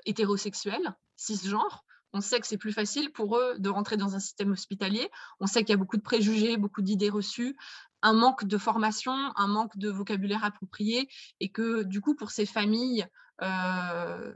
hétérosexuel, 0.06 0.96
cisgenre 1.16 1.84
on 2.14 2.20
sait 2.20 2.40
que 2.40 2.46
c'est 2.46 2.56
plus 2.56 2.72
facile 2.72 3.12
pour 3.12 3.36
eux 3.36 3.56
de 3.58 3.68
rentrer 3.68 3.96
dans 3.96 4.14
un 4.14 4.20
système 4.20 4.52
hospitalier. 4.52 5.10
On 5.40 5.46
sait 5.46 5.64
qu'il 5.64 5.70
y 5.70 5.74
a 5.74 5.76
beaucoup 5.76 5.96
de 5.96 6.02
préjugés, 6.02 6.56
beaucoup 6.56 6.80
d'idées 6.80 7.10
reçues, 7.10 7.56
un 8.02 8.12
manque 8.12 8.44
de 8.44 8.56
formation, 8.56 9.12
un 9.12 9.48
manque 9.48 9.76
de 9.76 9.90
vocabulaire 9.90 10.44
approprié, 10.44 11.08
et 11.40 11.50
que 11.50 11.82
du 11.82 12.00
coup, 12.00 12.14
pour 12.14 12.30
ces 12.30 12.46
familles, 12.46 13.04
euh, 13.42 14.32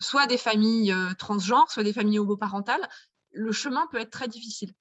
soit 0.00 0.26
des 0.26 0.36
familles 0.36 0.92
euh, 0.92 1.14
transgenres, 1.14 1.70
soit 1.70 1.84
des 1.84 1.92
familles 1.92 2.18
homoparentales, 2.18 2.88
le 3.30 3.52
chemin 3.52 3.86
peut 3.92 3.98
être 3.98 4.10
très 4.10 4.28
difficile. 4.28 4.72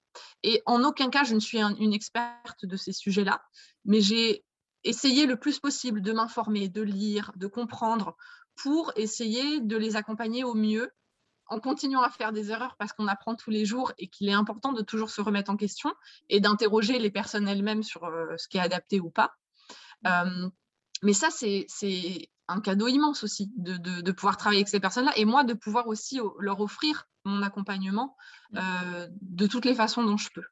Et 0.42 0.64
en 0.66 0.84
aucun 0.84 1.12
cas, 1.12 1.24
je 1.24 1.36
ne 1.36 1.40
suis 1.40 1.62
une 1.62 1.94
experte 1.94 2.66
de 2.66 2.76
ces 2.76 2.92
sujets-là, 2.92 3.44
mais 3.86 4.02
j'ai 4.02 4.44
essayé 4.84 5.28
le 5.28 5.38
plus 5.38 5.60
possible 5.60 6.02
de 6.02 6.12
m'informer, 6.12 6.70
de 6.70 6.82
lire, 6.82 7.32
de 7.36 7.46
comprendre, 7.46 8.18
pour 8.56 8.92
essayer 8.96 9.62
de 9.62 9.78
les 9.78 9.96
accompagner 9.96 10.44
au 10.44 10.56
mieux 10.56 10.92
en 11.52 11.60
continuant 11.60 12.02
à 12.02 12.10
faire 12.10 12.32
des 12.32 12.50
erreurs 12.50 12.76
parce 12.78 12.94
qu'on 12.94 13.08
apprend 13.08 13.36
tous 13.36 13.52
les 13.52 13.66
jours 13.66 13.92
et 13.98 14.08
qu'il 14.08 14.30
est 14.30 14.34
important 14.34 14.72
de 14.72 14.82
toujours 14.82 15.10
se 15.10 15.22
remettre 15.22 15.52
en 15.52 15.58
question 15.58 15.94
et 16.30 16.40
d'interroger 16.40 16.98
les 16.98 17.12
personnes 17.12 17.48
elles-mêmes 17.48 17.84
sur 17.84 18.06
euh, 18.06 18.38
ce 18.38 18.48
qui 18.48 18.58
est 18.58 18.62
adapté 18.62 19.02
ou 19.02 19.10
pas. 19.10 19.34
Euh, 20.08 20.50
mais 21.04 21.12
ça, 21.14 21.28
c'est 21.30 21.68
un 22.48 22.62
cadeau 22.62 22.88
immense 22.88 23.24
aussi 23.24 23.52
de, 23.56 24.12
pouvoir 24.12 24.38
travailler 24.38 24.62
avec 24.62 24.70
ces 24.70 24.80
personnes-là 24.80 25.14
et 25.16 25.26
moi 25.26 25.44
de 25.44 25.54
pouvoir 25.54 25.88
aussi 25.88 26.20
leur 26.40 26.60
offrir 26.60 27.08
mon 27.24 27.44
accompagnement 27.44 28.18
mmh. 28.52 28.58
euh, 28.58 29.08
de 29.22 29.48
toutes 29.48 29.66
les 29.66 29.76
façons 29.76 30.04
dont 30.04 30.18
je 30.18 30.30
peux. 30.34 30.44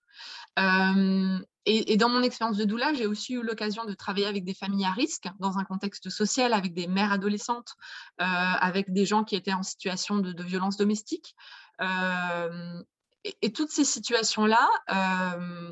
Et, 1.72 1.98
dans 1.98 2.10
mon 2.10 2.24
expérience 2.24 2.58
de 2.58 2.64
doula, 2.64 2.96
j'ai 2.96 3.06
aussi 3.06 3.34
eu 3.34 3.44
l'occasion 3.44 3.86
de 3.86 3.94
travailler 3.94 4.26
avec 4.26 4.44
des 4.44 4.56
familles 4.56 4.86
à 4.86 4.92
risque 4.92 5.28
dans 5.38 5.60
un 5.60 5.64
contexte 5.64 6.10
social, 6.10 6.52
avec 6.54 6.74
des 6.74 6.88
mères 6.88 7.12
adolescentes, 7.12 7.76
euh, 8.22 8.26
avec 8.26 8.92
des 8.92 9.06
gens 9.06 9.24
qui 9.24 9.36
étaient 9.36 9.54
en 9.54 9.62
situation 9.62 10.18
de, 10.18 10.44
violence 10.44 10.78
domestique. 10.78 11.36
Euh, 11.80 12.82
et, 13.24 13.54
toutes 13.54 13.70
ces 13.70 13.84
situations-là, 13.84 14.68
euh, 14.90 15.72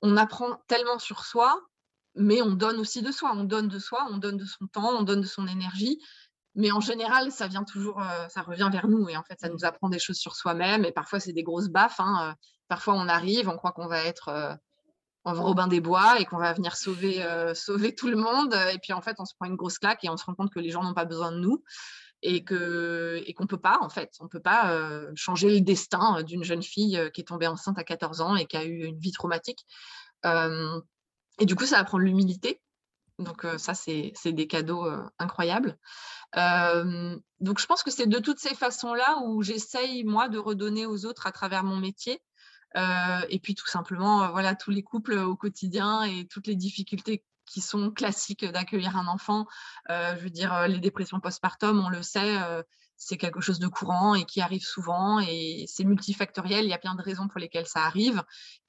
on 0.00 0.16
apprend 0.16 0.62
tellement 0.68 1.00
sur 1.00 1.24
soi, 1.24 1.60
mais 2.14 2.42
on 2.42 2.50
donne 2.52 2.78
aussi 2.78 3.02
de 3.02 3.12
soi. 3.12 3.32
On 3.34 3.44
donne 3.44 3.68
de 3.68 3.78
soi, 3.78 4.06
on 4.10 4.18
donne 4.18 4.36
de 4.36 4.44
son 4.44 4.66
temps, 4.66 4.98
on 4.98 5.02
donne 5.02 5.20
de 5.20 5.26
son 5.26 5.46
énergie. 5.46 6.00
Mais 6.54 6.72
en 6.72 6.80
général, 6.80 7.30
ça 7.30 7.46
vient 7.46 7.64
toujours, 7.64 8.02
ça 8.28 8.42
revient 8.42 8.68
vers 8.72 8.88
nous 8.88 9.08
et 9.08 9.16
en 9.16 9.22
fait, 9.22 9.38
ça 9.38 9.48
nous 9.48 9.64
apprend 9.64 9.88
des 9.88 10.00
choses 10.00 10.16
sur 10.16 10.34
soi-même. 10.34 10.84
Et 10.84 10.90
parfois, 10.90 11.20
c'est 11.20 11.32
des 11.32 11.44
grosses 11.44 11.68
baffes. 11.68 12.00
Hein, 12.00 12.34
parfois, 12.66 12.94
on 12.94 13.06
arrive, 13.06 13.48
on 13.48 13.56
croit 13.56 13.70
qu'on 13.70 13.86
va 13.86 14.02
être 14.04 14.58
en 15.24 15.34
Robin 15.34 15.68
des 15.68 15.80
Bois 15.80 16.18
et 16.18 16.24
qu'on 16.24 16.38
va 16.38 16.52
venir 16.52 16.76
sauver, 16.76 17.22
euh, 17.22 17.54
sauver 17.54 17.94
tout 17.94 18.08
le 18.08 18.16
monde. 18.16 18.54
Et 18.72 18.78
puis 18.78 18.92
en 18.92 19.00
fait, 19.00 19.16
on 19.18 19.24
se 19.24 19.34
prend 19.34 19.46
une 19.46 19.56
grosse 19.56 19.78
claque 19.78 20.04
et 20.04 20.08
on 20.08 20.16
se 20.16 20.24
rend 20.24 20.34
compte 20.34 20.52
que 20.52 20.60
les 20.60 20.70
gens 20.70 20.82
n'ont 20.82 20.94
pas 20.94 21.04
besoin 21.04 21.32
de 21.32 21.38
nous 21.38 21.62
et 22.22 22.44
que 22.44 23.22
et 23.24 23.32
qu'on 23.32 23.46
peut 23.46 23.60
pas 23.60 23.78
en 23.80 23.88
fait, 23.88 24.12
on 24.20 24.28
peut 24.28 24.40
pas 24.40 24.72
euh, 24.72 25.10
changer 25.14 25.48
le 25.48 25.62
destin 25.62 26.22
d'une 26.22 26.44
jeune 26.44 26.62
fille 26.62 26.98
euh, 26.98 27.08
qui 27.08 27.22
est 27.22 27.24
tombée 27.24 27.46
enceinte 27.46 27.78
à 27.78 27.84
14 27.84 28.20
ans 28.20 28.36
et 28.36 28.44
qui 28.44 28.58
a 28.58 28.64
eu 28.64 28.84
une 28.84 28.98
vie 28.98 29.12
traumatique. 29.12 29.64
Et 31.40 31.46
du 31.46 31.56
coup, 31.56 31.66
ça 31.66 31.78
apprend 31.78 31.98
l'humilité. 31.98 32.60
Donc 33.18 33.46
ça, 33.58 33.74
c'est 33.74 34.14
des 34.24 34.46
cadeaux 34.46 34.88
incroyables. 35.18 35.76
donc 36.34 37.58
je 37.58 37.66
pense 37.66 37.82
que 37.82 37.90
c'est 37.90 38.06
de 38.06 38.18
toutes 38.18 38.38
ces 38.38 38.54
façons-là 38.54 39.18
où 39.24 39.42
j'essaye 39.42 40.04
moi 40.04 40.28
de 40.30 40.38
redonner 40.38 40.86
aux 40.86 41.04
autres 41.04 41.26
à 41.26 41.32
travers 41.32 41.62
mon 41.62 41.76
métier 41.76 42.22
euh, 42.76 43.20
et 43.28 43.38
puis 43.38 43.54
tout 43.54 43.66
simplement, 43.66 44.24
euh, 44.24 44.28
voilà, 44.28 44.54
tous 44.54 44.70
les 44.70 44.82
couples 44.82 45.14
au 45.14 45.36
quotidien 45.36 46.02
et 46.02 46.26
toutes 46.26 46.46
les 46.46 46.56
difficultés 46.56 47.24
qui 47.46 47.60
sont 47.60 47.90
classiques 47.90 48.44
d'accueillir 48.44 48.96
un 48.96 49.08
enfant. 49.08 49.46
Euh, 49.90 50.14
je 50.16 50.22
veux 50.22 50.30
dire, 50.30 50.68
les 50.68 50.78
dépressions 50.78 51.20
postpartum, 51.20 51.80
on 51.84 51.88
le 51.88 52.02
sait, 52.02 52.38
c'est 53.02 53.16
quelque 53.16 53.40
chose 53.40 53.58
de 53.58 53.66
courant 53.66 54.14
et 54.14 54.26
qui 54.26 54.42
arrive 54.42 54.62
souvent 54.62 55.20
et 55.20 55.64
c'est 55.66 55.84
multifactoriel. 55.84 56.66
Il 56.66 56.68
y 56.68 56.74
a 56.74 56.78
plein 56.78 56.94
de 56.94 57.02
raisons 57.02 57.28
pour 57.28 57.40
lesquelles 57.40 57.66
ça 57.66 57.86
arrive. 57.86 58.22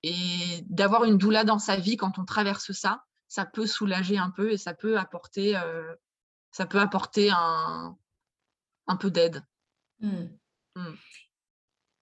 Et 0.04 0.64
d'avoir 0.70 1.04
une 1.04 1.18
doula 1.18 1.44
dans 1.44 1.60
sa 1.60 1.76
vie 1.76 1.98
quand 1.98 2.18
on 2.18 2.24
traverse 2.24 2.72
ça, 2.72 3.04
ça 3.28 3.46
peut 3.46 3.68
soulager 3.68 4.18
un 4.18 4.30
peu 4.30 4.54
et 4.54 4.58
ça 4.58 4.74
peut 4.74 4.98
apporter, 4.98 5.60
ça 6.52 6.66
peut 6.66 6.80
apporter 6.80 7.30
un, 7.30 7.98
un 8.88 8.96
peu 8.96 9.12
d'aide. 9.12 9.46
Mmh. 10.00 10.28
Mmh. 10.78 10.94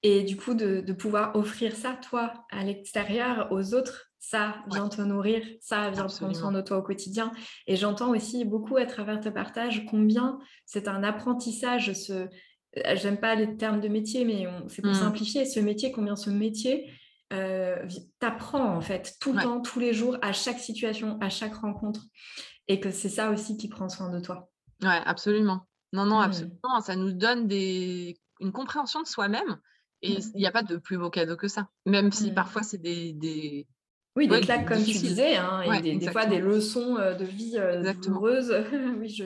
Et 0.03 0.23
du 0.23 0.37
coup, 0.37 0.53
de, 0.53 0.93
pouvoir 0.93 1.35
offrir 1.35 1.75
ça, 1.75 1.93
toi, 1.93 2.45
à 2.51 2.63
l'extérieur, 2.63 3.51
aux 3.51 3.73
autres, 3.73 4.08
ça 4.19 4.55
vient 4.71 4.89
te 4.89 5.01
nourrir, 5.01 5.43
ça 5.61 5.89
vient 5.89 6.05
prendre 6.07 6.35
soin 6.35 6.51
de 6.51 6.61
toi 6.61 6.77
au 6.77 6.83
quotidien. 6.83 7.31
Et 7.67 7.75
j'entends 7.75 8.11
aussi 8.11 8.45
beaucoup 8.45 8.77
à 8.77 8.85
travers 8.85 9.19
tes 9.19 9.31
partages 9.31 9.85
combien 9.89 10.39
c'est 10.65 10.87
un 10.87 11.03
apprentissage, 11.03 11.93
ce... 11.93 12.27
Euh, 12.77 12.95
j'aime 12.95 13.19
pas 13.19 13.33
les 13.33 13.57
termes 13.57 13.81
de 13.81 13.87
métier, 13.87 14.25
mais 14.25 14.45
c'est 14.67 14.83
pour 14.83 14.91
mmh. 14.91 14.95
simplifier, 14.95 15.45
ce 15.45 15.59
métier, 15.59 15.91
combien 15.91 16.15
ce 16.15 16.29
métier 16.29 16.91
euh, 17.33 17.87
t'apprend 18.19 18.75
en 18.75 18.81
fait 18.81 19.15
tout 19.19 19.33
le 19.33 19.41
temps, 19.41 19.61
tous 19.61 19.79
les 19.79 19.93
jours, 19.93 20.17
à 20.21 20.33
chaque 20.33 20.59
situation, 20.59 21.17
à 21.21 21.29
chaque 21.29 21.55
rencontre. 21.55 22.01
Et 22.67 22.79
que 22.79 22.91
c'est 22.91 23.09
ça 23.09 23.31
aussi 23.31 23.57
qui 23.57 23.67
prend 23.67 23.89
soin 23.89 24.11
de 24.11 24.19
toi. 24.19 24.51
Ouais, 24.83 25.01
absolument. 25.05 25.61
Non, 25.93 26.05
non, 26.05 26.19
mmh. 26.19 26.23
absolument. 26.23 26.81
Ça 26.81 26.95
nous 26.95 27.11
donne 27.11 27.47
des... 27.47 28.19
une 28.39 28.51
compréhension 28.51 29.01
de 29.01 29.07
soi-même 29.07 29.57
et 30.03 30.17
mmh. 30.17 30.31
il 30.35 30.39
n'y 30.39 30.47
a 30.47 30.51
pas 30.51 30.61
de 30.61 30.77
plus 30.77 30.97
beau 30.97 31.09
cadeau 31.09 31.35
que 31.35 31.47
ça. 31.47 31.69
Même 31.87 32.11
si 32.11 32.29
mmh. 32.29 32.35
parfois 32.35 32.61
c'est 32.61 32.77
des, 32.77 33.13
des, 33.13 33.67
Oui, 34.19 34.27
des 34.27 34.41
claques, 34.41 34.67
comme 34.67 34.83
tu 34.83 34.97
disais, 34.97 35.37
hein, 35.37 35.61
et 35.61 35.95
des, 35.95 36.11
fois 36.11 36.25
des 36.25 36.39
leçons 36.39 36.97
euh, 36.97 37.13
de 37.13 37.23
vie 37.23 37.53
euh, 37.55 37.93
douloureuses. 37.93 38.53
oui, 38.99 39.07
je, 39.07 39.23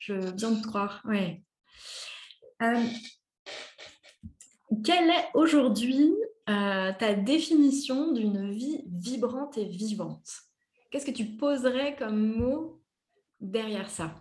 je 0.00 0.14
viens 0.14 0.50
de 0.50 0.60
te 0.60 0.66
croire. 0.66 1.00
Ouais. 1.04 1.44
Euh, 2.60 2.82
quelle 4.84 5.10
est 5.10 5.28
aujourd'hui 5.34 6.12
ta 6.46 7.14
définition 7.14 8.10
d'une 8.10 8.50
vie 8.50 8.82
vibrante 8.88 9.58
et 9.58 9.64
vivante? 9.64 10.28
Qu'est-ce 10.90 11.06
que 11.06 11.12
tu 11.12 11.24
poserais 11.24 11.94
comme 11.94 12.34
mot 12.34 12.82
derrière 13.38 13.90
ça? 13.90 14.12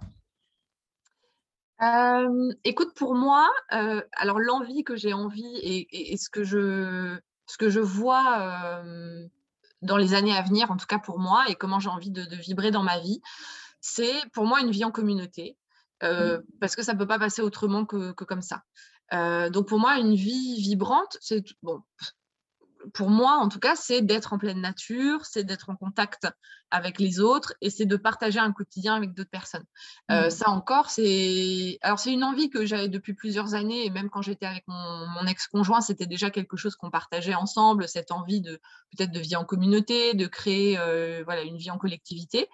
Écoute, 2.63 2.93
pour 2.93 3.15
moi, 3.15 3.49
alors 3.69 4.39
l'envie 4.39 4.83
que 4.83 4.95
j'ai 4.95 5.13
envie 5.13 5.57
et, 5.63 6.15
ce, 6.15 6.29
que 6.29 6.43
je, 6.43 7.17
ce 7.47 7.57
que 7.57 7.69
je 7.69 7.79
vois 7.79 8.83
dans 9.81 9.97
les 9.97 10.13
années 10.13 10.35
à 10.35 10.41
venir, 10.41 10.71
en 10.71 10.77
tout 10.77 10.85
cas 10.85 10.99
pour 10.99 11.19
moi, 11.19 11.45
et 11.49 11.55
comment 11.55 11.79
j'ai 11.79 11.89
envie 11.89 12.11
de, 12.11 12.23
vibrer 12.35 12.71
dans 12.71 12.83
ma 12.83 12.99
vie, 12.99 13.21
c'est 13.79 14.13
pour 14.33 14.45
moi 14.45 14.61
une 14.61 14.71
vie 14.71 14.85
en 14.85 14.91
communauté, 14.91 15.57
mmh. 16.03 16.37
parce 16.59 16.75
que 16.75 16.83
ça 16.83 16.93
ne 16.93 16.99
peut 16.99 17.07
pas 17.07 17.19
passer 17.19 17.41
autrement 17.41 17.85
que, 17.85 18.11
que 18.11 18.23
comme 18.23 18.41
ça. 18.41 18.63
donc 19.49 19.67
pour 19.67 19.79
moi, 19.79 19.97
une 19.97 20.13
vie 20.13 20.61
vibrante, 20.61 21.17
c'est 21.19 21.43
bon, 21.63 21.81
pour 22.93 23.09
moi, 23.09 23.37
en 23.37 23.49
tout 23.49 23.59
cas, 23.59 23.75
c'est 23.75 24.01
d'être 24.01 24.33
en 24.33 24.37
pleine 24.37 24.61
nature, 24.61 25.25
c'est 25.25 25.43
d'être 25.43 25.69
en 25.69 25.75
contact 25.75 26.27
avec 26.71 26.99
les 26.99 27.19
autres 27.19 27.53
et 27.61 27.69
c'est 27.69 27.85
de 27.85 27.97
partager 27.97 28.39
un 28.39 28.51
quotidien 28.53 28.95
avec 28.95 29.13
d'autres 29.13 29.29
personnes. 29.29 29.65
Euh, 30.09 30.27
mmh. 30.27 30.29
Ça 30.31 30.49
encore, 30.49 30.89
c'est 30.89 31.77
alors 31.81 31.99
c'est 31.99 32.11
une 32.11 32.23
envie 32.23 32.49
que 32.49 32.65
j'avais 32.65 32.87
depuis 32.87 33.13
plusieurs 33.13 33.53
années 33.53 33.85
et 33.85 33.89
même 33.89 34.09
quand 34.09 34.21
j'étais 34.21 34.45
avec 34.45 34.63
mon, 34.67 35.25
ex-conjoint, 35.27 35.81
c'était 35.81 36.07
déjà 36.07 36.31
quelque 36.31 36.57
chose 36.57 36.75
qu'on 36.75 36.89
partageait 36.89 37.35
ensemble, 37.35 37.87
cette 37.87 38.11
envie 38.11 38.41
de 38.41 38.59
peut-être 38.95 39.11
de 39.11 39.19
vie 39.19 39.35
en 39.35 39.45
communauté, 39.45 40.13
de 40.13 40.25
créer 40.27 40.77
euh, 40.79 41.21
voilà 41.25 41.43
une 41.43 41.57
vie 41.57 41.71
en 41.71 41.77
collectivité. 41.77 42.47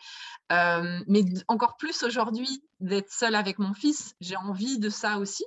Euh, 0.52 1.00
mais 1.08 1.24
encore 1.48 1.78
plus 1.78 2.04
aujourd'hui 2.04 2.64
d'être 2.80 3.12
seule 3.12 3.36
avec 3.36 3.60
mon 3.60 3.74
fils, 3.74 4.16
j'ai 4.20 4.36
envie 4.36 4.80
de 4.80 4.90
ça 4.90 5.18
aussi. 5.18 5.46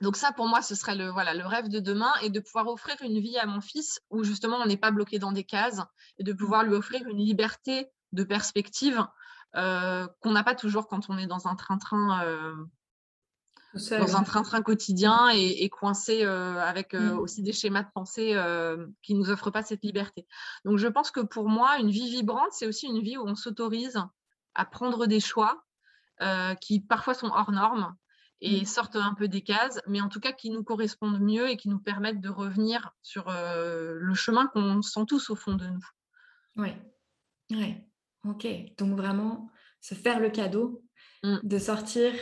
Donc 0.00 0.16
ça, 0.16 0.32
pour 0.32 0.48
moi, 0.48 0.62
ce 0.62 0.74
serait 0.74 0.96
le, 0.96 1.10
voilà, 1.10 1.34
le 1.34 1.46
rêve 1.46 1.68
de 1.68 1.78
demain 1.78 2.12
et 2.22 2.30
de 2.30 2.40
pouvoir 2.40 2.66
offrir 2.68 2.96
une 3.02 3.20
vie 3.20 3.36
à 3.36 3.46
mon 3.46 3.60
fils 3.60 4.00
où 4.10 4.24
justement 4.24 4.56
on 4.56 4.66
n'est 4.66 4.78
pas 4.78 4.90
bloqué 4.90 5.18
dans 5.18 5.32
des 5.32 5.44
cases 5.44 5.82
et 6.18 6.24
de 6.24 6.32
pouvoir 6.32 6.64
lui 6.64 6.74
offrir 6.74 7.06
une 7.06 7.18
liberté 7.18 7.90
de 8.12 8.24
perspective 8.24 9.04
euh, 9.56 10.06
qu'on 10.20 10.32
n'a 10.32 10.44
pas 10.44 10.54
toujours 10.54 10.86
quand 10.86 11.10
on 11.10 11.18
est 11.18 11.26
dans 11.26 11.48
un 11.48 11.56
train-train. 11.56 12.24
Euh, 12.24 12.54
dans 13.72 14.16
un 14.16 14.24
train-train 14.24 14.62
quotidien 14.62 15.28
et, 15.28 15.68
coincé 15.68 16.24
euh, 16.24 16.58
avec 16.60 16.92
mmh. 16.92 17.18
aussi 17.20 17.40
des 17.40 17.52
schémas 17.52 17.84
de 17.84 17.90
pensée 17.94 18.34
qui 19.00 19.14
ne 19.14 19.20
nous 19.20 19.30
offrent 19.30 19.52
pas 19.52 19.62
cette 19.62 19.84
liberté. 19.84 20.26
Donc 20.64 20.78
je 20.78 20.88
pense 20.88 21.12
que 21.12 21.20
pour 21.20 21.48
moi, 21.48 21.78
une 21.78 21.90
vie 21.90 22.10
vibrante, 22.10 22.50
c'est 22.50 22.66
aussi 22.66 22.86
une 22.86 23.00
vie 23.00 23.16
où 23.16 23.22
on 23.24 23.36
s'autorise 23.36 24.02
à 24.56 24.64
prendre 24.64 25.06
des 25.06 25.20
choix 25.20 25.62
qui 26.60 26.80
parfois 26.80 27.14
sont 27.14 27.28
hors 27.28 27.52
normes, 27.52 27.94
et 28.40 28.62
mmh. 28.62 28.64
sortent 28.64 28.96
un 28.96 29.14
peu 29.14 29.28
des 29.28 29.42
cases, 29.42 29.80
mais 29.86 30.00
en 30.00 30.08
tout 30.08 30.20
cas 30.20 30.32
qui 30.32 30.50
nous 30.50 30.62
correspondent 30.62 31.20
mieux 31.20 31.48
et 31.48 31.56
qui 31.56 31.68
nous 31.68 31.78
permettent 31.78 32.20
de 32.20 32.28
revenir 32.28 32.92
sur 33.02 33.26
le 33.28 34.14
chemin 34.14 34.46
qu'on 34.48 34.82
sent 34.82 35.04
tous 35.06 35.30
au 35.30 35.36
fond 35.36 35.54
de 35.54 35.66
nous. 35.66 35.86
Oui, 36.56 36.70
oui, 37.50 37.76
ok. 38.24 38.46
Donc 38.78 38.96
vraiment, 38.96 39.50
se 39.80 39.94
faire 39.94 40.20
le 40.20 40.30
cadeau 40.30 40.82
mmh. 41.22 41.36
de 41.42 41.58
sortir 41.58 42.12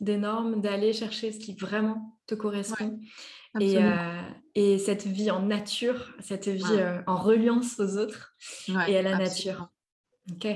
des 0.00 0.16
normes, 0.16 0.60
d'aller 0.60 0.92
chercher 0.92 1.32
ce 1.32 1.38
qui 1.38 1.54
vraiment 1.54 2.18
te 2.26 2.34
correspond. 2.34 3.00
et, 3.60 3.78
et, 4.54 4.78
cette 4.78 5.06
vie 5.06 5.30
en 5.30 5.42
nature, 5.42 6.12
cette 6.20 6.48
vie 6.48 7.02
en 7.06 7.16
reliance 7.16 7.78
aux 7.78 7.96
autres 7.98 8.34
et 8.88 8.98
à 8.98 9.02
la 9.02 9.16
nature. 9.16 9.68
Ok. 10.32 10.46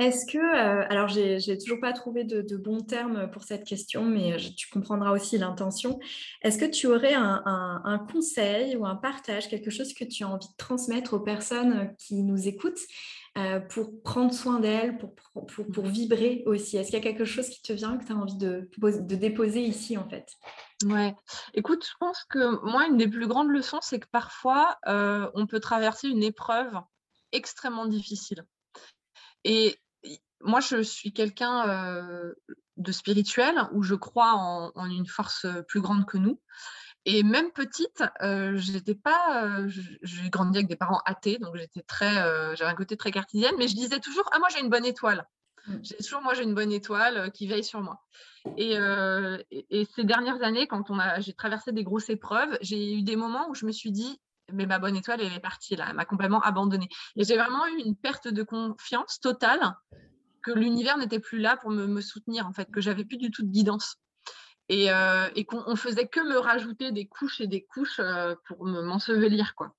Est-ce 0.00 0.26
que, 0.26 0.38
euh, 0.38 0.84
alors 0.90 1.06
j'ai 1.06 1.56
toujours 1.56 1.78
pas 1.78 1.92
trouvé 1.92 2.24
de, 2.24 2.56
bons 2.56 2.80
termes 2.80 3.30
pour 3.30 3.44
cette 3.44 3.64
question, 3.64 4.04
mais 4.04 4.32
euh, 4.32 4.38
tu 4.56 4.68
comprendras 4.68 5.12
aussi 5.12 5.38
l'intention. 5.38 6.00
Est-ce 6.42 6.58
que 6.58 6.64
tu 6.64 6.88
aurais 6.88 7.14
un, 7.14 8.06
conseil 8.10 8.74
ou 8.74 8.86
un 8.86 8.96
partage, 8.96 9.48
quelque 9.48 9.70
chose 9.70 9.94
que 9.94 10.04
tu 10.04 10.24
as 10.24 10.28
envie 10.28 10.48
de 10.48 10.56
transmettre 10.58 11.14
aux 11.14 11.20
personnes 11.20 11.94
qui 11.96 12.24
nous 12.24 12.48
écoutent 12.48 12.80
euh, 13.38 13.60
pour 13.60 14.02
prendre 14.02 14.34
soin 14.34 14.58
d'elles, 14.58 14.98
pour, 14.98 15.14
pour, 15.46 15.86
vibrer 15.86 16.42
aussi? 16.46 16.76
Est-ce 16.76 16.90
qu'il 16.90 16.98
y 16.98 17.02
a 17.02 17.04
quelque 17.04 17.24
chose 17.24 17.48
qui 17.48 17.62
te 17.62 17.72
vient 17.72 17.96
que 17.96 18.04
tu 18.04 18.12
as 18.12 18.16
envie 18.16 18.36
de, 18.36 18.68
de 18.78 19.14
déposer 19.14 19.60
ici 19.60 19.96
en 19.96 20.08
fait? 20.08 20.26
Ouais, 20.84 21.14
écoute, 21.54 21.86
je 21.86 21.94
pense 22.00 22.24
que 22.28 22.60
moi, 22.68 22.88
une 22.88 22.96
des 22.96 23.08
plus 23.08 23.28
grandes 23.28 23.50
leçons, 23.50 23.78
c'est 23.80 24.00
que 24.00 24.08
parfois, 24.10 24.76
on 24.86 25.46
peut 25.46 25.60
traverser 25.60 26.08
une 26.08 26.24
épreuve 26.24 26.74
extrêmement 27.30 27.86
difficile. 27.86 28.44
Et 29.44 29.76
moi, 30.44 30.60
je 30.60 30.82
suis 30.82 31.12
quelqu'un 31.12 32.32
de 32.76 32.92
spirituel 32.92 33.54
où 33.72 33.82
je 33.82 33.94
crois 33.94 34.34
en, 34.34 34.86
une 34.86 35.06
force 35.06 35.46
plus 35.68 35.80
grande 35.80 36.06
que 36.06 36.18
nous. 36.18 36.40
Et 37.06 37.22
même 37.22 37.50
petite, 37.52 38.02
j'étais 38.54 38.94
pas, 38.94 39.66
j'ai 40.02 40.30
grandi 40.30 40.58
avec 40.58 40.68
des 40.68 40.76
parents 40.76 41.02
athées, 41.04 41.38
donc 41.38 41.56
j'étais 41.56 41.82
très, 41.82 42.14
j'avais 42.56 42.70
un 42.70 42.74
côté 42.74 42.96
très 42.96 43.10
cartésienne, 43.10 43.54
mais 43.58 43.68
je 43.68 43.74
disais 43.74 44.00
toujours, 44.00 44.28
ah 44.32 44.38
moi 44.38 44.48
j'ai 44.52 44.60
une 44.60 44.70
bonne 44.70 44.86
étoile. 44.86 45.26
Mmh. 45.66 45.76
J'ai 45.82 45.96
toujours, 45.96 46.22
moi 46.22 46.34
j'ai 46.34 46.42
une 46.42 46.54
bonne 46.54 46.72
étoile 46.72 47.30
qui 47.32 47.46
veille 47.46 47.64
sur 47.64 47.80
moi. 47.80 48.02
Et, 48.56 48.76
et, 49.70 49.84
ces 49.96 50.04
dernières 50.04 50.42
années, 50.42 50.66
quand 50.66 50.90
on 50.90 50.98
a, 50.98 51.20
j'ai 51.20 51.32
traversé 51.32 51.72
des 51.72 51.84
grosses 51.84 52.10
épreuves, 52.10 52.56
j'ai 52.60 52.94
eu 52.94 53.02
des 53.02 53.16
moments 53.16 53.48
où 53.50 53.54
je 53.54 53.66
me 53.66 53.72
suis 53.72 53.92
dit, 53.92 54.18
mais 54.52 54.66
ma 54.66 54.78
bonne 54.78 54.96
étoile, 54.96 55.20
elle 55.20 55.32
est 55.32 55.40
partie 55.40 55.76
là, 55.76 55.86
elle 55.88 55.96
m'a 55.96 56.04
complètement 56.04 56.40
abandonnée. 56.40 56.88
Et 57.16 57.24
j'ai 57.24 57.36
vraiment 57.36 57.66
eu 57.66 57.82
une 57.84 57.96
perte 57.96 58.28
de 58.28 58.42
confiance 58.42 59.20
totale 59.20 59.74
que 60.44 60.52
l'univers 60.52 60.96
n'était 60.98 61.18
plus 61.18 61.38
là 61.38 61.56
pour 61.56 61.70
me, 61.70 62.00
soutenir, 62.00 62.46
en 62.46 62.52
fait, 62.52 62.70
que 62.70 62.80
j'avais 62.80 63.04
plus 63.04 63.16
du 63.16 63.30
tout 63.30 63.42
de 63.42 63.50
guidance. 63.50 63.96
Et, 64.68 64.92
euh, 64.92 65.28
qu'on 65.48 65.76
faisait 65.76 66.06
que 66.06 66.20
me 66.20 66.38
rajouter 66.38 66.92
des 66.92 67.06
couches 67.06 67.40
et 67.40 67.46
des 67.46 67.64
couches 67.64 67.98
euh, 67.98 68.34
pour 68.46 68.64
m'ensevelir, 68.64 69.54
quoi. 69.54 69.74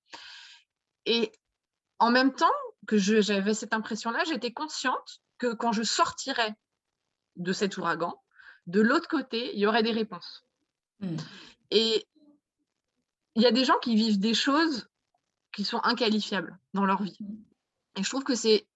Et 1.05 1.31
en 1.99 2.11
même 2.11 2.33
temps 2.33 2.51
que 2.87 2.97
j'avais 2.97 3.53
cette 3.53 3.73
impression-là, 3.73 4.23
j'étais 4.25 4.51
consciente 4.51 5.21
que 5.37 5.53
quand 5.53 5.71
je 5.71 5.83
sortirais 5.83 6.55
de 7.35 7.53
cet 7.53 7.77
ouragan, 7.77 8.21
de 8.67 8.81
l'autre 8.81 9.07
côté, 9.07 9.53
il 9.53 9.59
y 9.59 9.67
aurait 9.67 9.83
des 9.83 9.91
réponses. 9.91 10.43
Mmh. 10.99 11.17
Et 11.71 12.07
il 13.35 13.41
y 13.41 13.45
a 13.45 13.51
des 13.51 13.65
gens 13.65 13.77
qui 13.79 13.95
vivent 13.95 14.19
des 14.19 14.33
choses 14.33 14.87
qui 15.53 15.63
sont 15.63 15.79
inqualifiables 15.83 16.57
dans 16.73 16.85
leur 16.85 17.03
vie. 17.03 17.17
Et 17.95 18.03
je 18.03 18.09
trouve 18.09 18.23
que 18.23 18.35
c'est 18.35 18.67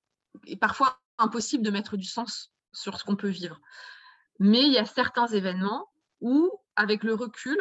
parfois 0.60 1.00
impossible 1.20 1.64
de 1.64 1.72
mettre 1.72 1.98
du 1.98 2.08
sens 2.08 2.52
sur 2.74 3.00
ce 3.00 3.04
qu'on 3.04 3.16
peut 3.16 3.30
vivre. 3.30 3.60
Mais 4.40 4.62
il 4.62 4.74
y 4.74 4.78
a 4.78 4.86
certains 4.86 5.28
événements 5.28 5.92
où, 6.22 6.52
avec 6.76 7.04
le 7.04 7.14
recul, 7.14 7.60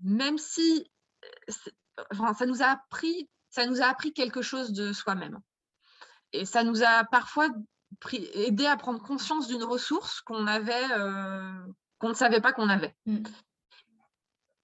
même 0.00 0.38
si 0.38 0.90
enfin, 2.10 2.34
ça 2.34 2.46
nous 2.46 2.62
a 2.62 2.66
appris, 2.66 3.28
ça 3.50 3.66
nous 3.66 3.80
a 3.80 3.86
appris 3.86 4.12
quelque 4.12 4.42
chose 4.42 4.72
de 4.72 4.92
soi-même. 4.92 5.38
Et 6.32 6.44
ça 6.44 6.64
nous 6.64 6.82
a 6.82 7.04
parfois 7.04 7.48
aidé 8.34 8.66
à 8.66 8.76
prendre 8.76 9.02
conscience 9.02 9.48
d'une 9.48 9.64
ressource 9.64 10.20
qu'on 10.22 10.46
avait, 10.46 10.90
euh, 10.92 11.52
qu'on 11.98 12.08
ne 12.08 12.14
savait 12.14 12.40
pas 12.40 12.52
qu'on 12.52 12.68
avait. 12.68 12.96
Mmh. 13.06 13.22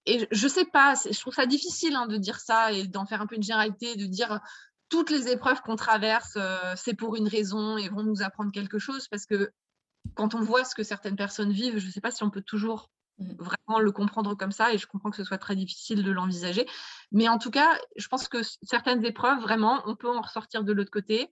Et 0.07 0.26
je 0.31 0.49
sais 0.49 0.64
pas, 0.64 0.95
je 0.95 1.20
trouve 1.20 1.35
ça 1.35 1.45
difficile 1.45 1.95
hein, 1.95 2.07
de 2.07 2.16
dire 2.16 2.41
ça 2.41 2.72
et 2.72 2.87
d'en 2.87 3.05
faire 3.05 3.20
un 3.20 3.26
peu 3.26 3.37
une 3.37 3.43
généralité, 3.43 3.95
de 3.97 4.07
dire 4.07 4.41
toutes 4.89 5.11
les 5.11 5.28
épreuves 5.28 5.61
qu'on 5.62 5.76
traverse, 5.76 6.34
euh, 6.36 6.74
c'est 6.76 6.95
pour 6.95 7.16
une 7.16 7.28
raison 7.28 7.76
et 7.76 7.89
vont 7.89 8.03
nous 8.03 8.22
apprendre 8.22 8.53
quelque 8.53 8.78
chose 8.78 9.09
parce 9.09 9.26
que 9.26 9.53
quand 10.14 10.34
on 10.34 10.41
voit 10.41 10.64
ce 10.64 10.74
que 10.74 10.82
certaines 10.82 11.16
personnes 11.16 11.53
vivent, 11.53 11.78
je 11.78 11.86
ne 11.86 11.93
sais 11.93 12.01
pas 12.01 12.11
si 12.11 12.22
on 12.22 12.30
peut 12.30 12.43
toujours 12.43 12.91
mmh. 13.18 13.32
vraiment 13.39 13.80
le 13.80 13.93
comprendre 13.93 14.34
comme 14.34 14.53
ça 14.53 14.72
et 14.72 14.78
je 14.78 14.86
comprends 14.86 15.11
que 15.11 15.16
ce 15.16 15.24
soit 15.24 15.39
très 15.39 15.57
difficile 15.57 16.03
de 16.03 16.11
l'envisager. 16.11 16.66
Mais 17.12 17.28
en 17.28 17.39
tout 17.39 17.51
cas, 17.51 17.78
je 17.97 18.09
pense 18.09 18.28
que 18.28 18.39
certaines 18.62 19.05
épreuves, 19.05 19.41
vraiment, 19.41 19.82
on 19.86 19.95
peut 19.95 20.09
en 20.09 20.22
ressortir 20.22 20.64
de 20.64 20.72
l'autre 20.72 20.91
côté. 20.91 21.30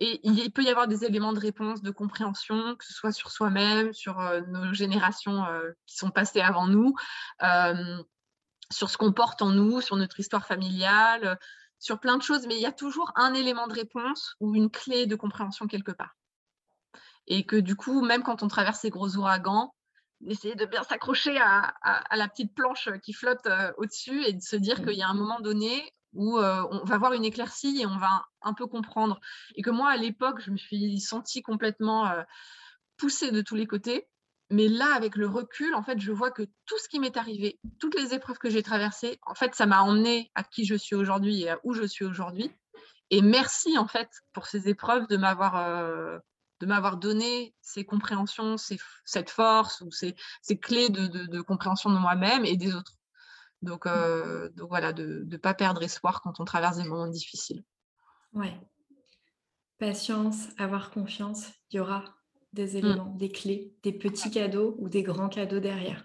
Et 0.00 0.20
il 0.24 0.50
peut 0.50 0.64
y 0.64 0.70
avoir 0.70 0.88
des 0.88 1.04
éléments 1.04 1.32
de 1.32 1.38
réponse, 1.38 1.80
de 1.80 1.92
compréhension, 1.92 2.74
que 2.74 2.84
ce 2.84 2.92
soit 2.92 3.12
sur 3.12 3.30
soi-même, 3.30 3.92
sur 3.92 4.18
euh, 4.18 4.40
nos 4.48 4.74
générations 4.74 5.44
euh, 5.44 5.70
qui 5.86 5.96
sont 5.96 6.10
passées 6.10 6.40
avant 6.40 6.66
nous, 6.66 6.94
sur 8.72 8.90
ce 8.90 8.96
qu'on 8.96 9.12
porte 9.12 9.40
en 9.40 9.50
nous, 9.50 9.80
sur 9.80 9.94
notre 9.94 10.18
histoire 10.18 10.46
familiale, 10.46 11.38
sur 11.84 12.00
plein 12.00 12.16
de 12.16 12.22
choses, 12.22 12.46
mais 12.46 12.56
il 12.56 12.62
y 12.62 12.66
a 12.66 12.72
toujours 12.72 13.12
un 13.14 13.34
élément 13.34 13.66
de 13.66 13.74
réponse 13.74 14.36
ou 14.40 14.54
une 14.54 14.70
clé 14.70 15.04
de 15.04 15.16
compréhension 15.16 15.66
quelque 15.66 15.92
part. 15.92 16.16
Et 17.26 17.44
que 17.44 17.56
du 17.56 17.76
coup, 17.76 18.00
même 18.00 18.22
quand 18.22 18.42
on 18.42 18.48
traverse 18.48 18.80
ces 18.80 18.88
gros 18.88 19.16
ouragans, 19.18 19.74
d'essayer 20.22 20.54
de 20.54 20.64
bien 20.64 20.82
s'accrocher 20.82 21.38
à, 21.38 21.74
la 22.10 22.26
petite 22.28 22.54
planche 22.54 22.88
qui 23.02 23.12
flotte 23.12 23.46
euh, 23.46 23.70
au-dessus 23.76 24.24
et 24.24 24.32
de 24.32 24.40
se 24.40 24.56
dire 24.56 24.80
mmh. 24.80 24.86
qu'il 24.86 24.94
y 24.94 25.02
a 25.02 25.08
un 25.08 25.14
moment 25.14 25.40
donné 25.40 25.92
où 26.14 26.38
euh, 26.38 26.66
on 26.70 26.84
va 26.84 26.96
voir 26.96 27.12
une 27.12 27.24
éclaircie 27.26 27.78
et 27.78 27.84
on 27.84 27.98
va 27.98 28.24
un 28.40 28.54
peu 28.54 28.66
comprendre. 28.66 29.20
Et 29.54 29.60
que 29.60 29.70
moi, 29.70 29.90
à 29.90 29.98
l'époque, 29.98 30.40
je 30.40 30.52
me 30.52 30.56
suis 30.56 31.00
sentie 31.00 31.42
complètement 31.42 32.06
euh, 32.06 32.22
poussée 32.96 33.30
de 33.30 33.42
tous 33.42 33.56
les 33.56 33.66
côtés. 33.66 34.08
Mais 34.50 34.68
là, 34.68 34.94
avec 34.94 35.16
le 35.16 35.26
recul, 35.26 35.74
en 35.74 35.82
fait, 35.82 35.98
je 35.98 36.12
vois 36.12 36.30
que 36.30 36.42
tout 36.66 36.78
ce 36.78 36.88
qui 36.88 37.00
m'est 37.00 37.16
arrivé, 37.16 37.58
toutes 37.78 37.94
les 37.94 38.14
épreuves 38.14 38.38
que 38.38 38.50
j'ai 38.50 38.62
traversées, 38.62 39.18
en 39.26 39.34
fait, 39.34 39.54
ça 39.54 39.66
m'a 39.66 39.80
emmené 39.80 40.30
à 40.34 40.44
qui 40.44 40.64
je 40.64 40.74
suis 40.74 40.94
aujourd'hui 40.94 41.42
et 41.42 41.50
à 41.50 41.58
où 41.64 41.72
je 41.72 41.84
suis 41.84 42.04
aujourd'hui. 42.04 42.50
Et 43.10 43.22
merci, 43.22 43.78
en 43.78 43.88
fait, 43.88 44.10
pour 44.32 44.46
ces 44.46 44.68
épreuves 44.68 45.06
de 45.08 45.16
m'avoir 45.16 45.56
euh, 45.56 46.18
de 46.60 46.66
m'avoir 46.66 46.96
donné 46.96 47.54
ces 47.60 47.84
compréhensions, 47.84 48.56
cette 49.04 49.30
force 49.30 49.80
ou 49.80 49.90
ces, 49.90 50.14
clés 50.60 50.88
de, 50.88 51.40
compréhension 51.42 51.90
de 51.90 51.98
moi-même 51.98 52.44
et 52.44 52.56
des 52.56 52.74
autres. 52.74 52.96
Donc, 53.62 53.86
euh, 53.86 54.50
donc 54.50 54.68
voilà, 54.68 54.92
de 54.92 55.24
ne 55.26 55.36
pas 55.36 55.54
perdre 55.54 55.82
espoir 55.82 56.22
quand 56.22 56.40
on 56.40 56.44
traverse 56.44 56.76
des 56.76 56.84
moments 56.84 57.08
difficiles. 57.08 57.64
Ouais. 58.32 58.58
Patience, 59.78 60.48
avoir 60.58 60.90
confiance, 60.90 61.48
il 61.70 61.76
y 61.76 61.80
aura 61.80 62.04
des 62.54 62.74
mmh. 62.74 62.76
éléments, 62.76 63.14
des 63.16 63.30
clés, 63.30 63.74
des 63.82 63.92
petits 63.92 64.30
cadeaux 64.30 64.76
ou 64.78 64.88
des 64.88 65.02
grands 65.02 65.28
cadeaux 65.28 65.60
derrière. 65.60 66.04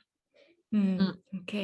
Mmh, 0.71 0.97
mmh. 0.97 1.13
Ok. 1.35 1.55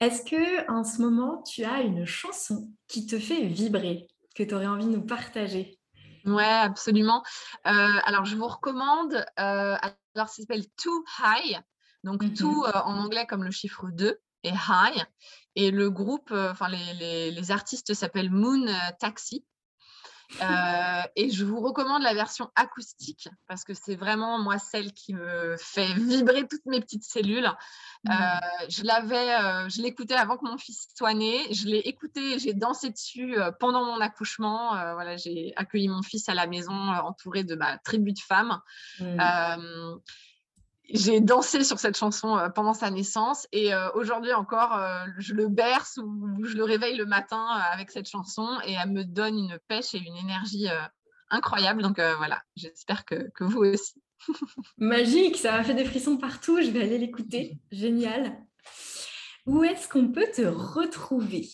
Est-ce 0.00 0.22
que 0.22 0.70
en 0.70 0.84
ce 0.84 1.00
moment, 1.00 1.42
tu 1.42 1.64
as 1.64 1.80
une 1.80 2.04
chanson 2.04 2.70
qui 2.88 3.06
te 3.06 3.18
fait 3.18 3.46
vibrer, 3.46 4.06
que 4.34 4.42
tu 4.42 4.54
aurais 4.54 4.66
envie 4.66 4.86
de 4.86 4.90
nous 4.90 5.06
partager? 5.06 5.78
Ouais, 6.26 6.44
absolument. 6.44 7.22
Euh, 7.66 7.70
alors, 8.04 8.24
je 8.24 8.36
vous 8.36 8.46
recommande, 8.46 9.14
euh, 9.14 9.76
alors 10.14 10.28
ça 10.28 10.42
s'appelle 10.42 10.64
Too 10.76 11.04
High, 11.20 11.60
donc 12.02 12.34
tout 12.34 12.64
euh, 12.66 12.72
en 12.84 12.98
anglais 12.98 13.26
comme 13.26 13.44
le 13.44 13.50
chiffre 13.50 13.88
2 13.90 14.18
et 14.42 14.50
High. 14.50 15.04
Et 15.54 15.70
le 15.70 15.90
groupe, 15.90 16.32
enfin 16.32 16.68
les, 16.68 17.30
les, 17.30 17.50
artistes 17.50 17.94
s'appellent 17.94 18.30
Moon 18.30 18.66
Taxi. 18.98 19.44
Euh, 20.40 21.02
et 21.16 21.30
je 21.30 21.44
vous 21.44 21.60
recommande 21.60 22.02
la 22.02 22.14
version 22.14 22.50
acoustique 22.56 23.28
parce 23.46 23.64
que 23.64 23.74
c'est 23.74 23.94
vraiment 23.94 24.38
moi 24.38 24.58
celle 24.58 24.92
qui 24.92 25.14
me 25.14 25.56
fait 25.58 25.92
vibrer 25.94 26.46
toutes 26.48 26.66
mes 26.66 26.80
petites 26.80 27.04
cellules. 27.04 27.46
Euh, 27.46 28.10
mmh. 28.10 28.40
je 28.68 28.84
l'avais, 28.84 29.34
euh, 29.34 29.68
je 29.68 29.82
l'écoutais 29.82 30.14
avant 30.14 30.36
que 30.36 30.44
mon 30.44 30.58
fils 30.58 30.88
soit 30.96 31.14
né. 31.14 31.40
Je 31.52 31.66
l'ai 31.66 31.78
écouté, 31.78 32.38
j'ai 32.38 32.52
dansé 32.54 32.90
dessus 32.90 33.36
pendant 33.60 33.84
mon 33.84 34.00
accouchement. 34.00 34.70
voilà, 34.94 35.16
j'ai 35.16 35.52
accueilli 35.56 35.88
mon 35.88 36.02
fils 36.02 36.28
à 36.28 36.34
la 36.34 36.46
maison 36.46 36.72
entouré 36.72 37.44
de 37.44 37.54
ma 37.54 37.78
tribu 37.78 38.12
de 38.12 38.20
femmes. 38.20 38.60
Mmh 39.00 39.20
j'ai 40.90 41.20
dansé 41.20 41.64
sur 41.64 41.78
cette 41.78 41.96
chanson 41.96 42.36
euh, 42.36 42.48
pendant 42.48 42.74
sa 42.74 42.90
naissance 42.90 43.48
et 43.52 43.72
euh, 43.72 43.90
aujourd'hui 43.94 44.32
encore, 44.32 44.76
euh, 44.76 45.06
je 45.18 45.34
le 45.34 45.48
berce 45.48 45.98
ou 45.98 46.44
je 46.44 46.56
le 46.56 46.64
réveille 46.64 46.96
le 46.96 47.06
matin 47.06 47.46
avec 47.72 47.90
cette 47.90 48.08
chanson 48.08 48.46
et 48.66 48.72
elle 48.72 48.90
me 48.90 49.04
donne 49.04 49.38
une 49.38 49.58
pêche 49.66 49.94
et 49.94 49.98
une 49.98 50.16
énergie 50.16 50.68
incroyable. 51.30 51.82
Donc 51.82 51.96
voilà, 51.96 52.42
j'espère 52.56 53.04
que, 53.04 53.30
que, 53.34 53.44
vous 53.44 53.60
aussi. 53.64 53.94
Magique, 54.78 55.36
ça 55.36 55.52
m'a 55.52 55.64
fait 55.64 55.74
des 55.74 55.84
frissons 55.84 56.16
partout. 56.16 56.60
Je 56.60 56.70
vais 56.70 56.82
aller 56.82 56.98
l'écouter. 56.98 57.58
Génial. 57.70 58.36
Où 59.46 59.62
est-ce 59.64 59.88
qu'on 59.88 60.08
peut 60.08 60.28
te 60.34 60.42
retrouver? 60.42 61.48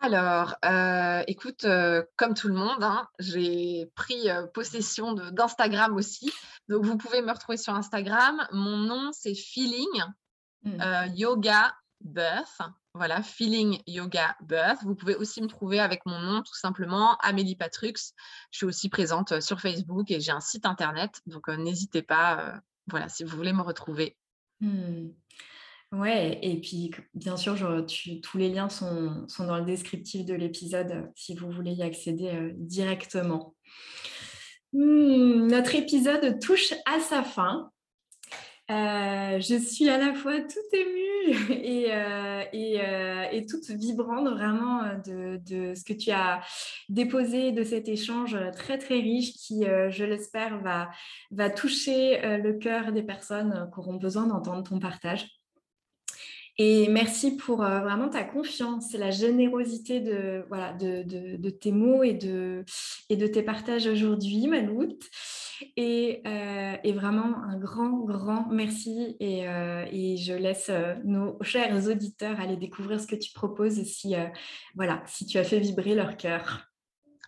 Alors, 0.00 0.54
euh, 0.64 1.24
écoute, 1.26 1.64
euh, 1.64 2.04
comme 2.16 2.34
tout 2.34 2.46
le 2.46 2.54
monde, 2.54 2.82
hein, 2.84 3.08
j'ai 3.18 3.90
pris 3.96 4.30
euh, 4.30 4.46
possession 4.46 5.12
d'Instagram 5.12 5.94
aussi. 5.96 6.32
Donc, 6.68 6.84
vous 6.84 6.96
pouvez 6.96 7.20
me 7.20 7.32
retrouver 7.32 7.58
sur 7.58 7.74
Instagram. 7.74 8.46
Mon 8.52 8.76
nom, 8.76 9.10
c'est 9.12 9.34
Feeling 9.34 10.02
mmh. 10.62 11.16
Yoga 11.16 11.74
Birth. 12.00 12.60
Voilà, 12.94 13.22
Feeling 13.22 13.82
Yoga 13.88 14.36
Birth. 14.40 14.78
Vous 14.84 14.94
pouvez 14.94 15.16
aussi 15.16 15.42
me 15.42 15.48
trouver 15.48 15.80
avec 15.80 16.06
mon 16.06 16.20
nom, 16.20 16.42
tout 16.42 16.54
simplement, 16.54 17.16
Amélie 17.16 17.56
Patrux. 17.56 17.94
Je 18.52 18.58
suis 18.58 18.66
aussi 18.66 18.88
présente 18.88 19.40
sur 19.40 19.60
Facebook 19.60 20.12
et 20.12 20.20
j'ai 20.20 20.32
un 20.32 20.40
site 20.40 20.66
internet. 20.66 21.22
Donc, 21.26 21.48
n'hésitez 21.48 22.02
pas, 22.02 22.60
voilà, 22.86 23.08
si 23.08 23.24
vous 23.24 23.36
voulez 23.36 23.52
me 23.52 23.62
retrouver. 23.62 24.16
Mmh. 24.60 25.08
Ouais, 25.92 26.38
et 26.42 26.60
puis 26.60 26.90
bien 27.14 27.38
sûr, 27.38 27.56
tous 28.22 28.38
les 28.38 28.50
liens 28.50 28.68
sont, 28.68 29.26
dans 29.38 29.58
le 29.58 29.64
descriptif 29.64 30.26
de 30.26 30.34
l'épisode 30.34 30.90
euh, 30.90 31.02
si 31.14 31.34
vous 31.34 31.50
voulez 31.50 31.72
y 31.72 31.82
accéder 31.82 32.28
euh, 32.28 32.50
directement. 32.56 33.54
Hmm, 34.74 35.46
notre 35.46 35.74
épisode 35.74 36.40
touche 36.40 36.74
à 36.84 37.00
sa 37.00 37.22
fin. 37.22 37.70
Euh, 38.70 39.40
je 39.40 39.58
suis 39.58 39.88
à 39.88 39.96
la 39.96 40.12
fois 40.12 40.38
toute 40.40 40.74
émue 40.74 41.54
et, 43.32 43.46
toute 43.46 43.70
vibrante 43.70 44.28
vraiment 44.28 44.82
de, 45.06 45.72
ce 45.74 45.84
que 45.84 45.94
tu 45.94 46.10
as 46.10 46.42
déposé 46.90 47.52
de 47.52 47.64
cet 47.64 47.88
échange 47.88 48.36
très 48.52 48.76
très 48.76 49.00
riche 49.00 49.32
qui, 49.32 49.64
je 49.64 50.04
l'espère, 50.04 50.60
va, 50.60 50.90
va 51.30 51.48
toucher 51.48 52.20
le 52.36 52.52
cœur 52.58 52.92
des 52.92 53.02
personnes 53.02 53.70
qui 53.72 53.78
auront 53.80 53.96
besoin 53.96 54.26
d'entendre 54.26 54.68
ton 54.68 54.78
partage. 54.78 55.37
Et 56.60 56.88
merci 56.88 57.36
pour 57.36 57.62
euh, 57.62 57.80
vraiment 57.80 58.08
ta 58.08 58.24
confiance 58.24 58.92
et 58.92 58.98
la 58.98 59.12
générosité 59.12 60.00
de, 60.00 60.44
voilà, 60.48 60.72
de, 60.72 61.04
de, 61.36 61.50
tes 61.50 61.70
mots 61.70 62.02
et 62.02 62.14
de, 62.14 62.64
et 63.08 63.16
de 63.16 63.28
tes 63.28 63.44
partages 63.44 63.86
aujourd'hui, 63.86 64.48
Maloute. 64.48 65.04
Et, 65.76 66.20
euh, 66.26 66.76
et, 66.82 66.92
vraiment 66.92 67.42
un 67.44 67.56
grand, 67.58 68.00
grand 68.04 68.48
merci. 68.50 69.16
Et, 69.20 69.48
euh, 69.48 69.84
et 69.92 70.16
je 70.16 70.32
laisse 70.32 70.70
nos 71.04 71.40
chers 71.42 71.88
auditeurs 71.88 72.40
aller 72.40 72.56
découvrir 72.56 73.00
ce 73.00 73.06
que 73.06 73.16
tu 73.16 73.32
proposes 73.32 73.80
si, 73.84 74.14
voilà, 74.74 75.02
si 75.06 75.26
tu 75.26 75.38
as 75.38 75.44
fait 75.44 75.60
vibrer 75.60 75.94
leur 75.94 76.16
cœur. 76.16 76.67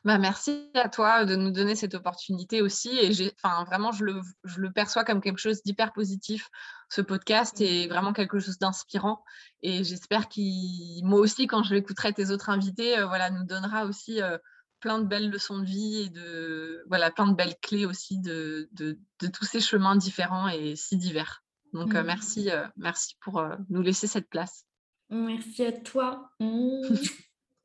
Bah, 0.02 0.16
merci 0.16 0.70
à 0.74 0.88
toi 0.88 1.26
de 1.26 1.36
nous 1.36 1.50
donner 1.50 1.74
cette 1.74 1.94
opportunité 1.94 2.62
aussi. 2.62 2.88
Et 2.88 3.34
enfin, 3.42 3.64
vraiment, 3.64 3.92
je 3.92 4.04
le, 4.04 4.20
je 4.44 4.58
le, 4.60 4.72
perçois 4.72 5.04
comme 5.04 5.20
quelque 5.20 5.38
chose 5.38 5.62
d'hyper 5.62 5.92
positif. 5.92 6.48
Ce 6.88 7.02
podcast 7.02 7.60
est 7.60 7.86
vraiment 7.86 8.14
quelque 8.14 8.38
chose 8.38 8.58
d'inspirant. 8.58 9.22
Et 9.62 9.84
j'espère 9.84 10.28
qu'il, 10.28 11.04
moi 11.04 11.20
aussi, 11.20 11.46
quand 11.46 11.62
je 11.62 11.74
l'écouterai 11.74 12.14
tes 12.14 12.30
autres 12.30 12.48
invités, 12.48 12.98
euh, 12.98 13.06
voilà, 13.06 13.30
nous 13.30 13.44
donnera 13.44 13.84
aussi 13.84 14.22
euh, 14.22 14.38
plein 14.80 15.00
de 15.00 15.04
belles 15.04 15.28
leçons 15.28 15.58
de 15.58 15.66
vie 15.66 16.00
et 16.00 16.08
de, 16.08 16.82
voilà, 16.88 17.10
plein 17.10 17.26
de 17.26 17.34
belles 17.34 17.56
clés 17.60 17.84
aussi 17.84 18.18
de, 18.20 18.70
de, 18.72 18.98
de 19.20 19.26
tous 19.26 19.44
ces 19.44 19.60
chemins 19.60 19.96
différents 19.96 20.48
et 20.48 20.76
si 20.76 20.96
divers. 20.96 21.44
Donc, 21.74 21.94
euh, 21.94 22.02
mmh. 22.02 22.06
merci, 22.06 22.48
merci 22.76 23.16
pour 23.20 23.44
nous 23.68 23.82
laisser 23.82 24.06
cette 24.06 24.30
place. 24.30 24.64
Merci 25.10 25.66
à 25.66 25.72
toi. 25.72 26.30
Mmh. 26.40 26.94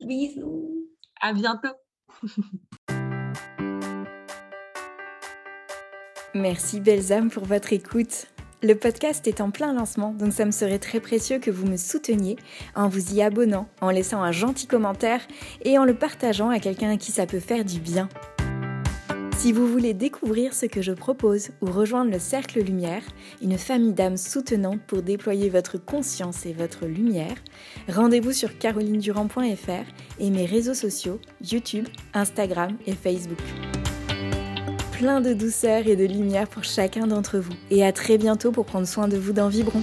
Bisous. 0.00 0.90
À 1.22 1.32
bientôt. 1.32 1.85
Merci 6.34 6.80
belles 6.80 7.12
âmes 7.12 7.30
pour 7.30 7.44
votre 7.46 7.72
écoute. 7.72 8.26
Le 8.62 8.74
podcast 8.74 9.26
est 9.26 9.40
en 9.40 9.50
plein 9.50 9.72
lancement, 9.72 10.12
donc 10.12 10.32
ça 10.32 10.44
me 10.44 10.50
serait 10.50 10.78
très 10.78 11.00
précieux 11.00 11.38
que 11.38 11.50
vous 11.50 11.66
me 11.66 11.76
souteniez 11.76 12.36
en 12.74 12.88
vous 12.88 13.14
y 13.14 13.22
abonnant, 13.22 13.68
en 13.80 13.90
laissant 13.90 14.22
un 14.22 14.32
gentil 14.32 14.66
commentaire 14.66 15.20
et 15.64 15.78
en 15.78 15.84
le 15.84 15.94
partageant 15.94 16.50
à 16.50 16.58
quelqu'un 16.58 16.90
à 16.90 16.96
qui 16.96 17.12
ça 17.12 17.26
peut 17.26 17.40
faire 17.40 17.64
du 17.64 17.80
bien. 17.80 18.08
Si 19.38 19.52
vous 19.52 19.66
voulez 19.68 19.92
découvrir 19.92 20.54
ce 20.54 20.66
que 20.66 20.80
je 20.80 20.92
propose 20.92 21.50
ou 21.60 21.66
rejoindre 21.66 22.10
le 22.10 22.18
Cercle 22.18 22.60
Lumière, 22.60 23.02
une 23.42 23.58
famille 23.58 23.92
d'âmes 23.92 24.16
soutenantes 24.16 24.80
pour 24.86 25.02
déployer 25.02 25.50
votre 25.50 25.78
conscience 25.78 26.46
et 26.46 26.54
votre 26.54 26.86
lumière, 26.86 27.36
rendez-vous 27.88 28.32
sur 28.32 28.58
carolinedurand.fr 28.58 29.84
et 30.18 30.30
mes 30.30 30.46
réseaux 30.46 30.74
sociaux 30.74 31.20
YouTube, 31.42 31.86
Instagram 32.14 32.76
et 32.86 32.92
Facebook. 32.92 33.38
Plein 34.92 35.20
de 35.20 35.34
douceur 35.34 35.86
et 35.86 35.96
de 35.96 36.06
lumière 36.06 36.48
pour 36.48 36.64
chacun 36.64 37.06
d'entre 37.06 37.38
vous 37.38 37.54
et 37.70 37.84
à 37.84 37.92
très 37.92 38.16
bientôt 38.16 38.50
pour 38.50 38.64
prendre 38.64 38.86
soin 38.88 39.06
de 39.06 39.18
vous 39.18 39.34
dans 39.34 39.48
Vibron. 39.48 39.82